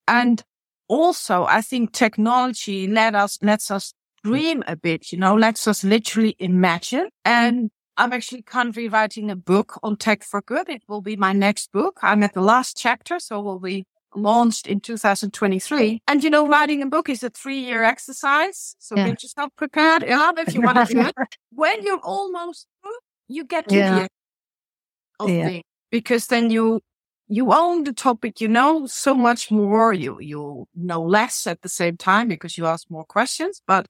And 0.09 0.42
also, 0.88 1.44
I 1.44 1.61
think 1.61 1.92
technology 1.92 2.88
let 2.88 3.14
us, 3.14 3.38
lets 3.40 3.70
us 3.70 3.94
dream 4.24 4.62
a 4.66 4.76
bit, 4.76 5.12
you 5.12 5.18
know, 5.18 5.35
let's 5.35 5.64
just 5.64 5.85
literally 5.85 6.37
imagine. 6.38 7.08
And 7.24 7.70
I'm 7.96 8.12
actually 8.12 8.42
currently 8.42 8.88
writing 8.88 9.30
a 9.30 9.37
book 9.37 9.78
on 9.82 9.96
tech 9.96 10.22
for 10.22 10.40
good. 10.42 10.68
It 10.68 10.82
will 10.88 11.02
be 11.02 11.16
my 11.16 11.32
next 11.32 11.72
book. 11.72 11.98
I'm 12.02 12.22
at 12.22 12.35
the 12.35 12.40
last 12.40 12.76
chapter, 12.76 13.18
so 13.18 13.40
we'll 13.40 13.58
be 13.58 13.85
launched 14.14 14.66
in 14.66 14.80
2023. 14.80 16.02
And 16.06 16.24
you 16.24 16.30
know, 16.30 16.46
writing 16.46 16.82
a 16.82 16.87
book 16.87 17.08
is 17.08 17.22
a 17.22 17.30
three 17.30 17.61
year 17.61 17.82
exercise. 17.82 18.76
So 18.78 18.96
yeah. 18.96 19.08
get 19.08 19.22
yourself 19.22 19.50
prepared. 19.56 20.04
Yeah, 20.06 20.32
if 20.38 20.54
you 20.54 20.62
want 20.62 20.87
to 20.88 20.94
do 20.94 21.00
it. 21.00 21.14
When 21.50 21.82
you're 21.82 22.00
almost 22.00 22.66
through, 22.82 22.92
you 23.28 23.44
get 23.44 23.68
to 23.68 23.76
yeah. 23.76 23.98
the 24.00 24.08
of 25.20 25.30
yeah. 25.30 25.46
thing 25.46 25.62
because 25.90 26.26
then 26.26 26.50
you 26.50 26.80
you 27.28 27.52
own 27.52 27.85
the 27.85 27.92
topic, 27.92 28.40
you 28.40 28.48
know 28.48 28.87
so 28.87 29.14
much 29.14 29.50
more, 29.50 29.92
you 29.92 30.18
you 30.20 30.66
know 30.74 31.02
less 31.02 31.46
at 31.46 31.62
the 31.62 31.68
same 31.68 31.96
time 31.96 32.28
because 32.28 32.58
you 32.58 32.66
ask 32.66 32.90
more 32.90 33.04
questions. 33.04 33.62
But 33.66 33.87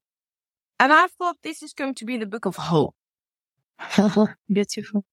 and 0.83 0.93
I 0.93 1.07
thought 1.07 1.37
this 1.45 1.63
is 1.63 1.73
going 1.73 1.95
to 1.95 2.05
be 2.05 2.17
the 2.17 2.27
book 2.27 2.45
of 2.45 2.57
hope. 2.57 2.97
Beautiful. 4.53 5.05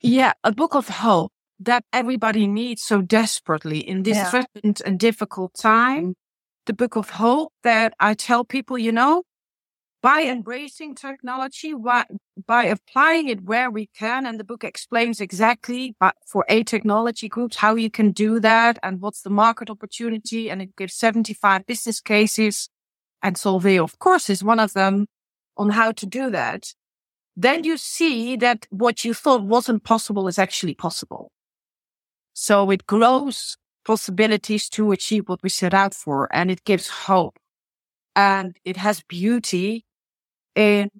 Yeah, 0.00 0.32
a 0.42 0.52
book 0.52 0.74
of 0.74 0.88
hope 0.88 1.32
that 1.60 1.84
everybody 1.92 2.46
needs 2.46 2.82
so 2.82 3.02
desperately 3.02 3.78
in 3.78 4.04
this 4.04 4.16
yeah. 4.16 4.30
threatened 4.30 4.80
and 4.86 4.98
difficult 4.98 5.52
time. 5.52 6.14
The 6.64 6.72
book 6.72 6.96
of 6.96 7.10
hope 7.10 7.52
that 7.62 7.92
I 8.00 8.14
tell 8.14 8.42
people, 8.42 8.78
you 8.78 8.90
know, 8.90 9.24
by 10.00 10.22
embracing 10.22 10.94
technology, 10.94 11.74
by, 11.74 12.06
by 12.46 12.64
applying 12.64 13.28
it 13.28 13.44
where 13.44 13.70
we 13.70 13.90
can. 13.94 14.24
And 14.24 14.40
the 14.40 14.44
book 14.44 14.64
explains 14.64 15.20
exactly 15.20 15.94
for 16.26 16.46
a 16.48 16.64
technology 16.64 17.28
groups, 17.28 17.56
how 17.56 17.74
you 17.74 17.90
can 17.90 18.12
do 18.12 18.40
that 18.40 18.78
and 18.82 19.02
what's 19.02 19.20
the 19.20 19.30
market 19.30 19.68
opportunity. 19.68 20.50
And 20.50 20.62
it 20.62 20.74
gives 20.74 20.94
75 20.94 21.66
business 21.66 22.00
cases. 22.00 22.70
And 23.22 23.36
Solvay, 23.36 23.82
of 23.82 23.98
course, 23.98 24.28
is 24.28 24.42
one 24.42 24.58
of 24.58 24.72
them 24.72 25.06
on 25.56 25.70
how 25.70 25.92
to 25.92 26.06
do 26.06 26.30
that. 26.30 26.74
Then 27.36 27.64
you 27.64 27.76
see 27.76 28.36
that 28.36 28.66
what 28.70 29.04
you 29.04 29.14
thought 29.14 29.44
wasn't 29.44 29.84
possible 29.84 30.28
is 30.28 30.38
actually 30.38 30.74
possible. 30.74 31.30
So 32.34 32.70
it 32.70 32.86
grows 32.86 33.56
possibilities 33.84 34.68
to 34.70 34.92
achieve 34.92 35.28
what 35.28 35.42
we 35.42 35.48
set 35.48 35.74
out 35.74 35.94
for 35.94 36.28
and 36.32 36.50
it 36.50 36.64
gives 36.64 36.88
hope 36.88 37.36
and 38.14 38.56
it 38.64 38.76
has 38.76 39.02
beauty 39.08 39.84
in 40.54 40.90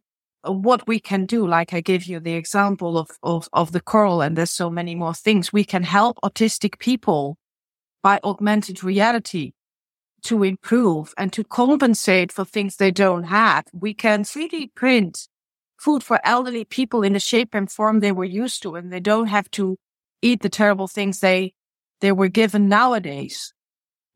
what 0.44 0.86
we 0.86 0.98
can 0.98 1.26
do. 1.26 1.46
Like 1.46 1.72
I 1.72 1.80
gave 1.80 2.04
you 2.04 2.18
the 2.18 2.34
example 2.34 2.98
of, 2.98 3.10
of, 3.22 3.48
of 3.52 3.72
the 3.72 3.80
coral 3.80 4.20
and 4.20 4.36
there's 4.36 4.50
so 4.50 4.70
many 4.70 4.94
more 4.94 5.14
things. 5.14 5.52
We 5.52 5.64
can 5.64 5.84
help 5.84 6.18
autistic 6.24 6.78
people 6.78 7.36
by 8.02 8.18
augmented 8.24 8.82
reality. 8.82 9.52
To 10.24 10.42
improve 10.42 11.14
and 11.16 11.32
to 11.32 11.44
compensate 11.44 12.32
for 12.32 12.44
things 12.44 12.76
they 12.76 12.90
don't 12.90 13.24
have. 13.24 13.64
We 13.72 13.94
can 13.94 14.22
3D 14.24 14.74
print 14.74 15.28
food 15.78 16.02
for 16.02 16.20
elderly 16.24 16.64
people 16.64 17.02
in 17.02 17.12
the 17.12 17.20
shape 17.20 17.54
and 17.54 17.70
form 17.70 18.00
they 18.00 18.12
were 18.12 18.24
used 18.24 18.62
to, 18.62 18.76
and 18.76 18.92
they 18.92 19.00
don't 19.00 19.26
have 19.26 19.50
to 19.52 19.76
eat 20.22 20.40
the 20.42 20.48
terrible 20.48 20.86
things 20.86 21.20
they, 21.20 21.54
they 22.00 22.12
were 22.12 22.28
given 22.28 22.68
nowadays. 22.68 23.52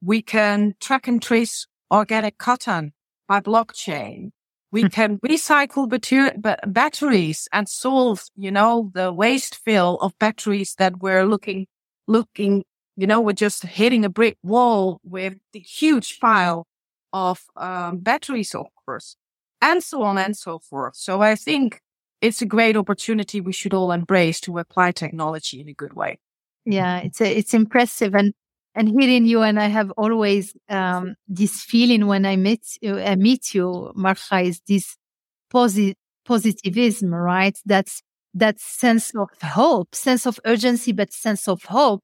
We 0.03 0.23
can 0.23 0.75
track 0.81 1.09
and 1.09 1.21
trace 1.21 1.67
organic 1.91 2.39
cotton 2.39 2.93
by 3.27 3.41
blockchain. 3.41 4.31
We 4.71 4.83
hmm. 4.83 4.89
can 4.89 5.19
recycle 5.19 5.89
batteries 6.67 7.49
and 7.53 7.69
solve, 7.69 8.25
you 8.37 8.51
know, 8.51 8.91
the 8.95 9.13
waste 9.13 9.57
fill 9.57 9.97
of 9.97 10.19
batteries 10.19 10.75
that 10.79 11.01
we're 11.01 11.25
looking, 11.25 11.67
looking, 12.07 12.65
you 12.97 13.07
know, 13.07 13.21
we're 13.21 13.33
just 13.33 13.63
hitting 13.65 14.05
a 14.05 14.09
brick 14.09 14.39
wall 14.43 15.01
with 15.05 15.35
the 15.53 15.61
huge 15.61 16.19
pile 16.21 16.67
of 17.13 17.43
um, 17.57 17.99
batteries, 17.99 18.55
of 18.55 18.67
course, 18.85 19.17
and 19.61 19.83
so 19.83 20.03
on 20.03 20.19
and 20.19 20.37
so 20.37 20.59
forth. 20.59 20.97
So 20.97 21.21
I 21.21 21.35
think 21.35 21.81
it's 22.21 22.43
a 22.43 22.47
great 22.47 22.77
opportunity 22.77 23.41
we 23.41 23.53
should 23.53 23.75
all 23.75 23.93
embrace 23.93 24.41
to 24.41 24.59
apply 24.59 24.93
technology 24.93 25.61
in 25.61 25.69
a 25.69 25.75
good 25.75 25.93
way. 25.95 26.19
Yeah, 26.65 26.99
it's 26.99 27.21
a, 27.21 27.39
it's 27.39 27.55
impressive, 27.55 28.15
and 28.15 28.35
and 28.75 28.89
hearing 28.89 29.25
you 29.25 29.43
and 29.43 29.59
I 29.59 29.69
have 29.69 29.91
always 29.93 30.55
um, 30.69 31.15
this 31.29 31.63
feeling 31.63 32.07
when 32.07 32.27
I 32.27 32.37
meet 32.37 32.77
you, 32.83 32.99
I 32.99 33.15
meet 33.17 33.55
you, 33.55 33.93
Marga, 33.97 34.45
is 34.45 34.61
this 34.69 34.97
posi- 35.53 35.95
positivism, 36.25 37.15
right? 37.15 37.59
That's 37.65 38.03
that 38.35 38.61
sense 38.61 39.15
of 39.15 39.29
hope, 39.43 39.95
sense 39.95 40.27
of 40.27 40.39
urgency, 40.45 40.93
but 40.93 41.13
sense 41.13 41.49
of 41.49 41.63
hope, 41.65 42.03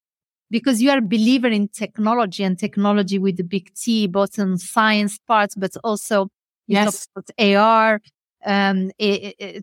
because 0.53 0.83
you 0.83 0.91
are 0.91 0.99
a 0.99 1.03
believer 1.17 1.49
in 1.49 1.67
technology 1.69 2.45
and 2.45 2.59
technology 2.59 3.19
with 3.19 3.39
the 3.39 3.43
big 3.43 3.75
T, 3.75 4.07
both 4.07 4.39
in 4.39 4.59
science 4.59 5.19
parts, 5.27 5.55
but 5.57 5.75
also 5.83 6.29
yes, 6.67 7.09
AR, 7.39 8.01
um, 8.45 8.91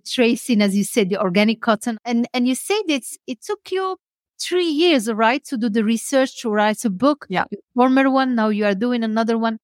tracing, 0.05 0.61
as 0.61 0.75
you 0.75 0.83
said, 0.83 1.09
the 1.09 1.21
organic 1.21 1.61
cotton, 1.61 1.99
and 2.03 2.27
and 2.33 2.47
you 2.47 2.55
said 2.55 2.81
it's 2.87 3.17
it 3.27 3.41
took 3.41 3.71
you 3.71 3.97
three 4.41 4.65
years, 4.65 5.11
right, 5.13 5.43
to 5.45 5.57
do 5.57 5.69
the 5.69 5.83
research 5.83 6.41
to 6.41 6.49
write 6.49 6.83
a 6.85 6.89
book. 6.89 7.27
Yeah. 7.29 7.45
Former 7.75 8.09
one, 8.09 8.35
now 8.35 8.49
you 8.49 8.65
are 8.65 8.75
doing 8.75 9.03
another 9.03 9.37
one. 9.37 9.59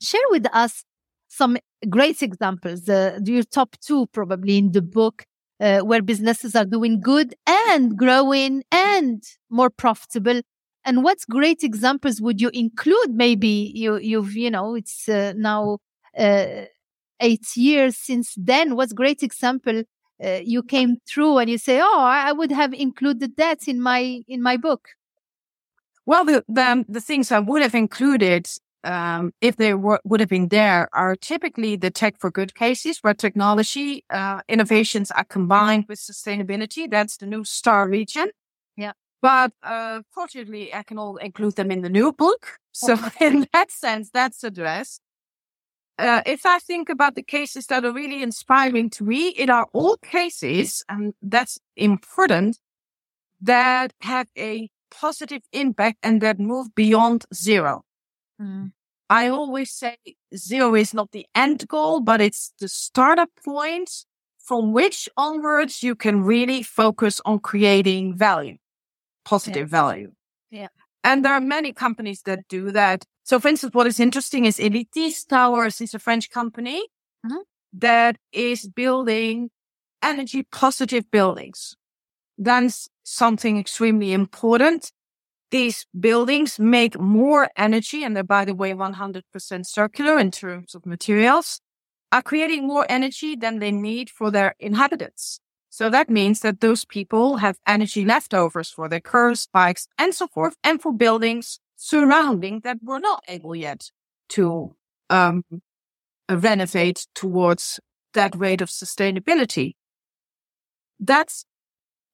Share 0.00 0.28
with 0.30 0.46
us 0.52 0.84
some 1.28 1.56
great 1.88 2.22
examples, 2.22 2.82
the, 2.82 3.22
your 3.24 3.44
top 3.44 3.76
two 3.80 4.06
probably 4.08 4.58
in 4.58 4.72
the 4.72 4.82
book, 4.82 5.24
uh, 5.62 5.80
where 5.80 6.02
businesses 6.02 6.56
are 6.56 6.64
doing 6.64 7.00
good 7.00 7.34
and 7.46 7.96
growing 7.96 8.64
and 8.72 9.22
more 9.48 9.70
profitable. 9.70 10.42
And 10.84 11.04
what 11.04 11.18
great 11.30 11.62
examples 11.62 12.20
would 12.20 12.40
you 12.40 12.50
include? 12.52 13.10
Maybe 13.10 13.70
you, 13.72 13.98
you've, 13.98 14.34
you 14.34 14.50
know, 14.50 14.74
it's 14.74 15.08
uh, 15.08 15.32
now 15.36 15.78
uh, 16.18 16.64
eight 17.20 17.56
years 17.56 17.96
since 17.96 18.34
then. 18.36 18.74
what 18.74 18.92
great 18.92 19.22
example 19.22 19.84
uh, 20.22 20.40
you 20.42 20.62
came 20.64 20.96
through 21.06 21.38
and 21.38 21.48
you 21.48 21.58
say, 21.58 21.80
"Oh, 21.80 22.00
I 22.00 22.32
would 22.32 22.52
have 22.52 22.72
included 22.74 23.36
that 23.36 23.68
in 23.68 23.80
my 23.80 24.22
in 24.28 24.42
my 24.42 24.56
book." 24.56 24.88
Well, 26.04 26.24
the 26.24 26.44
the, 26.48 26.84
the 26.88 27.00
things 27.00 27.32
I 27.32 27.38
would 27.38 27.62
have 27.62 27.74
included 27.74 28.48
um, 28.84 29.32
if 29.40 29.56
they 29.56 29.74
were, 29.74 30.00
would 30.04 30.20
have 30.20 30.28
been 30.28 30.48
there 30.48 30.88
are 30.92 31.16
typically 31.16 31.76
the 31.76 31.90
tech 31.90 32.18
for 32.18 32.30
good 32.30 32.54
cases 32.54 32.98
where 33.02 33.14
technology 33.14 34.04
uh, 34.10 34.40
innovations 34.48 35.10
are 35.10 35.24
combined 35.24 35.86
with 35.88 35.98
sustainability. 35.98 36.90
That's 36.90 37.16
the 37.16 37.26
new 37.26 37.44
star 37.44 37.88
region. 37.88 38.30
Yeah. 38.76 38.92
But 39.20 39.52
uh, 39.62 40.02
fortunately, 40.10 40.74
I 40.74 40.82
can 40.82 40.98
all 40.98 41.16
include 41.16 41.56
them 41.56 41.70
in 41.70 41.82
the 41.82 41.88
new 41.88 42.12
book. 42.12 42.58
So 42.72 42.98
in 43.20 43.46
that 43.52 43.70
sense, 43.70 44.10
that's 44.12 44.42
addressed 44.42 45.00
uh, 45.98 46.22
if 46.26 46.44
I 46.46 46.58
think 46.58 46.88
about 46.88 47.14
the 47.14 47.22
cases 47.22 47.66
that 47.66 47.84
are 47.84 47.92
really 47.92 48.22
inspiring 48.22 48.90
to 48.90 49.04
me, 49.04 49.28
it 49.28 49.50
are 49.50 49.68
all 49.72 49.96
cases, 49.98 50.84
and 50.88 51.14
that's 51.22 51.58
important, 51.76 52.58
that 53.40 53.92
have 54.00 54.28
a 54.36 54.68
positive 54.90 55.42
impact 55.52 55.98
and 56.02 56.20
that 56.20 56.38
move 56.38 56.74
beyond 56.74 57.24
zero. 57.34 57.84
Mm. 58.42 58.72
I 59.10 59.28
always 59.28 59.70
say 59.70 59.96
zero 60.34 60.74
is 60.74 60.94
not 60.94 61.12
the 61.12 61.26
end 61.34 61.68
goal, 61.68 62.00
but 62.00 62.20
it's 62.20 62.52
the 62.58 62.68
startup 62.68 63.28
point 63.44 63.90
from 64.38 64.72
which 64.72 65.08
onwards 65.16 65.82
you 65.82 65.94
can 65.94 66.22
really 66.22 66.62
focus 66.62 67.20
on 67.24 67.38
creating 67.38 68.16
value, 68.16 68.56
positive 69.24 69.68
yeah. 69.68 69.80
value. 69.80 70.12
Yeah. 70.50 70.68
And 71.04 71.24
there 71.24 71.32
are 71.32 71.40
many 71.40 71.72
companies 71.72 72.22
that 72.22 72.48
do 72.48 72.70
that. 72.72 73.04
So, 73.24 73.38
for 73.38 73.48
instance, 73.48 73.74
what 73.74 73.86
is 73.86 74.00
interesting 74.00 74.46
is 74.46 74.58
Elithis 74.58 75.26
Towers 75.26 75.80
is 75.80 75.94
a 75.94 75.98
French 75.98 76.30
company 76.30 76.82
mm-hmm. 77.24 77.42
that 77.74 78.16
is 78.32 78.68
building 78.68 79.50
energy 80.02 80.44
positive 80.50 81.10
buildings. 81.10 81.76
That's 82.38 82.88
something 83.04 83.58
extremely 83.58 84.12
important. 84.12 84.90
These 85.52 85.86
buildings 86.00 86.58
make 86.58 86.98
more 86.98 87.50
energy, 87.58 88.02
and 88.02 88.16
they're, 88.16 88.24
by 88.24 88.46
the 88.46 88.54
way, 88.54 88.72
100% 88.72 89.66
circular 89.66 90.18
in 90.18 90.30
terms 90.30 90.74
of 90.74 90.86
materials, 90.86 91.60
are 92.10 92.22
creating 92.22 92.66
more 92.66 92.86
energy 92.88 93.36
than 93.36 93.58
they 93.58 93.70
need 93.70 94.08
for 94.08 94.30
their 94.30 94.54
inhabitants. 94.58 95.40
So 95.68 95.90
that 95.90 96.08
means 96.08 96.40
that 96.40 96.60
those 96.60 96.86
people 96.86 97.36
have 97.36 97.58
energy 97.66 98.04
leftovers 98.04 98.70
for 98.70 98.88
their 98.88 99.00
cars, 99.00 99.46
bikes, 99.52 99.88
and 99.98 100.14
so 100.14 100.26
forth, 100.26 100.56
and 100.64 100.80
for 100.80 100.92
buildings 100.92 101.60
surrounding 101.76 102.60
that 102.60 102.78
were 102.82 103.00
not 103.00 103.22
able 103.28 103.54
yet 103.54 103.90
to 104.30 104.74
um, 105.10 105.44
renovate 106.30 107.06
towards 107.14 107.78
that 108.14 108.34
rate 108.34 108.62
of 108.62 108.70
sustainability. 108.70 109.74
That's 110.98 111.44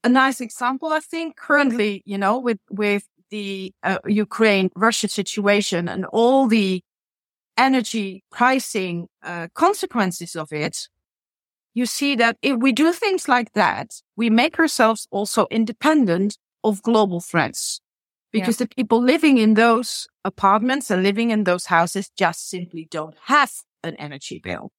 a 0.03 0.09
nice 0.09 0.40
example, 0.40 0.88
I 0.92 1.01
think. 1.01 1.37
Currently, 1.37 2.03
you 2.05 2.18
know, 2.18 2.38
with 2.38 2.59
with 2.70 3.05
the 3.31 3.73
uh, 3.83 3.99
Ukraine 4.07 4.71
Russia 4.77 5.09
situation 5.09 5.88
and 5.88 6.05
all 6.07 6.47
the 6.47 6.83
energy 7.57 8.23
pricing 8.31 9.09
uh, 9.23 9.49
consequences 9.55 10.37
of 10.37 10.53
it, 10.53 10.88
you 11.75 11.87
see 11.87 12.14
that 12.17 12.37
if 12.43 12.57
we 12.57 12.73
do 12.73 12.93
things 12.93 13.29
like 13.29 13.53
that, 13.53 14.01
we 14.17 14.31
make 14.31 14.59
ourselves 14.59 15.07
also 15.11 15.47
independent 15.51 16.38
of 16.64 16.83
global 16.83 17.21
threats 17.21 17.81
because 18.33 18.61
yeah. 18.61 18.67
the 18.67 18.75
people 18.75 19.01
living 19.01 19.38
in 19.38 19.55
those 19.55 20.07
apartments 20.25 20.91
and 20.91 21.03
living 21.03 21.31
in 21.31 21.45
those 21.45 21.67
houses 21.67 22.11
just 22.17 22.49
simply 22.49 22.88
don't 22.91 23.17
have 23.25 23.53
an 23.83 23.95
energy 23.97 24.38
bill. 24.38 24.71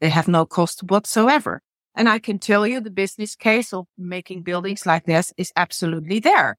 They 0.00 0.10
have 0.10 0.28
no 0.28 0.44
cost 0.44 0.82
whatsoever. 0.82 1.62
And 1.94 2.08
I 2.08 2.18
can 2.18 2.38
tell 2.38 2.66
you 2.66 2.80
the 2.80 2.90
business 2.90 3.36
case 3.36 3.72
of 3.72 3.86
making 3.96 4.42
buildings 4.42 4.84
like 4.84 5.06
this 5.06 5.32
is 5.36 5.52
absolutely 5.56 6.18
there. 6.18 6.58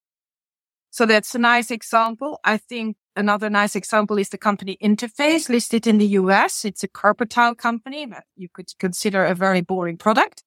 So 0.95 1.05
that's 1.05 1.35
a 1.35 1.39
nice 1.39 1.71
example. 1.71 2.39
I 2.45 2.55
think 2.55 2.95
another 3.17 3.49
nice 3.49 3.75
example 3.75 4.17
is 4.17 4.29
the 4.29 4.37
company 4.37 4.77
Interface 4.81 5.49
listed 5.49 5.85
in 5.87 5.97
the 5.97 6.07
US. 6.21 6.63
It's 6.63 6.85
a 6.85 6.87
carpet 6.87 7.29
tile 7.29 7.53
company 7.53 8.05
that 8.05 8.23
you 8.37 8.47
could 8.47 8.69
consider 8.79 9.25
a 9.25 9.35
very 9.35 9.59
boring 9.59 9.97
product, 9.97 10.43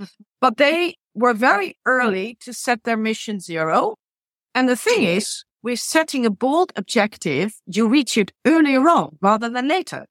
mm-hmm. 0.00 0.22
but 0.40 0.56
they 0.56 0.96
were 1.14 1.34
very 1.34 1.76
early 1.84 2.38
to 2.40 2.54
set 2.54 2.84
their 2.84 2.96
mission 2.96 3.40
zero 3.40 3.96
and 4.54 4.68
the 4.68 4.76
thing 4.76 5.02
is, 5.02 5.44
with 5.62 5.80
setting 5.80 6.24
a 6.24 6.30
bold 6.30 6.72
objective, 6.76 7.60
you 7.66 7.86
reach 7.86 8.16
it 8.16 8.32
earlier 8.46 8.88
on 8.88 9.18
rather 9.20 9.50
than 9.50 9.68
later. 9.68 10.06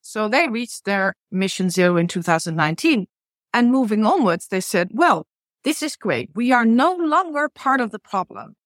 So 0.00 0.28
they 0.28 0.48
reached 0.48 0.84
their 0.84 1.14
mission 1.30 1.70
zero 1.70 1.96
in 1.96 2.08
2019. 2.08 3.06
And 3.52 3.70
moving 3.70 4.04
onwards, 4.04 4.48
they 4.48 4.60
said, 4.60 4.90
well, 4.92 5.26
this 5.62 5.80
is 5.80 5.94
great. 5.94 6.30
We 6.34 6.52
are 6.52 6.64
no 6.64 6.94
longer 6.94 7.48
part 7.48 7.80
of 7.80 7.90
the 7.92 7.98
problem. 7.98 8.56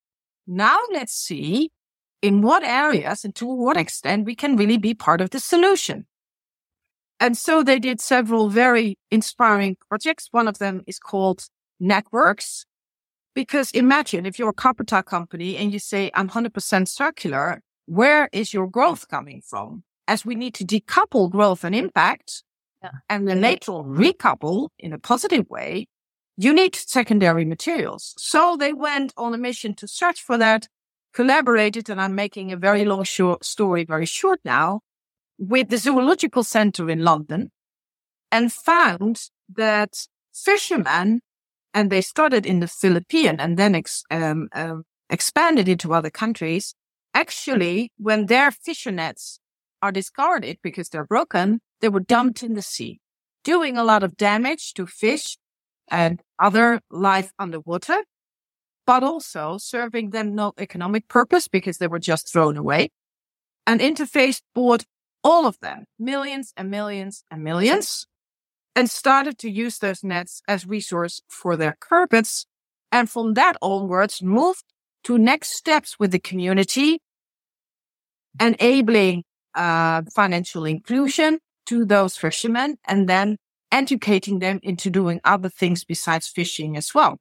Now 0.52 0.80
let's 0.92 1.12
see 1.12 1.70
in 2.22 2.42
what 2.42 2.64
areas 2.64 3.24
and 3.24 3.32
to 3.36 3.46
what 3.46 3.76
extent 3.76 4.26
we 4.26 4.34
can 4.34 4.56
really 4.56 4.78
be 4.78 4.94
part 4.94 5.20
of 5.20 5.30
the 5.30 5.38
solution. 5.38 6.06
And 7.20 7.38
so 7.38 7.62
they 7.62 7.78
did 7.78 8.00
several 8.00 8.48
very 8.48 8.98
inspiring 9.12 9.76
projects. 9.88 10.26
One 10.32 10.48
of 10.48 10.58
them 10.58 10.82
is 10.88 10.98
called 10.98 11.44
Net-Works. 11.78 12.66
Because 13.32 13.70
imagine 13.70 14.26
if 14.26 14.40
you're 14.40 14.52
a 14.58 14.84
tile 14.84 15.02
company 15.04 15.56
and 15.56 15.72
you 15.72 15.78
say, 15.78 16.10
I'm 16.14 16.28
100% 16.28 16.88
circular, 16.88 17.62
where 17.86 18.28
is 18.32 18.52
your 18.52 18.66
growth 18.66 19.06
coming 19.06 19.42
from? 19.46 19.84
As 20.08 20.26
we 20.26 20.34
need 20.34 20.54
to 20.54 20.64
decouple 20.64 21.30
growth 21.30 21.62
and 21.62 21.76
impact 21.76 22.42
yeah. 22.82 22.90
and 23.08 23.28
then 23.28 23.40
later 23.40 23.70
recouple 23.70 24.70
in 24.80 24.92
a 24.92 24.98
positive 24.98 25.48
way, 25.48 25.86
you 26.42 26.55
need 26.55 26.74
secondary 26.74 27.44
materials. 27.44 28.14
So 28.16 28.57
they 28.57 28.72
went 28.72 29.12
on 29.14 29.35
a 29.35 29.38
mission 29.38 29.74
to 29.74 29.87
search 29.87 30.22
for 30.22 30.38
that, 30.38 30.68
collaborated, 31.12 31.90
and 31.90 32.00
I'm 32.00 32.14
making 32.14 32.50
a 32.50 32.57
very 32.57 32.87
long 32.87 33.05
short 33.05 33.44
story 33.44 33.85
very 33.85 34.07
short 34.07 34.40
now 34.42 34.81
with 35.37 35.68
the 35.68 35.76
Zoological 35.76 36.42
Center 36.42 36.88
in 36.88 37.05
London 37.05 37.50
and 38.33 38.50
found 38.50 39.29
that 39.55 40.07
fishermen 40.33 41.20
and 41.74 41.90
they 41.90 42.00
started 42.00 42.46
in 42.46 42.61
the 42.61 42.68
Philippines 42.68 43.37
and 43.38 43.59
then 43.59 43.74
ex, 43.74 44.03
um, 44.11 44.48
um, 44.55 44.85
expanded 45.11 45.68
into 45.68 45.92
other 45.92 46.11
countries, 46.11 46.74
actually, 47.12 47.92
when 47.98 48.26
their 48.26 48.50
fishing 48.50 48.96
nets 48.96 49.40
are 49.83 49.92
discarded 49.92 50.57
because 50.62 50.88
they're 50.88 51.05
broken, 51.05 51.61
they 51.83 51.90
were 51.90 52.00
dumped 52.00 52.42
in 52.42 52.55
the 52.55 52.62
sea, 52.62 52.98
doing 53.44 53.76
a 53.76 53.85
lot 53.85 54.03
of 54.03 54.16
damage 54.16 54.72
to 54.72 54.87
fish 54.87 55.37
and 55.90 56.20
other 56.38 56.81
life 56.90 57.33
underwater, 57.38 58.05
but 58.87 59.03
also 59.03 59.59
serving 59.59 60.11
them 60.11 60.35
no 60.35 60.53
economic 60.59 61.09
purpose 61.09 61.48
because 61.48 61.79
they 61.79 61.88
were 61.88 61.98
just 61.98 62.31
thrown 62.33 62.57
away. 62.57 62.90
And 63.66 63.81
Interface 63.81 64.40
bought 64.55 64.85
all 65.22 65.46
of 65.46 65.59
them, 65.61 65.85
millions 65.98 66.53
and 66.57 66.70
millions 66.70 67.24
and 67.31 67.44
millions, 67.44 68.07
and 68.74 68.88
started 68.88 69.38
to 69.38 69.50
use 69.50 69.79
those 69.79 70.03
nets 70.03 70.42
as 70.48 70.66
resource 70.66 71.20
for 71.29 71.57
their 71.57 71.76
carpets. 71.81 72.46
And 72.90 73.09
from 73.09 73.35
that 73.35 73.57
onwards, 73.61 74.22
moved 74.22 74.64
to 75.05 75.18
next 75.18 75.57
steps 75.57 75.96
with 75.98 76.11
the 76.11 76.18
community, 76.18 77.00
enabling 78.40 79.24
uh, 79.55 80.03
financial 80.14 80.64
inclusion 80.64 81.38
to 81.66 81.85
those 81.85 82.16
fishermen 82.16 82.76
and 82.87 83.09
then 83.09 83.37
educating 83.72 84.38
them 84.38 84.61
into 84.62 84.90
doing 84.90 85.20
other 85.24 85.48
things 85.48 85.85
besides 85.85 86.28
fishing 86.28 86.76
as 86.76 86.94
well. 86.94 87.18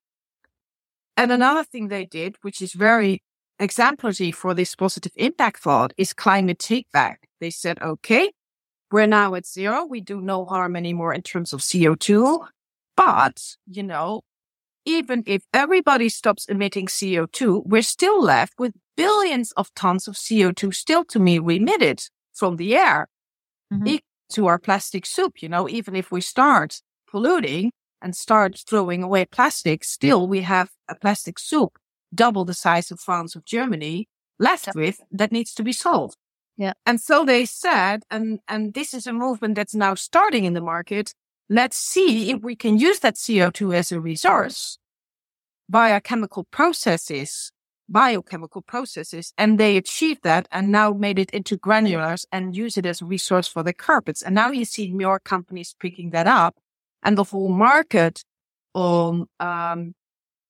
And 1.17 1.31
another 1.31 1.63
thing 1.63 1.87
they 1.87 2.05
did, 2.05 2.37
which 2.41 2.61
is 2.61 2.73
very 2.73 3.21
exemplary 3.59 4.31
for 4.31 4.53
this 4.53 4.75
positive 4.75 5.11
impact 5.15 5.59
thought, 5.61 5.93
is 5.97 6.13
climate 6.13 6.59
take 6.59 6.89
back. 6.91 7.27
They 7.41 7.49
said, 7.49 7.81
okay, 7.81 8.31
we're 8.91 9.05
now 9.05 9.35
at 9.35 9.45
zero. 9.45 9.85
We 9.85 10.01
do 10.01 10.21
no 10.21 10.45
harm 10.45 10.75
anymore 10.75 11.13
in 11.13 11.21
terms 11.21 11.53
of 11.53 11.59
CO2. 11.59 12.47
But, 12.95 13.55
you 13.67 13.83
know, 13.83 14.21
even 14.85 15.23
if 15.25 15.43
everybody 15.53 16.09
stops 16.09 16.45
emitting 16.45 16.87
CO2, 16.87 17.63
we're 17.65 17.81
still 17.81 18.21
left 18.21 18.53
with 18.57 18.73
billions 18.97 19.51
of 19.53 19.73
tons 19.75 20.07
of 20.07 20.15
CO2 20.15 20.73
still 20.73 21.05
to 21.05 21.19
be 21.19 21.35
emitted 21.35 22.01
from 22.33 22.55
the 22.55 22.75
air 22.75 23.07
mm-hmm. 23.71 23.97
To 24.29 24.47
our 24.47 24.59
plastic 24.59 25.05
soup. 25.05 25.41
You 25.41 25.49
know, 25.49 25.67
even 25.69 25.95
if 25.95 26.11
we 26.11 26.21
start 26.21 26.81
polluting 27.09 27.71
and 28.01 28.15
start 28.15 28.63
throwing 28.67 29.03
away 29.03 29.25
plastic, 29.25 29.83
still 29.83 30.27
we 30.27 30.41
have 30.41 30.69
a 30.87 30.95
plastic 30.95 31.39
soup 31.39 31.77
double 32.13 32.45
the 32.45 32.53
size 32.53 32.91
of 32.91 32.99
France 32.99 33.35
or 33.35 33.41
Germany 33.45 34.07
left 34.39 34.67
yep. 34.67 34.75
with 34.75 35.01
that 35.11 35.31
needs 35.31 35.53
to 35.53 35.63
be 35.63 35.73
solved. 35.73 36.15
Yeah. 36.57 36.73
And 36.85 36.99
so 36.99 37.23
they 37.23 37.45
said, 37.45 38.03
and, 38.11 38.39
and 38.47 38.73
this 38.73 38.93
is 38.93 39.07
a 39.07 39.13
movement 39.13 39.55
that's 39.55 39.75
now 39.75 39.95
starting 39.95 40.45
in 40.45 40.53
the 40.53 40.61
market. 40.61 41.13
Let's 41.49 41.77
see 41.77 42.31
if 42.31 42.41
we 42.41 42.55
can 42.55 42.77
use 42.77 42.99
that 42.99 43.15
CO2 43.15 43.73
as 43.75 43.91
a 43.91 43.99
resource 43.99 44.77
via 45.69 46.01
chemical 46.01 46.45
processes, 46.45 47.51
biochemical 47.91 48.61
processes. 48.61 49.33
And 49.37 49.59
they 49.59 49.77
achieved 49.77 50.23
that 50.23 50.47
and 50.51 50.71
now 50.71 50.93
made 50.93 51.19
it 51.19 51.31
into 51.31 51.57
granulars 51.57 52.25
and 52.31 52.55
use 52.55 52.77
it 52.77 52.85
as 52.85 53.01
a 53.01 53.05
resource 53.05 53.47
for 53.47 53.63
the 53.63 53.73
carpets. 53.73 54.21
And 54.21 54.35
now 54.35 54.51
you 54.51 54.65
see 54.65 54.91
more 54.91 55.19
companies 55.19 55.75
picking 55.79 56.11
that 56.11 56.27
up 56.27 56.55
and 57.03 57.17
the 57.17 57.23
whole 57.23 57.49
market 57.49 58.23
on, 58.73 59.27
um, 59.39 59.93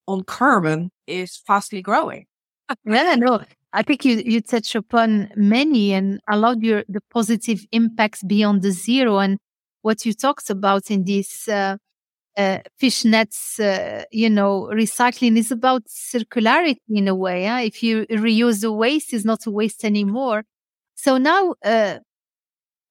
on 0.08 0.23
carbon 0.23 0.91
is 1.08 1.38
fastly 1.38 1.82
growing. 1.82 2.25
yeah, 2.86 3.15
no, 3.15 3.41
I 3.73 3.84
think 3.84 4.06
you, 4.06 4.21
you 4.25 4.41
touch 4.41 4.75
upon 4.75 5.32
many 5.36 5.93
and 5.93 6.19
allowed 6.30 6.63
your 6.63 6.84
the 6.88 7.02
positive 7.12 7.65
impacts 7.71 8.23
beyond 8.23 8.62
the 8.62 8.71
zero. 8.71 9.19
And 9.19 9.38
what 9.82 10.06
you 10.06 10.13
talked 10.13 10.49
about 10.49 10.89
in 10.89 11.04
this 11.06 11.47
uh, 11.47 11.78
uh, 12.37 12.59
fish 12.77 13.05
nets, 13.05 13.59
uh, 13.59 14.03
you 14.11 14.29
know, 14.29 14.69
recycling 14.71 15.37
is 15.37 15.51
about 15.51 15.83
circularity 15.87 16.77
in 16.89 17.07
a 17.07 17.15
way. 17.15 17.45
Huh? 17.45 17.61
If 17.63 17.83
you 17.83 18.05
reuse 18.07 18.61
the 18.61 18.71
waste, 18.71 19.13
it's 19.13 19.25
not 19.25 19.45
a 19.45 19.51
waste 19.51 19.83
anymore. 19.83 20.43
So 20.95 21.17
now, 21.17 21.55
uh, 21.63 21.99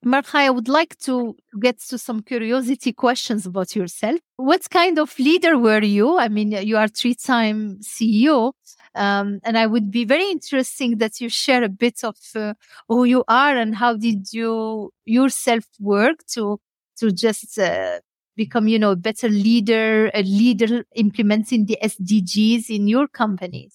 Marga, 0.05 0.35
I 0.37 0.51
would 0.51 0.69
like 0.69 0.97
to 1.01 1.35
get 1.61 1.81
to 1.89 1.99
some 1.99 2.23
curiosity 2.23 2.93
questions 2.93 3.47
about 3.47 3.75
yourself. 3.75 4.21
What 4.37 4.71
kind 4.71 4.99
of 4.99 5.19
leader 5.19 5.59
were 5.59 5.83
you? 5.83 6.19
I 6.19 6.29
mean, 6.29 6.53
you 6.53 6.77
are 6.77 6.89
three-time 6.89 7.81
CEO. 7.83 8.53
Um, 8.95 9.41
and 9.45 9.59
I 9.59 9.67
would 9.67 9.91
be 9.91 10.05
very 10.05 10.31
interesting 10.31 10.99
that 10.99 11.21
you 11.21 11.29
share 11.29 11.63
a 11.63 11.69
bit 11.69 12.05
of 12.05 12.17
uh, 12.35 12.55
who 12.89 13.05
you 13.05 13.25
are 13.29 13.57
and 13.57 13.75
how 13.75 13.97
did 13.97 14.33
you 14.33 14.91
yourself 15.05 15.65
work 15.79 16.25
to 16.35 16.59
to 16.99 17.13
just 17.13 17.59
uh, 17.59 18.01
become, 18.39 18.69
you 18.69 18.79
know, 18.79 18.93
a 18.93 18.97
better 18.97 19.29
leader, 19.29 20.11
a 20.15 20.23
leader 20.23 20.85
implementing 20.95 21.67
the 21.67 21.77
SDGs 21.83 22.71
in 22.71 22.89
your 22.89 23.07
companies. 23.07 23.75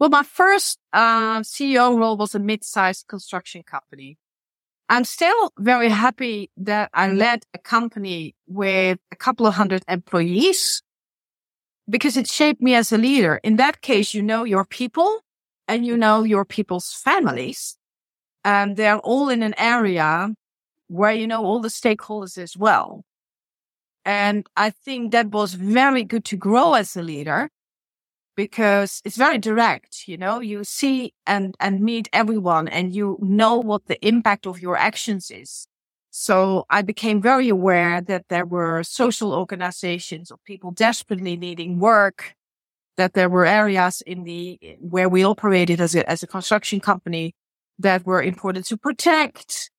Well, 0.00 0.10
my 0.10 0.24
first 0.24 0.78
uh, 0.92 1.40
CEO 1.40 1.96
role 1.96 2.16
was 2.16 2.34
a 2.34 2.40
mid-sized 2.40 3.06
construction 3.06 3.62
company. 3.62 4.18
I'm 4.88 5.04
still 5.04 5.52
very 5.58 5.90
happy 5.90 6.50
that 6.56 6.90
I 6.92 7.12
led 7.12 7.44
a 7.54 7.58
company 7.58 8.34
with 8.48 8.98
a 9.12 9.16
couple 9.16 9.46
of 9.46 9.54
hundred 9.54 9.84
employees 9.86 10.82
because 11.88 12.16
it 12.16 12.26
shaped 12.26 12.60
me 12.60 12.74
as 12.74 12.90
a 12.90 12.98
leader. 12.98 13.38
In 13.44 13.56
that 13.56 13.82
case, 13.82 14.14
you 14.14 14.22
know 14.22 14.42
your 14.42 14.64
people 14.64 15.20
and 15.68 15.86
you 15.86 15.96
know 15.96 16.24
your 16.24 16.44
people's 16.44 16.92
families. 16.92 17.76
And 18.42 18.76
they're 18.76 18.98
all 18.98 19.28
in 19.28 19.42
an 19.42 19.54
area 19.58 20.34
where 20.88 21.12
you 21.12 21.26
know 21.26 21.44
all 21.44 21.60
the 21.60 21.68
stakeholders 21.68 22.36
as 22.36 22.56
well. 22.56 23.04
And 24.04 24.46
I 24.56 24.70
think 24.70 25.12
that 25.12 25.30
was 25.30 25.54
very 25.54 26.04
good 26.04 26.24
to 26.26 26.36
grow 26.36 26.74
as 26.74 26.96
a 26.96 27.02
leader 27.02 27.50
because 28.36 29.02
it's 29.04 29.16
very 29.16 29.38
direct. 29.38 30.08
You 30.08 30.16
know, 30.16 30.40
you 30.40 30.64
see 30.64 31.12
and, 31.26 31.54
and 31.60 31.80
meet 31.80 32.08
everyone 32.12 32.68
and 32.68 32.94
you 32.94 33.18
know 33.20 33.56
what 33.56 33.86
the 33.86 34.04
impact 34.06 34.46
of 34.46 34.60
your 34.62 34.76
actions 34.76 35.30
is. 35.30 35.66
So 36.10 36.64
I 36.70 36.82
became 36.82 37.22
very 37.22 37.48
aware 37.48 38.00
that 38.00 38.24
there 38.28 38.46
were 38.46 38.82
social 38.82 39.32
organizations 39.32 40.30
of 40.30 40.42
people 40.44 40.72
desperately 40.72 41.36
needing 41.36 41.78
work, 41.78 42.34
that 42.96 43.14
there 43.14 43.28
were 43.28 43.46
areas 43.46 44.02
in 44.06 44.24
the, 44.24 44.58
where 44.80 45.08
we 45.08 45.24
operated 45.24 45.80
as 45.80 45.94
a, 45.94 46.08
as 46.10 46.22
a 46.22 46.26
construction 46.26 46.80
company 46.80 47.34
that 47.78 48.04
were 48.04 48.22
important 48.22 48.66
to 48.66 48.76
protect. 48.76 49.70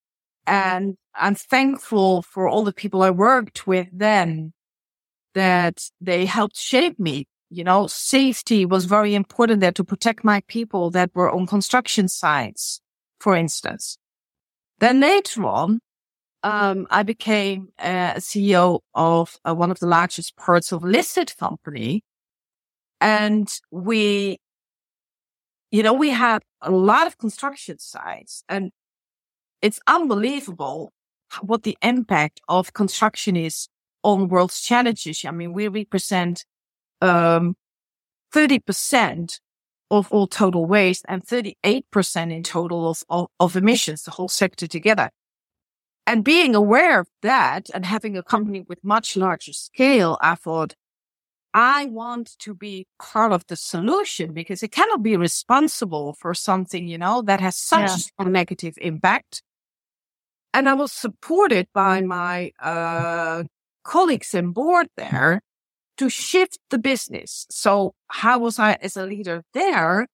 And 0.47 0.95
I'm 1.15 1.35
thankful 1.35 2.21
for 2.21 2.47
all 2.47 2.63
the 2.63 2.73
people 2.73 3.01
I 3.01 3.09
worked 3.09 3.67
with 3.67 3.87
then 3.91 4.53
that 5.33 5.89
they 5.99 6.25
helped 6.25 6.57
shape 6.57 6.99
me. 6.99 7.27
You 7.49 7.63
know, 7.63 7.87
safety 7.87 8.65
was 8.65 8.85
very 8.85 9.13
important 9.13 9.59
there 9.59 9.73
to 9.73 9.83
protect 9.83 10.23
my 10.23 10.41
people 10.47 10.89
that 10.91 11.11
were 11.13 11.29
on 11.29 11.47
construction 11.47 12.07
sites, 12.07 12.81
for 13.19 13.35
instance. 13.35 13.97
Then 14.79 15.01
later 15.01 15.45
on, 15.45 15.79
um, 16.43 16.87
I 16.89 17.03
became 17.03 17.69
a 17.77 18.15
CEO 18.17 18.79
of 18.95 19.37
uh, 19.45 19.53
one 19.53 19.69
of 19.69 19.79
the 19.79 19.87
largest 19.87 20.35
parts 20.37 20.71
of 20.71 20.83
listed 20.83 21.35
company. 21.37 22.03
And 22.99 23.47
we, 23.69 24.39
you 25.71 25.83
know, 25.83 25.93
we 25.93 26.09
had 26.09 26.41
a 26.61 26.71
lot 26.71 27.05
of 27.05 27.17
construction 27.17 27.79
sites 27.79 28.43
and 28.47 28.71
it's 29.61 29.79
unbelievable 29.87 30.91
what 31.41 31.63
the 31.63 31.77
impact 31.81 32.41
of 32.47 32.73
construction 32.73 33.35
is 33.35 33.67
on 34.03 34.27
world's 34.27 34.61
challenges. 34.61 35.23
I 35.25 35.31
mean, 35.31 35.53
we 35.53 35.67
represent, 35.67 36.45
um, 37.01 37.55
30% 38.33 39.39
of 39.89 40.11
all 40.11 40.27
total 40.27 40.65
waste 40.65 41.05
and 41.07 41.25
38% 41.25 42.33
in 42.33 42.43
total 42.43 42.89
of, 42.89 43.03
of, 43.09 43.27
of 43.39 43.55
emissions, 43.55 44.03
the 44.03 44.11
whole 44.11 44.29
sector 44.29 44.67
together. 44.67 45.09
And 46.07 46.23
being 46.23 46.55
aware 46.55 47.01
of 47.01 47.07
that 47.21 47.69
and 47.73 47.85
having 47.85 48.17
a 48.17 48.23
company 48.23 48.65
with 48.67 48.83
much 48.83 49.15
larger 49.15 49.53
scale, 49.53 50.17
I 50.21 50.35
thought, 50.35 50.75
I 51.53 51.85
want 51.85 52.37
to 52.39 52.55
be 52.55 52.87
part 52.99 53.33
of 53.33 53.45
the 53.47 53.57
solution 53.57 54.33
because 54.33 54.63
it 54.63 54.71
cannot 54.71 55.03
be 55.03 55.17
responsible 55.17 56.13
for 56.13 56.33
something, 56.33 56.87
you 56.87 56.97
know, 56.97 57.21
that 57.23 57.41
has 57.41 57.57
such 57.57 57.89
yeah. 57.89 58.25
a 58.25 58.29
negative 58.29 58.75
impact. 58.81 59.43
And 60.53 60.67
I 60.67 60.73
was 60.73 60.91
supported 60.91 61.67
by 61.73 62.01
my 62.01 62.51
uh, 62.59 63.43
colleagues 63.83 64.33
and 64.33 64.53
board 64.53 64.87
there 64.97 65.41
to 65.97 66.09
shift 66.09 66.59
the 66.69 66.77
business. 66.77 67.45
So 67.49 67.93
how 68.07 68.39
was 68.39 68.59
I 68.59 68.73
as 68.81 68.97
a 68.97 69.05
leader 69.05 69.43
there? 69.53 70.07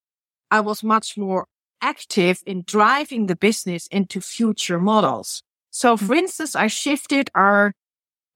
I 0.52 0.60
was 0.60 0.84
much 0.84 1.18
more 1.18 1.46
active 1.82 2.42
in 2.46 2.64
driving 2.66 3.28
the 3.28 3.36
business 3.36 3.88
into 3.88 4.22
future 4.22 4.80
models. 4.80 5.44
So 5.72 5.98
for 5.98 6.16
instance, 6.16 6.56
I 6.56 6.68
shifted 6.68 7.30
our, 7.36 7.74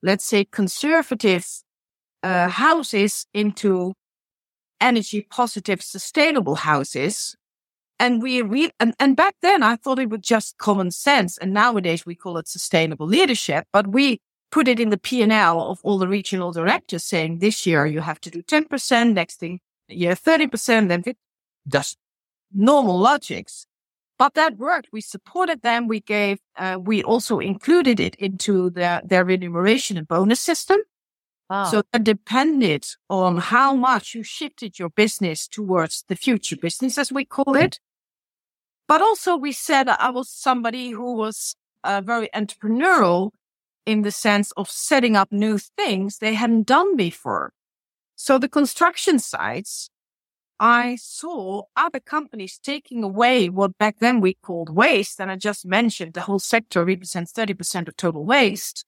let's 0.04 0.26
say, 0.26 0.46
conservative 0.46 1.46
uh, 2.24 2.50
houses 2.50 3.26
into 3.34 3.94
energy 4.80 5.26
positive, 5.30 5.82
sustainable 5.82 6.56
houses. 6.56 7.36
And 8.02 8.20
we 8.20 8.42
re- 8.42 8.72
and, 8.80 8.96
and 9.00 9.16
back 9.16 9.36
then 9.44 9.62
I 9.62 9.76
thought 9.76 10.00
it 10.00 10.10
was 10.10 10.22
just 10.22 10.58
common 10.58 10.90
sense. 10.90 11.38
And 11.38 11.54
nowadays 11.54 12.04
we 12.04 12.16
call 12.16 12.40
it 12.40 12.48
sustainable 12.48 13.06
leadership, 13.06 13.68
but 13.72 13.86
we 13.86 14.20
put 14.50 14.68
it 14.68 14.80
in 14.80 14.90
the 14.90 14.98
P&L 14.98 15.62
of 15.62 15.80
all 15.84 16.00
the 16.00 16.08
regional 16.08 16.52
directors 16.52 17.04
saying 17.04 17.38
this 17.38 17.68
year 17.68 17.86
you 17.86 18.00
have 18.02 18.20
to 18.22 18.32
do 18.32 18.42
10%, 18.42 19.14
next 19.14 19.40
thing 19.40 19.60
year 19.88 20.14
30%, 20.14 20.88
then 20.88 21.04
does 21.68 21.96
normal 22.52 22.98
logics. 22.98 23.68
But 24.18 24.34
that 24.34 24.58
worked. 24.58 24.90
We 24.92 25.02
supported 25.02 25.62
them. 25.62 25.88
We 25.88 26.00
gave, 26.00 26.40
uh, 26.58 26.80
we 26.82 27.04
also 27.04 27.38
included 27.38 28.00
it 28.00 28.16
into 28.16 28.72
their, 28.72 29.02
their 29.06 29.24
remuneration 29.24 29.96
and 29.96 30.08
bonus 30.08 30.42
system. 30.42 30.80
Wow. 31.52 31.66
So 31.66 31.84
that 31.92 32.04
depended 32.04 32.88
on 33.12 33.38
how 33.38 33.76
much 33.76 34.16
you 34.16 34.24
shifted 34.24 34.80
your 34.80 34.90
business 34.90 35.48
towards 35.48 36.04
the 36.08 36.16
future 36.16 36.56
business, 36.56 36.98
as 36.98 37.12
we 37.12 37.26
call 37.26 37.56
it. 37.56 37.80
But 38.92 39.02
also 39.02 39.38
we 39.38 39.54
said 39.54 39.88
I 39.88 40.10
was 40.10 40.30
somebody 40.30 40.90
who 40.90 41.16
was 41.16 41.56
uh, 41.82 42.02
very 42.04 42.28
entrepreneurial 42.36 43.30
in 43.86 44.02
the 44.02 44.12
sense 44.12 44.52
of 44.58 44.70
setting 44.70 45.16
up 45.16 45.32
new 45.32 45.60
things 45.60 46.18
they 46.18 46.34
hadn't 46.34 46.68
done 46.68 46.98
before. 46.98 47.54
So 48.18 48.38
the 48.38 48.50
construction 48.50 49.18
sites, 49.18 49.90
I 50.60 50.98
saw 50.98 51.62
other 51.78 52.02
companies 52.02 52.60
taking 52.62 53.02
away 53.02 53.48
what 53.48 53.78
back 53.78 54.00
then 54.00 54.20
we 54.20 54.34
called 54.34 54.76
waste. 54.76 55.22
And 55.22 55.32
I 55.32 55.38
just 55.38 55.66
mentioned 55.66 56.14
the 56.14 56.28
whole 56.28 56.40
sector 56.40 56.84
represents 56.84 57.32
30% 57.32 57.88
of 57.88 57.96
total 57.96 58.26
waste. 58.26 58.84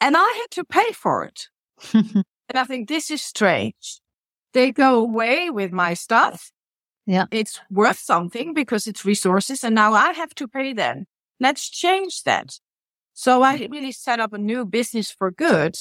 And 0.00 0.16
I 0.16 0.38
had 0.40 0.50
to 0.52 0.64
pay 0.64 0.92
for 0.92 1.24
it. 1.24 1.48
and 1.92 2.24
I 2.54 2.64
think 2.64 2.88
this 2.88 3.10
is 3.10 3.20
strange. 3.20 4.00
They 4.54 4.72
go 4.72 4.98
away 4.98 5.50
with 5.50 5.72
my 5.72 5.92
stuff. 5.92 6.52
Yeah. 7.06 7.26
It's 7.30 7.60
worth 7.70 7.98
something 7.98 8.54
because 8.54 8.86
it's 8.86 9.04
resources. 9.04 9.64
And 9.64 9.74
now 9.74 9.92
I 9.92 10.12
have 10.12 10.34
to 10.36 10.46
pay 10.46 10.72
them. 10.72 11.06
Let's 11.40 11.68
change 11.68 12.22
that. 12.22 12.58
So 13.14 13.42
I 13.42 13.66
really 13.70 13.92
set 13.92 14.20
up 14.20 14.32
a 14.32 14.38
new 14.38 14.64
business 14.64 15.10
for 15.10 15.30
good 15.30 15.76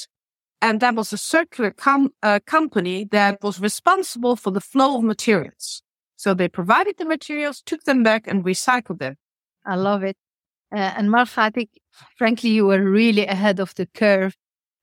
and 0.62 0.80
that 0.80 0.96
was 0.96 1.12
a 1.12 1.18
circular 1.18 1.72
com- 1.72 2.14
uh, 2.22 2.40
company 2.46 3.06
that 3.12 3.42
was 3.42 3.60
responsible 3.60 4.36
for 4.36 4.52
the 4.52 4.62
flow 4.62 4.98
of 4.98 5.04
materials. 5.04 5.82
So 6.18 6.34
they 6.36 6.48
provided 6.48 6.98
the 6.98 7.06
materials, 7.06 7.64
took 7.66 7.84
them 7.84 8.04
back 8.04 8.28
and 8.28 8.46
recycled 8.46 9.00
them. 9.00 9.16
I 9.66 9.76
love 9.76 10.04
it. 10.04 10.16
Uh, 10.74 10.94
and 10.96 11.10
Marga, 11.10 11.40
I 11.40 11.50
think, 11.50 11.70
frankly, 12.18 12.52
you 12.52 12.68
were 12.68 12.82
really 12.82 13.26
ahead 13.26 13.60
of 13.60 13.74
the 13.76 13.88
curve 13.88 14.36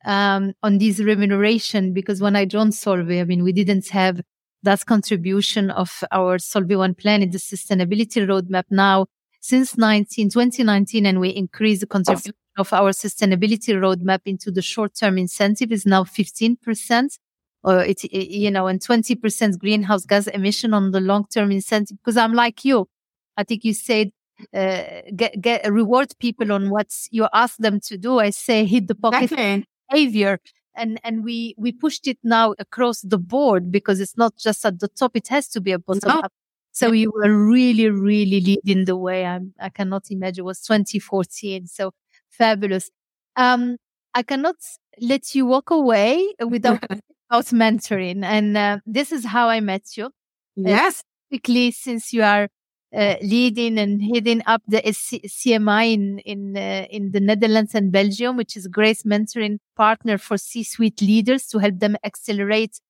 um, 0.05 0.53
on 0.63 0.79
this 0.79 0.99
remuneration 0.99 1.93
because 1.93 2.21
when 2.21 2.35
I 2.35 2.45
joined 2.45 2.73
Solvay, 2.73 3.21
I 3.21 3.25
mean, 3.25 3.45
we 3.45 3.53
didn't 3.53 3.89
have 3.89 4.21
that 4.63 4.85
contribution 4.87 5.71
of 5.71 6.03
our 6.11 6.39
Solvay 6.39 6.77
One 6.77 6.95
plan 6.95 7.23
in 7.23 7.31
the 7.31 7.39
sustainability 7.39 8.27
roadmap 8.27 8.65
now 8.71 9.07
since 9.41 9.79
19, 9.79 10.31
2019, 10.31 11.07
and 11.07 11.21
we 11.21 11.31
increased 11.31 11.81
the 11.81 11.87
contribution 11.87 12.35
of 12.59 12.73
our 12.73 12.91
sustainability 12.91 13.75
roadmap 13.75 14.21
into 14.27 14.51
the 14.51 14.63
short-term 14.63 15.17
incentive 15.17 15.71
is 15.73 15.87
now 15.87 16.05
15%. 16.05 17.19
Or 17.65 17.83
it, 17.83 18.05
you 18.13 18.51
know, 18.51 18.69
and 18.69 18.81
20% 18.81 19.59
greenhouse 19.59 20.05
gas 20.05 20.27
emission 20.29 20.75
on 20.75 20.93
the 20.93 21.01
long-term 21.01 21.51
incentive. 21.51 21.99
Because 21.99 22.17
I'm 22.17 22.33
like 22.33 22.65
you. 22.65 22.89
I 23.37 23.45
think 23.45 23.65
you 23.65 23.75
said, 23.75 24.11
uh, 24.55 25.03
get, 25.15 25.41
get, 25.41 25.71
reward 25.71 26.13
people 26.21 26.53
on 26.53 26.71
what 26.71 26.89
you 27.11 27.27
ask 27.33 27.57
them 27.59 27.81
to 27.87 27.99
do. 27.99 28.19
I 28.19 28.31
say 28.31 28.65
hit 28.65 28.87
the 28.87 28.95
pocket 28.95 29.25
exactly. 29.25 29.67
behavior. 29.91 30.39
And, 30.75 31.01
and 31.03 31.25
we, 31.25 31.55
we 31.59 31.73
pushed 31.73 32.07
it 32.07 32.19
now 32.23 32.55
across 32.59 33.01
the 33.01 33.19
board 33.19 33.73
because 33.73 34.01
it's 34.01 34.17
not 34.17 34.37
just 34.37 34.65
at 34.65 34.79
the 34.79 34.89
top. 34.89 35.17
It 35.17 35.29
has 35.29 35.49
to 35.49 35.61
be 35.61 35.73
a 35.73 35.79
bottom 35.79 36.09
no. 36.09 36.21
up. 36.21 36.33
So 36.71 36.93
you 36.93 37.11
were 37.13 37.37
really, 37.47 37.91
really 37.91 38.41
leading 38.41 38.85
the 38.85 38.97
way. 38.97 39.27
I, 39.27 39.41
I 39.59 39.69
cannot 39.69 40.05
imagine 40.11 40.43
it 40.43 40.45
was 40.45 40.61
2014. 40.61 41.67
So 41.67 41.93
Fabulous. 42.39 42.91
Um, 43.37 43.77
I 44.15 44.23
cannot 44.23 44.57
let 45.01 45.35
you 45.35 45.45
walk 45.45 45.71
away 45.71 46.35
without 46.47 46.85
about 47.31 47.47
mentoring. 47.47 48.25
And 48.25 48.57
uh, 48.57 48.79
this 48.87 49.13
is 49.13 49.25
how 49.25 49.49
I 49.49 49.61
met 49.61 49.97
you. 49.97 50.11
Yes. 50.57 51.03
Quickly, 51.31 51.73
since 51.73 52.13
you 52.13 52.23
are 52.23 52.49
uh, 52.95 53.17
leading 53.21 53.79
and 53.79 54.03
heading 54.03 54.43
up 54.47 54.63
the 54.67 54.81
CMI 54.81 55.93
in 55.93 56.19
in 56.21 56.57
uh, 56.57 56.87
in 56.91 57.13
the 57.13 57.21
Netherlands 57.21 57.75
and 57.75 57.93
Belgium, 57.93 58.37
which 58.37 58.57
is 58.57 58.67
Grace 58.67 59.03
mentoring 59.03 59.59
partner 59.77 60.19
for 60.19 60.39
C-suite 60.39 61.03
leaders 61.03 61.47
to 61.49 61.59
help 61.59 61.79
them 61.79 61.97
accelerate 62.03 62.81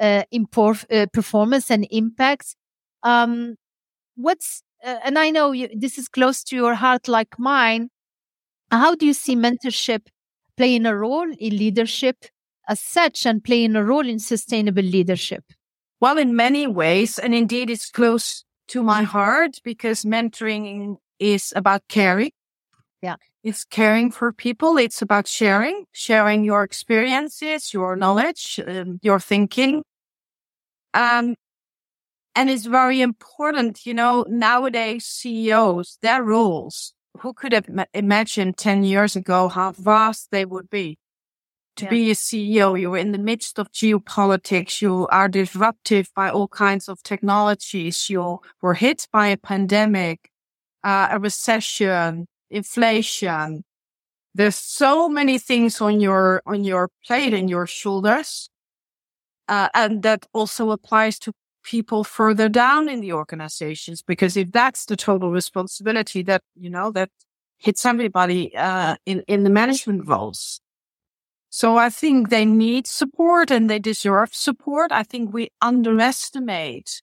uh, 0.00 0.22
impor- 0.32 0.86
uh, 0.90 1.06
performance 1.12 1.70
and 1.70 1.86
impact. 1.90 2.56
Um, 3.02 3.56
what's 4.16 4.62
uh, 4.84 4.98
and 5.04 5.18
I 5.18 5.30
know 5.30 5.52
you, 5.52 5.68
this 5.74 5.98
is 5.98 6.08
close 6.08 6.42
to 6.44 6.56
your 6.56 6.74
heart, 6.74 7.06
like 7.06 7.38
mine. 7.38 7.90
How 8.70 8.94
do 8.94 9.04
you 9.04 9.12
see 9.12 9.36
mentorship 9.36 10.06
playing 10.56 10.86
a 10.86 10.96
role 10.96 11.30
in 11.30 11.56
leadership 11.56 12.24
as 12.68 12.80
such 12.80 13.26
and 13.26 13.44
playing 13.44 13.76
a 13.76 13.84
role 13.84 14.06
in 14.06 14.18
sustainable 14.18 14.82
leadership? 14.82 15.44
Well, 16.00 16.18
in 16.18 16.34
many 16.34 16.66
ways, 16.66 17.18
and 17.18 17.34
indeed 17.34 17.70
it's 17.70 17.90
close 17.90 18.44
to 18.68 18.82
my 18.82 19.02
heart 19.02 19.58
because 19.64 20.04
mentoring 20.04 20.96
is 21.18 21.52
about 21.56 21.82
caring. 21.88 22.32
Yeah. 23.00 23.16
It's 23.42 23.64
caring 23.64 24.10
for 24.12 24.32
people. 24.32 24.78
It's 24.78 25.02
about 25.02 25.26
sharing, 25.26 25.84
sharing 25.92 26.44
your 26.44 26.62
experiences, 26.62 27.74
your 27.74 27.96
knowledge, 27.96 28.60
um, 28.66 29.00
your 29.02 29.18
thinking. 29.18 29.82
Um, 30.94 31.34
and 32.34 32.48
it's 32.48 32.66
very 32.66 33.00
important, 33.00 33.84
you 33.84 33.94
know, 33.94 34.24
nowadays 34.28 35.04
CEOs, 35.06 35.98
their 36.00 36.22
roles 36.22 36.94
who 37.20 37.32
could 37.32 37.52
have 37.52 37.68
imagined 37.92 38.56
10 38.56 38.84
years 38.84 39.16
ago 39.16 39.48
how 39.48 39.72
vast 39.72 40.30
they 40.30 40.44
would 40.44 40.70
be? 40.70 40.98
To 41.76 41.84
yeah. 41.84 41.90
be 41.90 42.10
a 42.10 42.14
CEO, 42.14 42.78
you're 42.78 42.98
in 42.98 43.12
the 43.12 43.18
midst 43.18 43.58
of 43.58 43.72
geopolitics. 43.72 44.82
You 44.82 45.06
are 45.08 45.28
disrupted 45.28 46.06
by 46.14 46.28
all 46.28 46.48
kinds 46.48 46.88
of 46.88 47.02
technologies. 47.02 48.10
You 48.10 48.40
were 48.60 48.74
hit 48.74 49.08
by 49.10 49.28
a 49.28 49.38
pandemic, 49.38 50.30
uh, 50.84 51.08
a 51.10 51.18
recession, 51.18 52.26
inflation. 52.50 53.64
There's 54.34 54.56
so 54.56 55.08
many 55.08 55.38
things 55.38 55.80
on 55.80 56.00
your, 56.00 56.42
on 56.44 56.64
your 56.64 56.90
plate 57.06 57.32
and 57.32 57.48
your 57.48 57.66
shoulders. 57.66 58.50
Uh, 59.48 59.68
and 59.74 60.02
that 60.02 60.26
also 60.34 60.70
applies 60.70 61.18
to 61.20 61.32
people 61.62 62.04
further 62.04 62.48
down 62.48 62.88
in 62.88 63.00
the 63.00 63.12
organizations 63.12 64.02
because 64.02 64.36
if 64.36 64.50
that's 64.52 64.86
the 64.86 64.96
total 64.96 65.30
responsibility 65.30 66.22
that 66.22 66.42
you 66.56 66.68
know 66.68 66.90
that 66.90 67.10
hits 67.58 67.86
everybody 67.86 68.54
uh, 68.56 68.96
in 69.06 69.22
in 69.28 69.44
the 69.44 69.50
management 69.50 70.06
roles 70.06 70.61
so 71.52 71.76
i 71.76 71.88
think 71.90 72.30
they 72.30 72.44
need 72.44 72.86
support 72.86 73.50
and 73.50 73.68
they 73.68 73.78
deserve 73.78 74.34
support 74.34 74.90
i 74.90 75.02
think 75.02 75.32
we 75.32 75.50
underestimate 75.60 77.02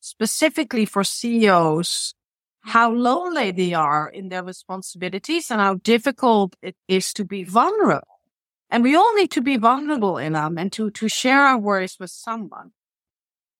specifically 0.00 0.86
for 0.86 1.04
ceos 1.04 2.14
how 2.62 2.90
lonely 2.90 3.50
they 3.50 3.72
are 3.74 4.08
in 4.08 4.28
their 4.28 4.44
responsibilities 4.44 5.50
and 5.50 5.60
how 5.60 5.74
difficult 5.74 6.56
it 6.62 6.76
is 6.88 7.12
to 7.12 7.24
be 7.24 7.44
vulnerable 7.44 8.16
and 8.70 8.82
we 8.82 8.94
all 8.94 9.14
need 9.14 9.30
to 9.30 9.40
be 9.40 9.56
vulnerable 9.56 10.16
in 10.18 10.32
them 10.32 10.58
and 10.58 10.72
to 10.72 10.90
to 10.90 11.08
share 11.08 11.42
our 11.42 11.58
worries 11.58 11.96
with 12.00 12.10
someone 12.10 12.72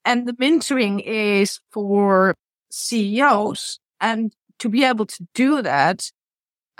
and 0.05 0.27
the 0.27 0.33
mentoring 0.33 1.03
is 1.05 1.61
for 1.71 2.35
CEOs. 2.71 3.79
And 4.01 4.33
to 4.59 4.69
be 4.69 4.85
able 4.85 5.07
to 5.07 5.27
do 5.35 5.63
that, 5.63 6.11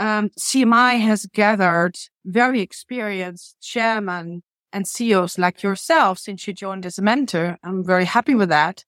um, 0.01 0.31
CMI 0.31 0.99
has 1.01 1.27
gathered 1.27 1.97
very 2.25 2.61
experienced 2.63 3.61
chairmen 3.61 4.43
and 4.73 4.89
CEOs 4.89 5.39
like 5.39 5.63
yourself 5.63 6.19
since 6.19 6.47
you 6.47 6.55
joined 6.55 6.87
as 6.87 6.99
a 6.99 7.03
mentor. 7.03 7.59
I'm 7.63 7.85
very 7.85 8.07
happy 8.07 8.35
with 8.35 8.49
that 8.49 8.85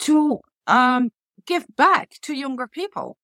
to 0.00 0.40
um, 0.68 1.10
give 1.44 1.64
back 1.76 2.14
to 2.22 2.34
younger 2.34 2.68
people, 2.68 3.16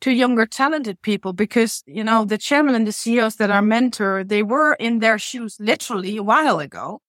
to 0.00 0.10
younger 0.10 0.46
talented 0.46 1.02
people, 1.02 1.34
because, 1.34 1.82
you 1.86 2.04
know, 2.04 2.24
the 2.24 2.38
chairman 2.38 2.74
and 2.74 2.86
the 2.86 2.92
CEOs 2.92 3.36
that 3.36 3.50
are 3.50 3.62
mentor, 3.62 4.24
they 4.24 4.42
were 4.42 4.72
in 4.74 5.00
their 5.00 5.18
shoes 5.18 5.58
literally 5.60 6.16
a 6.16 6.22
while 6.22 6.58
ago 6.58 7.00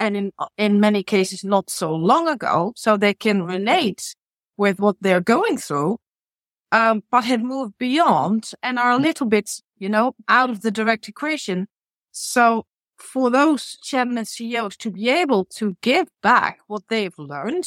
and 0.00 0.16
in, 0.16 0.32
in 0.56 0.80
many 0.80 1.02
cases 1.02 1.44
not 1.44 1.68
so 1.68 1.94
long 1.94 2.28
ago. 2.28 2.72
So 2.76 2.96
they 2.96 3.12
can 3.12 3.42
relate 3.42 4.14
with 4.56 4.80
what 4.80 4.96
they're 5.02 5.20
going 5.20 5.58
through. 5.58 5.98
Um, 6.70 7.02
but 7.10 7.24
have 7.24 7.42
moved 7.42 7.78
beyond 7.78 8.50
and 8.62 8.78
are 8.78 8.90
a 8.90 8.98
little 8.98 9.26
bit, 9.26 9.50
you 9.78 9.88
know, 9.88 10.14
out 10.28 10.50
of 10.50 10.60
the 10.60 10.70
direct 10.70 11.08
equation. 11.08 11.66
So 12.12 12.66
for 12.98 13.30
those 13.30 13.78
chairman 13.82 14.18
and 14.18 14.28
CEOs 14.28 14.76
to 14.78 14.90
be 14.90 15.08
able 15.08 15.44
to 15.56 15.76
give 15.80 16.08
back 16.22 16.58
what 16.66 16.82
they've 16.88 17.18
learned 17.18 17.66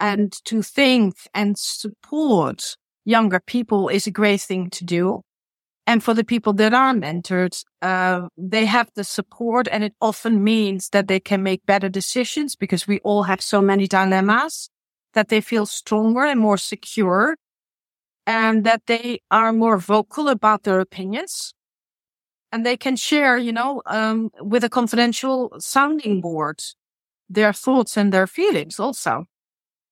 and 0.00 0.32
to 0.44 0.62
think 0.62 1.14
and 1.34 1.58
support 1.58 2.76
younger 3.04 3.40
people 3.40 3.88
is 3.88 4.06
a 4.06 4.10
great 4.10 4.40
thing 4.40 4.70
to 4.70 4.84
do. 4.84 5.22
And 5.86 6.02
for 6.02 6.14
the 6.14 6.24
people 6.24 6.54
that 6.54 6.72
are 6.72 6.94
mentored, 6.94 7.62
uh, 7.82 8.28
they 8.38 8.64
have 8.64 8.90
the 8.94 9.04
support 9.04 9.68
and 9.70 9.84
it 9.84 9.92
often 10.00 10.42
means 10.42 10.88
that 10.90 11.08
they 11.08 11.20
can 11.20 11.42
make 11.42 11.66
better 11.66 11.90
decisions 11.90 12.56
because 12.56 12.86
we 12.86 13.00
all 13.00 13.24
have 13.24 13.42
so 13.42 13.60
many 13.60 13.86
dilemmas 13.86 14.70
that 15.12 15.28
they 15.28 15.42
feel 15.42 15.66
stronger 15.66 16.24
and 16.24 16.40
more 16.40 16.56
secure 16.56 17.36
and 18.26 18.64
that 18.64 18.82
they 18.86 19.20
are 19.30 19.52
more 19.52 19.78
vocal 19.78 20.28
about 20.28 20.62
their 20.62 20.80
opinions 20.80 21.54
and 22.52 22.64
they 22.64 22.76
can 22.76 22.96
share, 22.96 23.36
you 23.36 23.52
know, 23.52 23.82
um, 23.86 24.30
with 24.40 24.62
a 24.64 24.68
confidential 24.68 25.52
sounding 25.58 26.20
board 26.20 26.62
their 27.28 27.52
thoughts 27.52 27.96
and 27.96 28.12
their 28.12 28.26
feelings 28.26 28.78
also. 28.78 29.24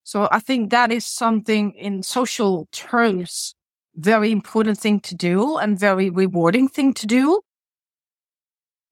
So 0.05 0.28
I 0.30 0.39
think 0.39 0.70
that 0.70 0.93
is 0.93 1.07
something 1.07 1.72
in 1.72 2.03
social 2.03 2.68
terms, 2.72 3.55
very 3.95 4.30
important 4.30 4.78
thing 4.78 5.01
to 5.01 5.14
do 5.14 5.57
and 5.57 5.78
very 5.78 6.11
rewarding 6.11 6.68
thing 6.68 6.93
to 6.95 7.07
do. 7.07 7.41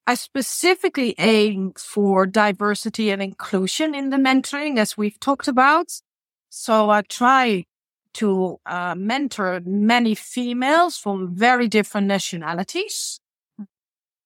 I 0.07 0.15
specifically 0.15 1.15
aim 1.17 1.73
for 1.77 2.25
diversity 2.25 3.11
and 3.11 3.21
inclusion 3.21 3.93
in 3.93 4.09
the 4.09 4.17
mentoring, 4.17 4.77
as 4.77 4.97
we've 4.97 5.19
talked 5.19 5.47
about. 5.47 6.01
So 6.49 6.89
I 6.89 7.03
try 7.03 7.65
to 8.13 8.59
uh, 8.65 8.95
mentor 8.97 9.61
many 9.65 10.15
females 10.15 10.97
from 10.97 11.35
very 11.35 11.67
different 11.67 12.07
nationalities 12.07 13.19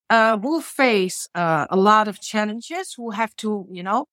uh, 0.10 0.38
who 0.38 0.62
face 0.62 1.28
uh, 1.36 1.68
a 1.70 1.76
lot 1.76 2.08
of 2.08 2.22
challenges, 2.22 2.94
who 2.94 3.12
have 3.12 3.36
to, 3.38 3.68
you 3.72 3.84
know, 3.84 4.06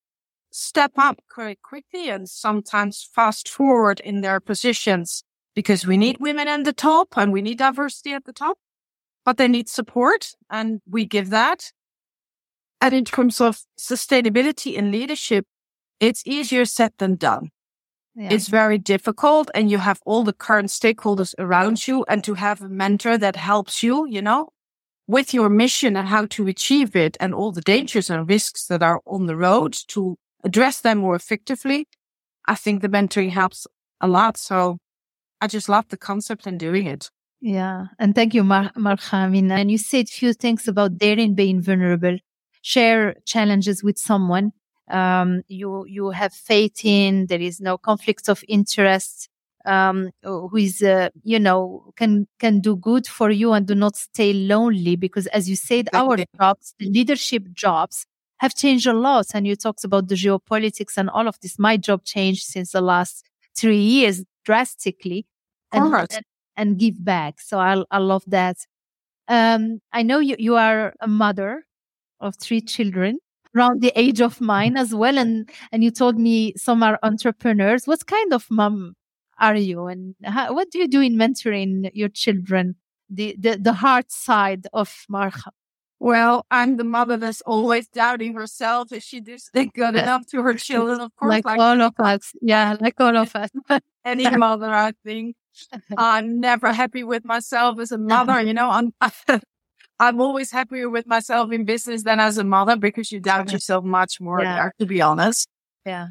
step 0.51 0.91
up 0.97 1.19
very 1.35 1.57
quickly 1.63 2.09
and 2.09 2.29
sometimes 2.29 3.07
fast 3.13 3.49
forward 3.49 3.99
in 3.99 4.21
their 4.21 4.39
positions 4.39 5.23
because 5.55 5.85
we 5.85 5.97
need 5.97 6.17
women 6.19 6.47
at 6.47 6.63
the 6.63 6.73
top 6.73 7.17
and 7.17 7.31
we 7.31 7.41
need 7.41 7.57
diversity 7.57 8.13
at 8.13 8.25
the 8.25 8.33
top, 8.33 8.57
but 9.25 9.37
they 9.37 9.47
need 9.47 9.69
support 9.69 10.33
and 10.49 10.81
we 10.89 11.05
give 11.05 11.29
that. 11.29 11.71
And 12.81 12.93
in 12.93 13.05
terms 13.05 13.39
of 13.39 13.61
sustainability 13.79 14.77
and 14.77 14.91
leadership, 14.91 15.45
it's 15.99 16.23
easier 16.25 16.65
said 16.65 16.91
than 16.97 17.15
done. 17.15 17.49
Yeah. 18.15 18.29
It's 18.31 18.47
very 18.47 18.77
difficult 18.77 19.49
and 19.55 19.71
you 19.71 19.79
have 19.79 19.99
all 20.05 20.23
the 20.23 20.33
current 20.33 20.69
stakeholders 20.69 21.33
around 21.39 21.87
you 21.87 22.05
and 22.07 22.23
to 22.23 22.35
have 22.35 22.61
a 22.61 22.69
mentor 22.69 23.17
that 23.17 23.35
helps 23.35 23.81
you, 23.81 24.05
you 24.07 24.21
know, 24.21 24.49
with 25.07 25.33
your 25.33 25.49
mission 25.49 25.97
and 25.97 26.07
how 26.07 26.27
to 26.27 26.47
achieve 26.47 26.95
it 26.95 27.17
and 27.19 27.33
all 27.33 27.51
the 27.51 27.61
dangers 27.61 28.09
and 28.09 28.29
risks 28.29 28.67
that 28.67 28.83
are 28.83 29.01
on 29.05 29.25
the 29.25 29.35
road 29.35 29.73
to 29.87 30.17
address 30.43 30.81
them 30.81 30.99
more 30.99 31.15
effectively. 31.15 31.87
I 32.45 32.55
think 32.55 32.81
the 32.81 32.89
mentoring 32.89 33.31
helps 33.31 33.65
a 33.99 34.07
lot. 34.07 34.37
So 34.37 34.77
I 35.41 35.47
just 35.47 35.67
love 35.67 35.87
the 35.89 35.97
concept 35.97 36.45
and 36.45 36.59
doing 36.59 36.85
it. 36.85 37.09
Yeah. 37.41 37.87
And 37.99 38.13
thank 38.13 38.33
you, 38.33 38.43
Mar- 38.43 38.71
Marga. 38.77 39.51
and 39.51 39.71
you 39.71 39.77
said 39.77 40.07
few 40.07 40.33
things 40.33 40.67
about 40.67 40.97
daring 40.97 41.33
being 41.33 41.61
vulnerable, 41.61 42.17
share 42.61 43.15
challenges 43.25 43.83
with 43.83 43.97
someone 43.97 44.53
um, 44.89 45.43
you 45.47 45.85
you 45.87 46.09
have 46.11 46.33
faith 46.33 46.83
in. 46.83 47.27
There 47.27 47.41
is 47.41 47.59
no 47.59 47.77
conflicts 47.77 48.29
of 48.29 48.43
interest. 48.47 49.29
Um, 49.65 50.11
who 50.23 50.57
is 50.57 50.83
uh, 50.83 51.09
you 51.23 51.39
know 51.39 51.93
can 51.95 52.27
can 52.37 52.59
do 52.59 52.75
good 52.75 53.07
for 53.07 53.31
you 53.31 53.53
and 53.53 53.65
do 53.65 53.75
not 53.75 53.95
stay 53.95 54.33
lonely 54.33 54.97
because 54.97 55.25
as 55.27 55.49
you 55.49 55.55
said 55.55 55.87
our 55.93 56.17
jobs 56.37 56.75
the 56.79 56.89
leadership 56.89 57.43
jobs 57.53 58.05
have 58.43 58.53
changed 58.53 58.85
a 58.87 58.93
lot. 58.93 59.27
And 59.33 59.47
you 59.47 59.55
talked 59.55 59.85
about 59.85 60.09
the 60.09 60.15
geopolitics 60.15 60.97
and 60.97 61.09
all 61.09 61.27
of 61.27 61.39
this. 61.41 61.57
My 61.57 61.77
job 61.77 62.03
changed 62.03 62.43
since 62.43 62.73
the 62.73 62.81
last 62.81 63.25
three 63.55 63.79
years 63.79 64.23
drastically 64.43 65.25
and, 65.71 65.93
and, 65.95 66.23
and, 66.57 66.77
give 66.77 67.03
back. 67.03 67.39
So 67.39 67.57
I, 67.57 67.83
I 67.89 67.99
love 67.99 68.23
that. 68.27 68.57
Um, 69.29 69.79
i 69.93 70.03
know 70.03 70.19
you, 70.19 70.35
you 70.37 70.55
are 70.57 70.93
a 70.99 71.07
mother 71.07 71.65
of 72.19 72.35
three 72.35 72.59
children 72.59 73.19
around 73.55 73.81
the 73.81 73.91
age 73.95 74.21
of 74.21 74.41
mine 74.41 74.77
as 74.77 74.93
well. 74.93 75.17
And, 75.17 75.49
and 75.71 75.83
you 75.83 75.91
told 75.91 76.17
me 76.17 76.53
some 76.57 76.83
are 76.83 76.99
entrepreneurs. 77.03 77.85
What 77.85 78.05
kind 78.07 78.33
of 78.33 78.45
mom 78.49 78.95
are 79.39 79.55
you? 79.55 79.87
And 79.87 80.15
how, 80.23 80.53
what 80.53 80.71
do 80.71 80.79
you 80.79 80.87
do 80.87 81.01
in 81.01 81.15
mentoring 81.15 81.89
your 81.93 82.09
children? 82.09 82.75
The, 83.09 83.35
the, 83.37 83.57
the 83.57 83.73
hard 83.73 84.11
side 84.11 84.67
of 84.73 85.05
Marga. 85.11 85.51
Well, 85.99 86.45
I'm 86.51 86.75
the 86.75 86.83
mother 86.83 87.15
that's 87.15 87.39
always 87.41 87.87
doubting 87.87 88.33
herself. 88.33 88.91
if 88.91 89.03
she 89.03 89.21
just 89.21 89.53
good 89.53 89.95
enough 89.95 90.27
to 90.31 90.41
her 90.41 90.53
children? 90.55 90.99
Of 90.99 91.15
course, 91.15 91.29
like, 91.29 91.45
like 91.45 91.59
all 91.59 91.81
of 91.81 91.93
us. 91.97 92.33
Yeah, 92.41 92.75
like 92.81 92.99
all 92.99 93.15
of 93.15 93.33
us. 93.33 93.49
Any 94.05 94.29
mother, 94.29 94.69
I 94.69 94.91
think. 95.05 95.37
I'm 95.97 96.41
never 96.41 96.73
happy 96.73 97.05
with 97.05 97.23
myself 97.23 97.79
as 97.79 97.93
a 97.93 97.97
mother. 97.97 98.41
You 98.41 98.53
know, 98.53 98.69
I'm, 98.69 98.93
I'm 99.99 100.19
always 100.19 100.51
happier 100.51 100.89
with 100.89 101.07
myself 101.07 101.51
in 101.51 101.65
business 101.65 102.03
than 102.03 102.19
as 102.19 102.37
a 102.37 102.43
mother 102.43 102.75
because 102.75 103.11
you 103.11 103.19
doubt 103.19 103.51
yourself 103.51 103.83
much 103.83 104.19
more 104.19 104.41
yeah. 104.41 104.55
there, 104.55 104.73
to 104.79 104.85
be 104.85 105.01
honest. 105.01 105.47
Yeah. 105.85 106.07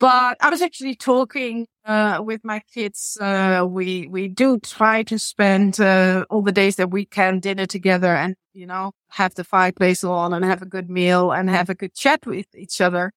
But 0.00 0.36
I 0.40 0.50
was 0.50 0.60
actually 0.60 0.96
talking 0.96 1.66
uh, 1.84 2.20
with 2.22 2.44
my 2.44 2.60
kids. 2.72 3.16
Uh, 3.20 3.66
we 3.68 4.08
we 4.08 4.28
do 4.28 4.58
try 4.58 5.02
to 5.04 5.18
spend 5.18 5.80
uh, 5.80 6.24
all 6.30 6.42
the 6.42 6.52
days 6.52 6.76
that 6.76 6.90
we 6.90 7.04
can 7.06 7.40
dinner 7.40 7.66
together, 7.66 8.14
and 8.14 8.34
you 8.52 8.66
know 8.66 8.92
have 9.10 9.34
the 9.34 9.44
fireplace 9.44 10.02
on 10.02 10.32
and 10.32 10.44
have 10.44 10.62
a 10.62 10.66
good 10.66 10.90
meal 10.90 11.30
and 11.30 11.48
have 11.48 11.70
a 11.70 11.74
good 11.74 11.94
chat 11.94 12.26
with 12.26 12.46
each 12.54 12.80
other. 12.80 13.12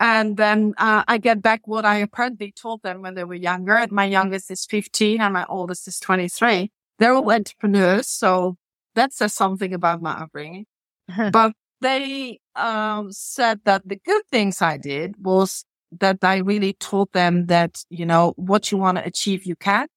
And 0.00 0.36
then 0.36 0.74
uh, 0.78 1.04
I 1.06 1.18
get 1.18 1.42
back 1.42 1.68
what 1.68 1.84
I 1.84 1.98
apparently 1.98 2.50
told 2.50 2.82
them 2.82 3.02
when 3.02 3.14
they 3.14 3.22
were 3.22 3.34
younger. 3.34 3.86
My 3.90 4.06
youngest 4.06 4.50
is 4.50 4.66
15 4.66 5.20
and 5.20 5.32
my 5.32 5.46
oldest 5.48 5.86
is 5.86 6.00
23. 6.00 6.72
They're 6.98 7.14
all 7.14 7.30
entrepreneurs, 7.30 8.08
so 8.08 8.56
that 8.94 9.12
says 9.12 9.34
something 9.34 9.74
about 9.74 10.02
my 10.02 10.12
upbringing. 10.12 10.66
but 11.32 11.52
they 11.80 12.38
um, 12.54 13.12
said 13.12 13.60
that 13.64 13.86
the 13.86 13.96
good 13.96 14.22
things 14.30 14.62
I 14.62 14.76
did 14.76 15.14
was 15.18 15.64
that 16.00 16.18
I 16.22 16.38
really 16.38 16.72
told 16.74 17.12
them 17.12 17.46
that, 17.46 17.84
you 17.90 18.06
know, 18.06 18.32
what 18.36 18.70
you 18.70 18.78
want 18.78 18.98
to 18.98 19.04
achieve, 19.04 19.44
you 19.44 19.56
can. 19.56 19.88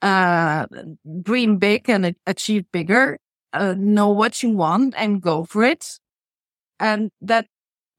Uh, 0.00 0.66
dream 1.22 1.58
big 1.58 1.90
and 1.90 2.14
achieve 2.26 2.64
bigger. 2.72 3.18
Uh, 3.52 3.74
know 3.76 4.10
what 4.10 4.42
you 4.42 4.50
want 4.50 4.94
and 4.96 5.20
go 5.20 5.44
for 5.44 5.64
it. 5.64 5.98
And 6.78 7.10
that, 7.20 7.46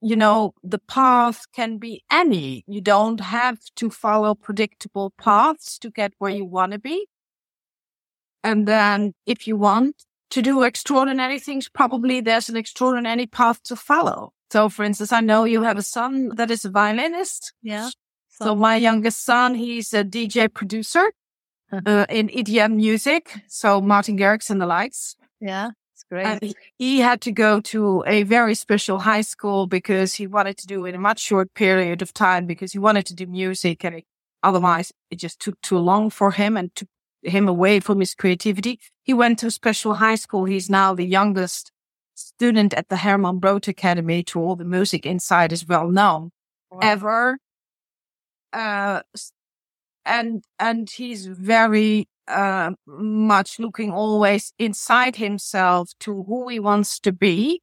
you 0.01 0.15
know, 0.15 0.53
the 0.63 0.79
path 0.79 1.45
can 1.53 1.77
be 1.77 2.03
any. 2.09 2.63
You 2.67 2.81
don't 2.81 3.19
have 3.19 3.59
to 3.75 3.89
follow 3.89 4.35
predictable 4.35 5.11
paths 5.17 5.77
to 5.79 5.89
get 5.89 6.13
where 6.19 6.31
you 6.31 6.45
want 6.45 6.71
to 6.71 6.79
be. 6.79 7.07
And 8.43 8.67
then 8.67 9.13
if 9.25 9.47
you 9.47 9.57
want 9.57 9.95
to 10.31 10.41
do 10.41 10.63
extraordinary 10.63 11.39
things, 11.39 11.69
probably 11.69 12.21
there's 12.21 12.49
an 12.49 12.57
extraordinary 12.57 13.25
path 13.25 13.61
to 13.63 13.75
follow. 13.75 14.33
So 14.51 14.69
for 14.69 14.83
instance, 14.83 15.11
I 15.11 15.21
know 15.21 15.43
you 15.43 15.63
have 15.63 15.77
a 15.77 15.83
son 15.83 16.29
that 16.35 16.49
is 16.51 16.65
a 16.65 16.69
violinist. 16.69 17.53
Yeah. 17.61 17.89
So, 18.29 18.45
so 18.45 18.55
my 18.55 18.75
youngest 18.75 19.23
son, 19.23 19.55
he's 19.55 19.93
a 19.93 20.03
DJ 20.03 20.51
producer 20.51 21.11
uh, 21.71 22.05
in 22.09 22.29
EDM 22.29 22.75
music. 22.75 23.41
So 23.47 23.81
Martin 23.81 24.17
Garrix 24.17 24.49
and 24.49 24.61
the 24.61 24.65
likes. 24.65 25.15
Yeah. 25.39 25.71
It's 25.93 26.03
great. 26.09 26.25
And 26.25 26.55
he 26.77 26.99
had 26.99 27.21
to 27.21 27.31
go 27.31 27.59
to 27.61 28.03
a 28.07 28.23
very 28.23 28.55
special 28.55 28.99
high 28.99 29.21
school 29.21 29.67
because 29.67 30.13
he 30.13 30.27
wanted 30.27 30.57
to 30.59 30.67
do 30.67 30.85
it 30.85 30.89
in 30.89 30.95
a 30.95 30.99
much 30.99 31.19
short 31.19 31.53
period 31.53 32.01
of 32.01 32.13
time 32.13 32.45
because 32.45 32.71
he 32.71 32.79
wanted 32.79 33.05
to 33.07 33.13
do 33.13 33.27
music 33.27 33.83
and 33.83 33.95
it, 33.95 34.05
otherwise 34.41 34.91
it 35.11 35.17
just 35.17 35.39
took 35.39 35.59
too 35.61 35.77
long 35.77 36.09
for 36.09 36.31
him 36.31 36.55
and 36.55 36.73
took 36.73 36.87
him 37.24 37.47
away 37.47 37.80
from 37.80 37.99
his 37.99 38.15
creativity. 38.15 38.80
He 39.03 39.13
went 39.13 39.39
to 39.39 39.51
special 39.51 39.95
high 39.95 40.15
school. 40.15 40.45
He's 40.45 40.70
now 40.70 40.93
the 40.93 41.05
youngest 41.05 41.72
student 42.15 42.74
at 42.74 42.89
the 42.89 42.97
Herman 42.97 43.39
Brood 43.39 43.67
Academy 43.67 44.24
to 44.24 44.39
all 44.39 44.55
the 44.55 44.65
music 44.65 45.05
inside 45.05 45.51
is 45.51 45.67
well 45.67 45.89
known 45.89 46.32
wow. 46.72 46.80
ever. 46.82 47.38
Uh, 48.51 49.01
and, 50.05 50.43
and 50.59 50.89
he's 50.89 51.28
very, 51.28 52.07
uh, 52.28 52.72
much 52.86 53.59
looking 53.59 53.91
always 53.91 54.53
inside 54.59 55.15
himself 55.15 55.91
to 55.99 56.24
who 56.24 56.47
he 56.47 56.59
wants 56.59 56.99
to 56.99 57.11
be. 57.11 57.61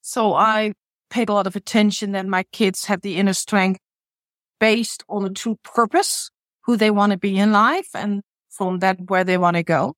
So 0.00 0.34
I 0.34 0.72
paid 1.10 1.28
a 1.28 1.32
lot 1.32 1.46
of 1.46 1.56
attention 1.56 2.12
that 2.12 2.26
my 2.26 2.44
kids 2.52 2.84
have 2.86 3.00
the 3.00 3.16
inner 3.16 3.32
strength 3.32 3.80
based 4.60 5.04
on 5.08 5.24
a 5.24 5.30
true 5.30 5.56
purpose, 5.62 6.30
who 6.64 6.76
they 6.76 6.90
want 6.90 7.12
to 7.12 7.18
be 7.18 7.38
in 7.38 7.52
life 7.52 7.88
and 7.94 8.22
from 8.56 8.78
that 8.80 8.98
where 9.08 9.24
they 9.24 9.38
want 9.38 9.56
to 9.56 9.62
go. 9.62 9.94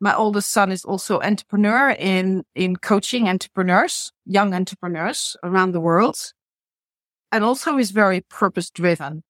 My 0.00 0.14
oldest 0.14 0.50
son 0.50 0.70
is 0.72 0.84
also 0.84 1.20
entrepreneur 1.20 1.90
in, 1.90 2.44
in 2.54 2.76
coaching 2.76 3.28
entrepreneurs, 3.28 4.12
young 4.26 4.54
entrepreneurs 4.54 5.36
around 5.42 5.72
the 5.72 5.80
world. 5.80 6.32
And 7.32 7.42
also 7.42 7.78
is 7.78 7.90
very 7.90 8.20
purpose 8.20 8.70
driven. 8.70 9.22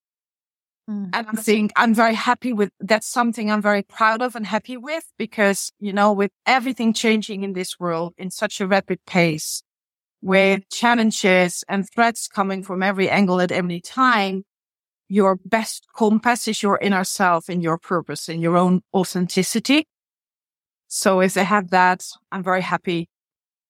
Mm. 0.88 1.10
And 1.12 1.26
I 1.28 1.32
think 1.40 1.72
I'm 1.76 1.94
very 1.94 2.14
happy 2.14 2.52
with 2.52 2.70
that's 2.80 3.06
something 3.06 3.50
I'm 3.50 3.62
very 3.62 3.82
proud 3.82 4.20
of 4.20 4.36
and 4.36 4.46
happy 4.46 4.76
with 4.76 5.04
because, 5.16 5.72
you 5.80 5.92
know, 5.92 6.12
with 6.12 6.30
everything 6.44 6.92
changing 6.92 7.42
in 7.42 7.54
this 7.54 7.80
world 7.80 8.12
in 8.18 8.30
such 8.30 8.60
a 8.60 8.66
rapid 8.66 8.98
pace, 9.06 9.62
with 10.20 10.68
challenges 10.70 11.64
and 11.68 11.88
threats 11.90 12.28
coming 12.28 12.62
from 12.62 12.82
every 12.82 13.08
angle 13.08 13.40
at 13.40 13.52
every 13.52 13.80
time, 13.80 14.44
your 15.08 15.36
best 15.44 15.86
compass 15.96 16.48
is 16.48 16.62
your 16.62 16.78
inner 16.78 17.04
self 17.04 17.48
and 17.48 17.62
your 17.62 17.78
purpose 17.78 18.28
and 18.28 18.42
your 18.42 18.56
own 18.56 18.82
authenticity. 18.92 19.86
So 20.88 21.20
if 21.20 21.34
they 21.34 21.44
have 21.44 21.70
that, 21.70 22.06
I'm 22.32 22.42
very 22.42 22.62
happy 22.62 23.08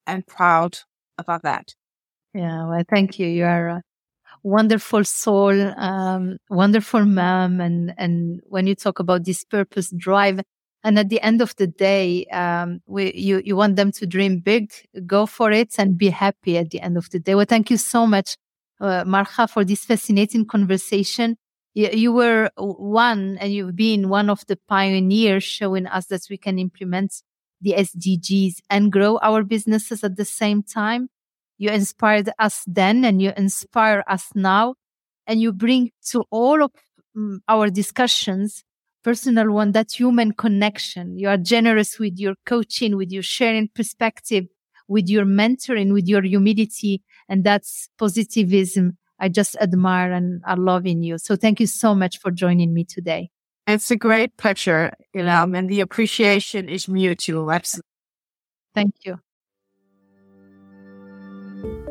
and 0.06 0.26
proud 0.26 0.78
about 1.18 1.42
that. 1.42 1.74
Yeah, 2.34 2.68
well, 2.68 2.84
thank 2.88 3.18
you. 3.18 3.26
You 3.26 3.44
are 3.44 3.68
a 3.68 3.82
wonderful 4.42 5.04
soul, 5.04 5.52
um, 5.78 6.38
wonderful 6.50 7.04
mom. 7.04 7.60
And, 7.60 7.94
and 7.98 8.40
when 8.44 8.66
you 8.66 8.74
talk 8.74 8.98
about 9.00 9.24
this 9.24 9.44
purpose 9.44 9.90
drive, 9.96 10.40
And 10.84 10.98
at 10.98 11.08
the 11.08 11.20
end 11.22 11.40
of 11.40 11.56
the 11.56 11.66
day, 11.66 12.26
um, 12.26 12.82
we, 12.86 13.12
you, 13.14 13.40
you 13.42 13.56
want 13.56 13.76
them 13.76 13.90
to 13.92 14.06
dream 14.06 14.40
big, 14.40 14.70
go 15.06 15.24
for 15.24 15.50
it 15.50 15.78
and 15.78 15.96
be 15.96 16.10
happy 16.10 16.58
at 16.58 16.70
the 16.70 16.80
end 16.80 16.98
of 16.98 17.08
the 17.08 17.18
day. 17.18 17.34
Well, 17.34 17.46
thank 17.48 17.70
you 17.70 17.78
so 17.78 18.06
much, 18.06 18.36
uh, 18.80 19.04
Marga, 19.04 19.48
for 19.48 19.64
this 19.64 19.84
fascinating 19.84 20.46
conversation. 20.46 21.36
You, 21.76 22.12
were 22.12 22.50
one 22.56 23.36
and 23.40 23.52
you've 23.52 23.74
been 23.74 24.08
one 24.08 24.30
of 24.30 24.46
the 24.46 24.56
pioneers 24.68 25.42
showing 25.42 25.88
us 25.88 26.06
that 26.06 26.22
we 26.30 26.36
can 26.36 26.56
implement 26.56 27.22
the 27.60 27.72
SDGs 27.72 28.58
and 28.70 28.92
grow 28.92 29.18
our 29.22 29.42
businesses 29.42 30.04
at 30.04 30.16
the 30.16 30.24
same 30.24 30.62
time. 30.62 31.08
You 31.58 31.70
inspired 31.70 32.30
us 32.38 32.62
then 32.66 33.04
and 33.04 33.20
you 33.20 33.32
inspire 33.36 34.04
us 34.06 34.28
now. 34.36 34.74
And 35.26 35.40
you 35.40 35.52
bring 35.52 35.90
to 36.10 36.24
all 36.30 36.62
of 36.62 36.70
um, 37.16 37.40
our 37.48 37.70
discussions, 37.70 38.62
personal 39.02 39.50
one, 39.50 39.72
that 39.72 39.90
human 39.98 40.32
connection. 40.32 41.18
You 41.18 41.28
are 41.28 41.38
generous 41.38 41.98
with 41.98 42.18
your 42.18 42.34
coaching, 42.44 42.96
with 42.96 43.10
your 43.10 43.22
sharing 43.22 43.68
perspective, 43.74 44.46
with 44.86 45.08
your 45.08 45.24
mentoring, 45.24 45.92
with 45.92 46.06
your 46.06 46.22
humility. 46.22 47.02
And 47.28 47.44
that's 47.44 47.88
positivism 47.98 48.98
I 49.18 49.28
just 49.28 49.56
admire 49.60 50.12
and 50.12 50.42
I 50.44 50.54
love 50.54 50.86
in 50.86 51.02
you. 51.02 51.18
So 51.18 51.36
thank 51.36 51.60
you 51.60 51.66
so 51.66 51.94
much 51.94 52.18
for 52.18 52.30
joining 52.30 52.74
me 52.74 52.84
today. 52.84 53.30
It's 53.66 53.90
a 53.90 53.96
great 53.96 54.36
pleasure, 54.36 54.92
Ilham, 55.16 55.56
and 55.56 55.70
the 55.70 55.80
appreciation 55.80 56.68
is 56.68 56.88
mutual. 56.88 57.50
Absolutely. 57.50 57.88
Thank 58.74 58.94
you. 59.04 59.18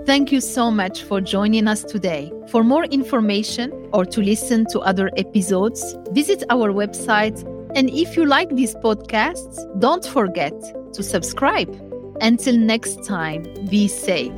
Thank 0.05 0.31
you 0.31 0.41
so 0.41 0.69
much 0.69 1.03
for 1.03 1.21
joining 1.21 1.67
us 1.67 1.83
today. 1.83 2.31
For 2.49 2.63
more 2.63 2.83
information 2.85 3.71
or 3.93 4.05
to 4.05 4.21
listen 4.21 4.65
to 4.71 4.81
other 4.81 5.09
episodes, 5.17 5.95
visit 6.11 6.43
our 6.49 6.71
website. 6.71 7.41
And 7.73 7.89
if 7.89 8.15
you 8.17 8.25
like 8.25 8.49
these 8.49 8.75
podcasts, 8.75 9.57
don't 9.79 10.05
forget 10.05 10.53
to 10.93 11.01
subscribe. 11.01 11.73
Until 12.21 12.57
next 12.57 13.03
time, 13.05 13.43
be 13.69 13.87
safe. 13.87 14.31